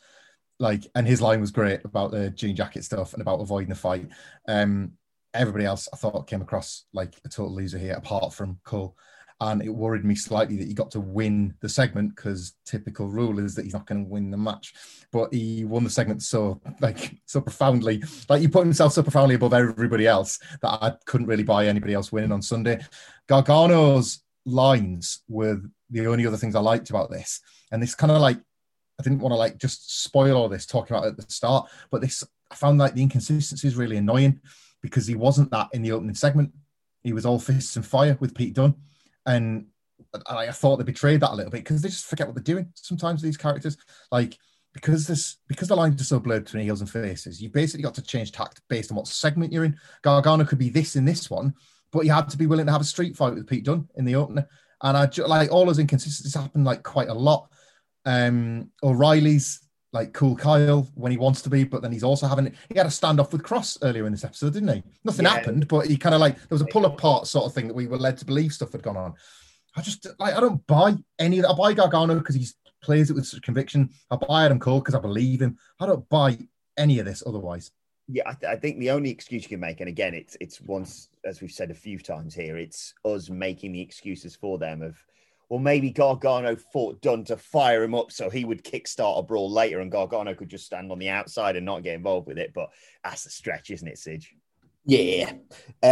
Like, 0.59 0.87
and 0.95 1.07
his 1.07 1.21
line 1.21 1.41
was 1.41 1.51
great 1.51 1.85
about 1.85 2.13
the 2.13 2.31
jean 2.31 2.55
jacket 2.55 2.85
stuff 2.85 3.13
and 3.13 3.23
about 3.23 3.41
avoiding 3.41 3.71
the 3.71 3.75
fight. 3.75 4.09
Um, 4.47 4.93
everybody 5.35 5.65
else 5.65 5.89
I 5.93 5.97
thought 5.97 6.29
came 6.29 6.43
across 6.43 6.85
like 6.93 7.15
a 7.25 7.29
total 7.29 7.55
loser 7.55 7.79
here, 7.79 7.95
apart 7.95 8.33
from 8.33 8.59
Cole. 8.65 8.97
And 9.41 9.63
it 9.63 9.69
worried 9.69 10.05
me 10.05 10.15
slightly 10.15 10.57
that 10.57 10.69
he 10.69 10.75
got 10.75 10.93
to 10.93 11.01
win 11.01 11.55
the 11.61 11.69
segment 11.69 12.15
because 12.15 12.55
typical 12.65 13.09
rule 13.09 13.41
is 13.41 13.55
that 13.57 13.65
he's 13.65 13.75
not 13.75 13.87
going 13.87 14.05
to 14.05 14.11
win 14.11 14.31
the 14.31 14.37
match. 14.37 14.73
But 15.11 15.35
he 15.35 15.65
won 15.65 15.83
the 15.83 15.91
segment 15.91 16.23
so 16.23 16.61
like 16.81 17.17
so 17.27 17.41
profoundly, 17.41 18.03
like 18.29 18.41
he 18.41 18.49
put 18.49 18.65
himself 18.65 18.93
so 18.93 19.03
profoundly 19.03 19.35
above 19.35 19.53
everybody 19.53 20.07
else 20.07 20.39
that 20.63 20.79
I 20.81 20.95
couldn't 21.05 21.27
really 21.27 21.43
buy 21.43 21.67
anybody 21.67 21.95
else 21.95 22.13
winning 22.13 22.33
on 22.33 22.43
Sunday. 22.43 22.81
Gargano's 23.29 24.24
lines 24.45 25.23
were 25.29 25.61
the 25.91 26.07
only 26.07 26.27
other 26.27 26.37
things 26.37 26.55
I 26.55 26.61
liked 26.61 26.91
about 26.91 27.11
this. 27.11 27.41
And 27.73 27.83
this 27.83 27.95
kind 27.95 28.13
of 28.13 28.21
like, 28.21 28.39
I 28.99 29.03
didn't 29.03 29.21
want 29.21 29.33
to 29.33 29.37
like 29.37 29.59
just 29.59 30.03
spoil 30.03 30.37
all 30.37 30.49
this 30.49 30.67
talking 30.67 30.97
about 30.97 31.09
at 31.09 31.17
the 31.17 31.25
start, 31.29 31.69
but 31.91 32.01
this, 32.01 32.23
I 32.51 32.55
found 32.55 32.79
like 32.79 32.95
the 32.95 33.03
inconsistency 33.03 33.67
is 33.67 33.77
really 33.77 33.97
annoying 33.97 34.41
because 34.83 35.07
he 35.07 35.15
wasn't 35.15 35.51
that 35.51 35.69
in 35.73 35.83
the 35.83 35.93
opening 35.93 36.15
segment. 36.15 36.53
He 37.03 37.13
was 37.13 37.27
all 37.27 37.39
fists 37.39 37.77
and 37.77 37.85
fire 37.85 38.17
with 38.21 38.35
Pete 38.35 38.55
Dunne. 38.55 38.75
And 39.27 39.67
I, 40.29 40.49
I 40.49 40.53
thought 40.53 40.77
they 40.77 40.85
betrayed 40.85 41.21
that 41.21 41.33
a 41.33 41.35
little 41.35 41.51
bit 41.51 41.65
because 41.65 41.83
they 41.83 41.89
just 41.89 42.07
forget 42.07 42.27
what 42.27 42.37
they're 42.37 42.43
doing 42.43 42.71
sometimes, 42.75 43.23
these 43.23 43.37
characters. 43.37 43.77
Like, 44.13 44.39
because 44.73 45.07
this 45.07 45.37
because 45.49 45.69
the 45.69 45.77
lines 45.77 46.01
are 46.01 46.05
so 46.05 46.19
blurred 46.19 46.45
between 46.45 46.65
heels 46.65 46.81
and 46.81 46.91
faces, 46.91 47.41
you 47.41 47.49
basically 47.49 47.83
got 47.83 47.95
to 47.95 48.03
change 48.03 48.33
tact 48.33 48.61
based 48.69 48.91
on 48.91 48.97
what 48.97 49.07
segment 49.07 49.53
you're 49.53 49.65
in. 49.65 49.79
Gargano 50.03 50.45
could 50.45 50.59
be 50.59 50.69
this 50.69 50.97
in 50.97 51.05
this 51.05 51.31
one, 51.31 51.55
but 51.95 52.05
you 52.05 52.13
had 52.13 52.29
to 52.29 52.37
be 52.37 52.47
willing 52.47 52.67
to 52.67 52.73
have 52.73 52.81
a 52.81 52.85
street 52.85 53.17
fight 53.17 53.35
with 53.35 53.47
Pete 53.47 53.65
Dunne 53.65 53.89
in 53.95 54.05
the 54.05 54.17
opener. 54.17 54.47
And 54.83 54.97
I 54.97 55.09
like 55.27 55.51
all 55.51 55.65
those 55.65 55.79
inconsistencies 55.79 56.35
happen 56.35 56.65
like 56.65 56.83
quite 56.83 57.09
a 57.09 57.15
lot. 57.15 57.49
Um, 58.05 58.71
O'Reilly's 58.83 59.61
like 59.93 60.13
cool 60.13 60.35
Kyle 60.35 60.91
when 60.97 61.13
he 61.13 61.19
wants 61.19 61.41
to 61.43 61.49
be, 61.49 61.63
but 61.63 61.81
then 61.81 61.93
he's 61.93 62.03
also 62.03 62.27
having 62.27 62.49
it. 62.49 62.55
he 62.69 62.77
had 62.77 62.87
a 62.87 62.91
standoff 62.91 63.31
with 63.33 63.45
Kross 63.45 63.79
earlier 63.83 64.07
in 64.07 64.13
this 64.13 64.25
episode, 64.25 64.53
didn't 64.53 64.75
he? 64.75 64.83
Nothing 65.05 65.25
yeah. 65.25 65.35
happened, 65.35 65.69
but 65.69 65.87
he 65.87 65.97
kind 65.97 66.17
of 66.17 66.21
like 66.21 66.35
there 66.35 66.47
was 66.51 66.61
a 66.61 66.67
pull 66.67 66.85
apart 66.85 67.29
sort 67.29 67.47
of 67.47 67.55
thing 67.55 67.69
that 67.69 67.75
we 67.75 67.87
were 67.87 67.97
led 67.97 68.19
to 68.19 68.25
believe 68.25 68.53
stuff 68.53 68.73
had 68.73 68.83
gone 68.83 68.97
on. 68.97 69.15
I 69.77 69.81
just 69.81 70.07
like 70.19 70.35
I 70.35 70.41
don't 70.41 70.67
buy 70.67 70.97
any 71.21 71.39
of 71.39 71.45
that. 71.45 71.53
I 71.53 71.55
buy 71.55 71.73
Gargano 71.73 72.19
because 72.19 72.35
he 72.35 72.47
plays 72.83 73.09
it 73.09 73.15
with 73.15 73.27
such 73.27 73.43
conviction. 73.43 73.91
I 74.11 74.17
buy 74.17 74.45
Adam 74.45 74.59
Cole 74.59 74.81
because 74.81 74.97
I 74.97 75.01
believe 75.01 75.41
him. 75.41 75.57
I 75.79 75.87
don't 75.87 76.07
buy 76.09 76.39
any 76.77 76.99
of 76.99 77.07
this 77.07 77.23
otherwise 77.25 77.71
yeah, 78.09 78.25
I, 78.27 78.35
th- 78.35 78.53
I, 78.53 78.57
think 78.57 78.79
the 78.79 78.91
only 78.91 79.11
excuse 79.11 79.45
you 79.45 79.49
can 79.49 79.61
make, 79.61 79.81
and 79.81 79.89
again, 79.89 80.15
it's 80.15 80.37
it's 80.41 80.61
once 80.61 81.09
as 81.25 81.41
we've 81.41 81.51
said 81.51 81.71
a 81.71 81.75
few 81.75 81.99
times 81.99 82.35
here, 82.35 82.57
it's 82.57 82.95
us 83.05 83.31
making 83.31 83.73
the 83.73 83.81
excuses 83.81 84.37
for 84.37 84.59
them 84.59 84.83
of, 84.83 84.97
well, 85.49 85.61
maybe 85.61 85.91
Gargano 85.91 86.57
fought 86.57 87.01
Dunne 87.01 87.25
to 87.25 87.37
fire 87.37 87.83
him 87.83 87.95
up 87.95 88.11
so 88.11 88.31
he 88.31 88.45
would 88.45 88.65
kickstart 88.65 89.19
a 89.19 89.23
brawl 89.23 89.51
later, 89.51 89.81
and 89.81 89.91
Gargano 89.93 90.35
could 90.35 90.49
just 90.49 90.67
stand 90.67 90.91
on 90.91 90.99
the 90.99 91.09
outside 91.11 91.57
and 91.57 91.67
not 91.67 91.83
get 91.83 91.95
involved 91.95 92.27
with 92.27 92.39
it. 92.39 92.53
But 92.55 92.71
that's 93.03 93.27
a 93.27 93.31
stretch, 93.31 93.71
isn't 93.71 93.87
it, 93.87 93.99
Sidge? 93.99 94.35
Yeah, 94.87 95.31
um, 95.31 95.39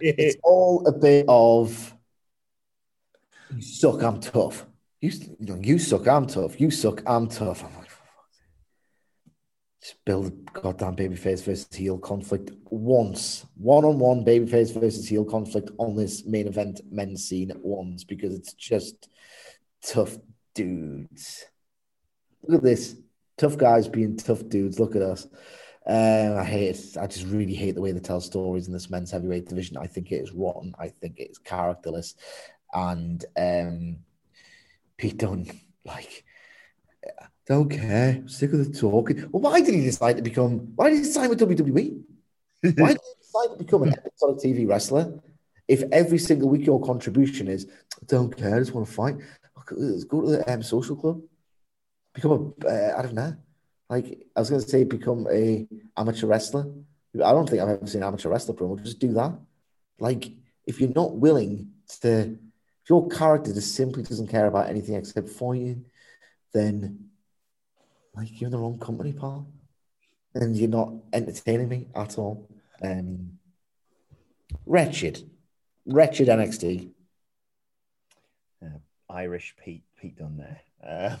it's 0.00 0.36
all 0.42 0.86
a 0.86 0.92
bit 0.92 1.26
of 1.28 1.94
you 3.54 3.62
suck, 3.62 4.02
I'm 4.02 4.20
tough. 4.20 4.66
You, 5.00 5.10
you 5.60 5.78
suck, 5.78 6.06
I'm 6.08 6.26
tough. 6.26 6.60
You 6.60 6.70
suck, 6.70 7.02
I'm 7.06 7.28
tough. 7.28 7.64
I'm 7.64 7.76
like, 7.76 7.90
build 10.04 10.26
a 10.26 10.60
goddamn 10.60 10.96
babyface 10.96 11.42
versus 11.42 11.68
heel 11.72 11.98
conflict 11.98 12.50
once, 12.70 13.44
one 13.56 13.84
on 13.84 13.98
one 13.98 14.24
babyface 14.24 14.72
versus 14.78 15.08
heel 15.08 15.24
conflict 15.24 15.70
on 15.78 15.96
this 15.96 16.24
main 16.24 16.46
event 16.46 16.80
men's 16.90 17.24
scene 17.24 17.52
once 17.62 18.04
because 18.04 18.34
it's 18.34 18.52
just 18.54 19.08
tough 19.84 20.16
dudes. 20.54 21.44
Look 22.46 22.58
at 22.58 22.64
this. 22.64 22.96
Tough 23.36 23.56
guys 23.56 23.88
being 23.88 24.16
tough 24.16 24.48
dudes. 24.48 24.78
Look 24.78 24.94
at 24.94 25.02
us. 25.02 25.26
Um, 25.84 26.38
I 26.38 26.44
hate 26.44 26.76
it. 26.76 26.96
I 26.96 27.08
just 27.08 27.26
really 27.26 27.54
hate 27.54 27.74
the 27.74 27.80
way 27.80 27.90
they 27.90 27.98
tell 27.98 28.20
stories 28.20 28.68
in 28.68 28.72
this 28.72 28.90
men's 28.90 29.10
heavyweight 29.10 29.48
division. 29.48 29.76
I 29.76 29.86
think 29.88 30.12
it 30.12 30.22
is 30.22 30.32
rotten. 30.32 30.74
I 30.78 30.88
think 30.88 31.18
it 31.18 31.30
is 31.30 31.38
characterless. 31.38 32.14
And 32.72 33.24
um, 33.36 33.98
Pete 34.96 35.18
Dunne, 35.18 35.50
like, 35.84 36.24
don't 37.46 37.68
care. 37.68 38.16
I'm 38.16 38.28
sick 38.28 38.52
of 38.52 38.58
the 38.58 38.78
talking. 38.78 39.28
Well, 39.30 39.42
why 39.42 39.60
did 39.60 39.74
he 39.74 39.82
decide 39.82 40.16
to 40.16 40.22
become? 40.22 40.72
Why 40.76 40.90
did 40.90 40.98
he 40.98 41.04
sign 41.04 41.28
with 41.28 41.40
WWE? 41.40 42.02
why 42.62 42.70
did 42.70 42.76
he 42.76 43.14
decide 43.20 43.52
to 43.52 43.56
become 43.58 43.82
an 43.82 43.94
episodic 44.06 44.38
TV 44.38 44.68
wrestler? 44.68 45.20
If 45.66 45.82
every 45.90 46.18
single 46.18 46.48
week 46.48 46.66
your 46.66 46.80
contribution 46.80 47.48
is, 47.48 47.66
don't 48.06 48.36
care, 48.36 48.56
I 48.56 48.58
just 48.58 48.74
want 48.74 48.86
to 48.86 48.92
fight. 48.92 49.16
Let's 49.70 50.04
go 50.04 50.20
to 50.22 50.28
the 50.28 50.52
um, 50.52 50.62
social 50.62 50.96
club. 50.96 51.22
Become 52.14 52.54
a, 52.64 52.68
uh, 52.68 52.98
I 52.98 53.02
don't 53.02 53.14
know. 53.14 53.34
Like 53.88 54.26
I 54.36 54.40
was 54.40 54.50
going 54.50 54.62
to 54.62 54.68
say, 54.68 54.84
become 54.84 55.26
a 55.30 55.66
amateur 55.96 56.26
wrestler. 56.26 56.66
I 57.14 57.32
don't 57.32 57.48
think 57.48 57.62
I've 57.62 57.68
ever 57.68 57.86
seen 57.86 58.02
an 58.02 58.08
amateur 58.08 58.28
wrestler 58.28 58.54
promo. 58.54 58.82
Just 58.82 58.98
do 58.98 59.12
that. 59.14 59.38
Like 59.98 60.30
if 60.66 60.80
you're 60.80 60.90
not 60.90 61.16
willing 61.16 61.70
to, 62.00 62.20
if 62.20 62.88
your 62.88 63.08
character 63.08 63.52
just 63.52 63.74
simply 63.74 64.02
doesn't 64.02 64.28
care 64.28 64.46
about 64.46 64.68
anything 64.68 64.94
except 64.94 65.28
fighting, 65.28 65.84
then 66.52 67.10
like 68.14 68.40
you're 68.40 68.48
in 68.48 68.52
the 68.52 68.58
wrong 68.58 68.78
company, 68.78 69.12
pal. 69.12 69.46
And 70.34 70.56
you're 70.56 70.68
not 70.68 70.92
entertaining 71.12 71.68
me 71.68 71.88
at 71.94 72.18
all. 72.18 72.48
Um, 72.82 73.38
wretched, 74.66 75.28
wretched 75.86 76.28
NXT. 76.28 76.90
Uh, 78.64 78.78
Irish 79.10 79.54
Pete 79.62 79.84
Pete 80.00 80.16
Dunne 80.16 80.38
there. 80.38 80.60
Uh, 80.82 81.16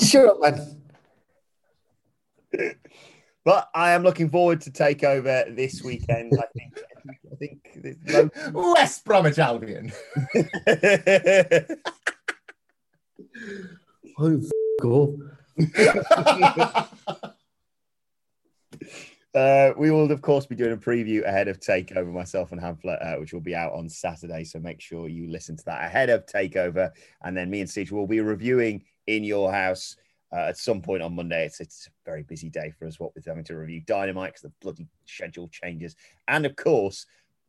Shut 0.04 0.26
up, 0.26 0.40
man. 0.40 0.76
but 3.44 3.68
I 3.74 3.90
am 3.90 4.02
looking 4.02 4.28
forward 4.28 4.60
to 4.62 4.70
take 4.70 5.02
over 5.02 5.44
this 5.50 5.82
weekend. 5.82 6.32
I 6.38 6.44
think. 6.56 6.80
I 7.32 7.36
think 7.36 7.60
West 8.52 9.04
Bromwich 9.04 9.38
Albion. 9.38 9.92
Oh, 14.20 14.40
go. 14.80 15.18
Uh, 19.34 19.72
we 19.76 19.90
will, 19.90 20.10
of 20.10 20.22
course, 20.22 20.46
be 20.46 20.56
doing 20.56 20.72
a 20.72 20.76
preview 20.76 21.22
ahead 21.24 21.48
of 21.48 21.60
Takeover, 21.60 22.10
myself 22.10 22.50
and 22.50 22.60
Hamflett, 22.60 23.04
uh, 23.04 23.20
which 23.20 23.32
will 23.32 23.42
be 23.42 23.54
out 23.54 23.72
on 23.74 23.88
Saturday. 23.88 24.42
So 24.42 24.58
make 24.58 24.80
sure 24.80 25.06
you 25.06 25.30
listen 25.30 25.56
to 25.56 25.64
that 25.66 25.84
ahead 25.84 26.08
of 26.08 26.24
Takeover. 26.26 26.90
And 27.22 27.36
then 27.36 27.50
me 27.50 27.60
and 27.60 27.68
Steve 27.68 27.92
will 27.92 28.06
be 28.06 28.20
reviewing 28.20 28.82
in 29.06 29.24
your 29.24 29.52
house 29.52 29.96
uh, 30.32 30.46
at 30.48 30.56
some 30.56 30.80
point 30.80 31.02
on 31.02 31.14
Monday. 31.14 31.44
It's, 31.44 31.60
it's 31.60 31.86
a 31.86 31.90
very 32.10 32.22
busy 32.22 32.48
day 32.48 32.72
for 32.76 32.86
us, 32.86 32.98
what 32.98 33.14
with 33.14 33.26
having 33.26 33.44
to 33.44 33.56
review 33.56 33.82
Dynamite 33.86 34.30
because 34.30 34.42
the 34.42 34.52
bloody 34.62 34.88
schedule 35.04 35.48
changes. 35.48 35.94
And 36.26 36.46
of 36.46 36.56
course, 36.56 37.06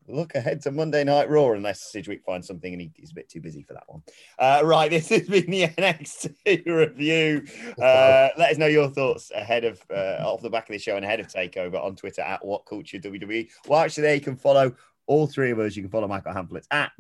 look 0.07 0.35
ahead 0.35 0.61
to 0.61 0.71
Monday 0.71 1.03
Night 1.03 1.29
Raw 1.29 1.51
unless 1.51 1.91
Sidgwick 1.91 2.23
finds 2.23 2.47
something 2.47 2.73
and 2.73 2.81
he, 2.81 2.91
he's 2.95 3.11
a 3.11 3.15
bit 3.15 3.29
too 3.29 3.41
busy 3.41 3.61
for 3.61 3.73
that 3.73 3.83
one. 3.87 4.01
Uh, 4.37 4.61
right, 4.63 4.89
this 4.89 5.09
has 5.09 5.27
been 5.27 5.49
the 5.49 5.67
NXT 5.67 6.65
review. 6.65 7.45
Uh, 7.81 8.29
let 8.37 8.51
us 8.51 8.57
know 8.57 8.67
your 8.67 8.89
thoughts 8.89 9.31
ahead 9.31 9.63
of 9.65 9.81
uh, 9.91 10.23
off 10.23 10.41
the 10.41 10.49
back 10.49 10.69
of 10.69 10.73
the 10.73 10.79
show 10.79 10.95
and 10.95 11.05
ahead 11.05 11.19
of 11.19 11.27
Takeover 11.27 11.83
on 11.83 11.95
Twitter 11.95 12.21
at 12.21 12.43
What 12.45 12.65
Culture 12.65 12.97
WWE. 12.97 13.49
Well, 13.67 13.79
actually, 13.79 14.03
there 14.03 14.15
you 14.15 14.21
can 14.21 14.35
follow 14.35 14.73
all 15.07 15.27
three 15.27 15.51
of 15.51 15.59
us. 15.59 15.75
You 15.75 15.83
can 15.83 15.91
follow 15.91 16.07
Michael 16.07 16.33
Hamflett 16.33 16.65
at 16.71 16.91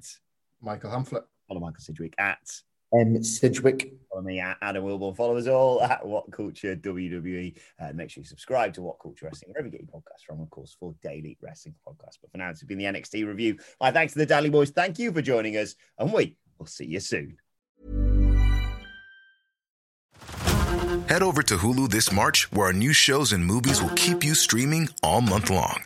Michael 0.61 0.91
Hamflett. 0.91 1.23
follow 1.47 1.59
Michael 1.59 1.81
Sidgwick 1.81 2.15
at 2.17 2.39
Um, 2.91 3.23
Sidgwick. 3.23 3.93
follow 4.09 4.23
me 4.23 4.39
at 4.39 4.57
Adam 4.61 4.83
Wilborn. 4.83 5.15
Follow 5.15 5.37
us 5.37 5.47
all 5.47 5.81
at 5.81 6.05
What 6.05 6.31
Culture 6.31 6.75
WWE. 6.75 7.57
Uh, 7.79 7.93
make 7.93 8.09
sure 8.09 8.21
you 8.21 8.27
subscribe 8.27 8.73
to 8.73 8.81
What 8.81 8.99
Culture 8.99 9.25
Wrestling, 9.27 9.51
wherever 9.51 9.67
you 9.67 9.71
get 9.71 9.81
your 9.81 9.89
podcasts 9.89 10.25
from, 10.25 10.41
of 10.41 10.49
course, 10.49 10.75
for 10.79 10.95
daily 11.01 11.37
wrestling 11.41 11.75
podcasts. 11.87 12.17
But 12.21 12.31
for 12.31 12.37
now, 12.37 12.49
it's 12.49 12.63
been 12.63 12.79
the 12.79 12.85
NXT 12.85 13.27
review. 13.27 13.57
My 13.79 13.91
thanks 13.91 14.13
to 14.13 14.19
the 14.19 14.25
Daily 14.25 14.49
Boys. 14.49 14.71
Thank 14.71 14.97
you 14.99 15.11
for 15.11 15.21
joining 15.21 15.57
us, 15.57 15.75
and 15.97 16.11
we 16.11 16.35
will 16.57 16.65
see 16.65 16.85
you 16.85 16.99
soon. 16.99 17.37
Head 21.07 21.23
over 21.23 21.41
to 21.43 21.57
Hulu 21.57 21.89
this 21.89 22.11
March, 22.11 22.51
where 22.51 22.67
our 22.67 22.73
new 22.73 22.93
shows 22.93 23.33
and 23.33 23.43
movies 23.43 23.81
will 23.81 23.89
keep 23.95 24.23
you 24.23 24.35
streaming 24.35 24.89
all 25.01 25.21
month 25.21 25.49
long. 25.49 25.83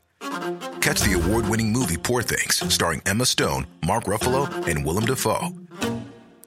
Catch 0.81 1.01
the 1.01 1.13
award 1.13 1.47
winning 1.47 1.71
movie 1.71 1.97
Poor 1.97 2.21
Things, 2.21 2.61
starring 2.73 3.01
Emma 3.05 3.25
Stone, 3.25 3.67
Mark 3.85 4.05
Ruffalo, 4.05 4.49
and 4.67 4.85
Willem 4.85 5.05
Dafoe. 5.05 5.49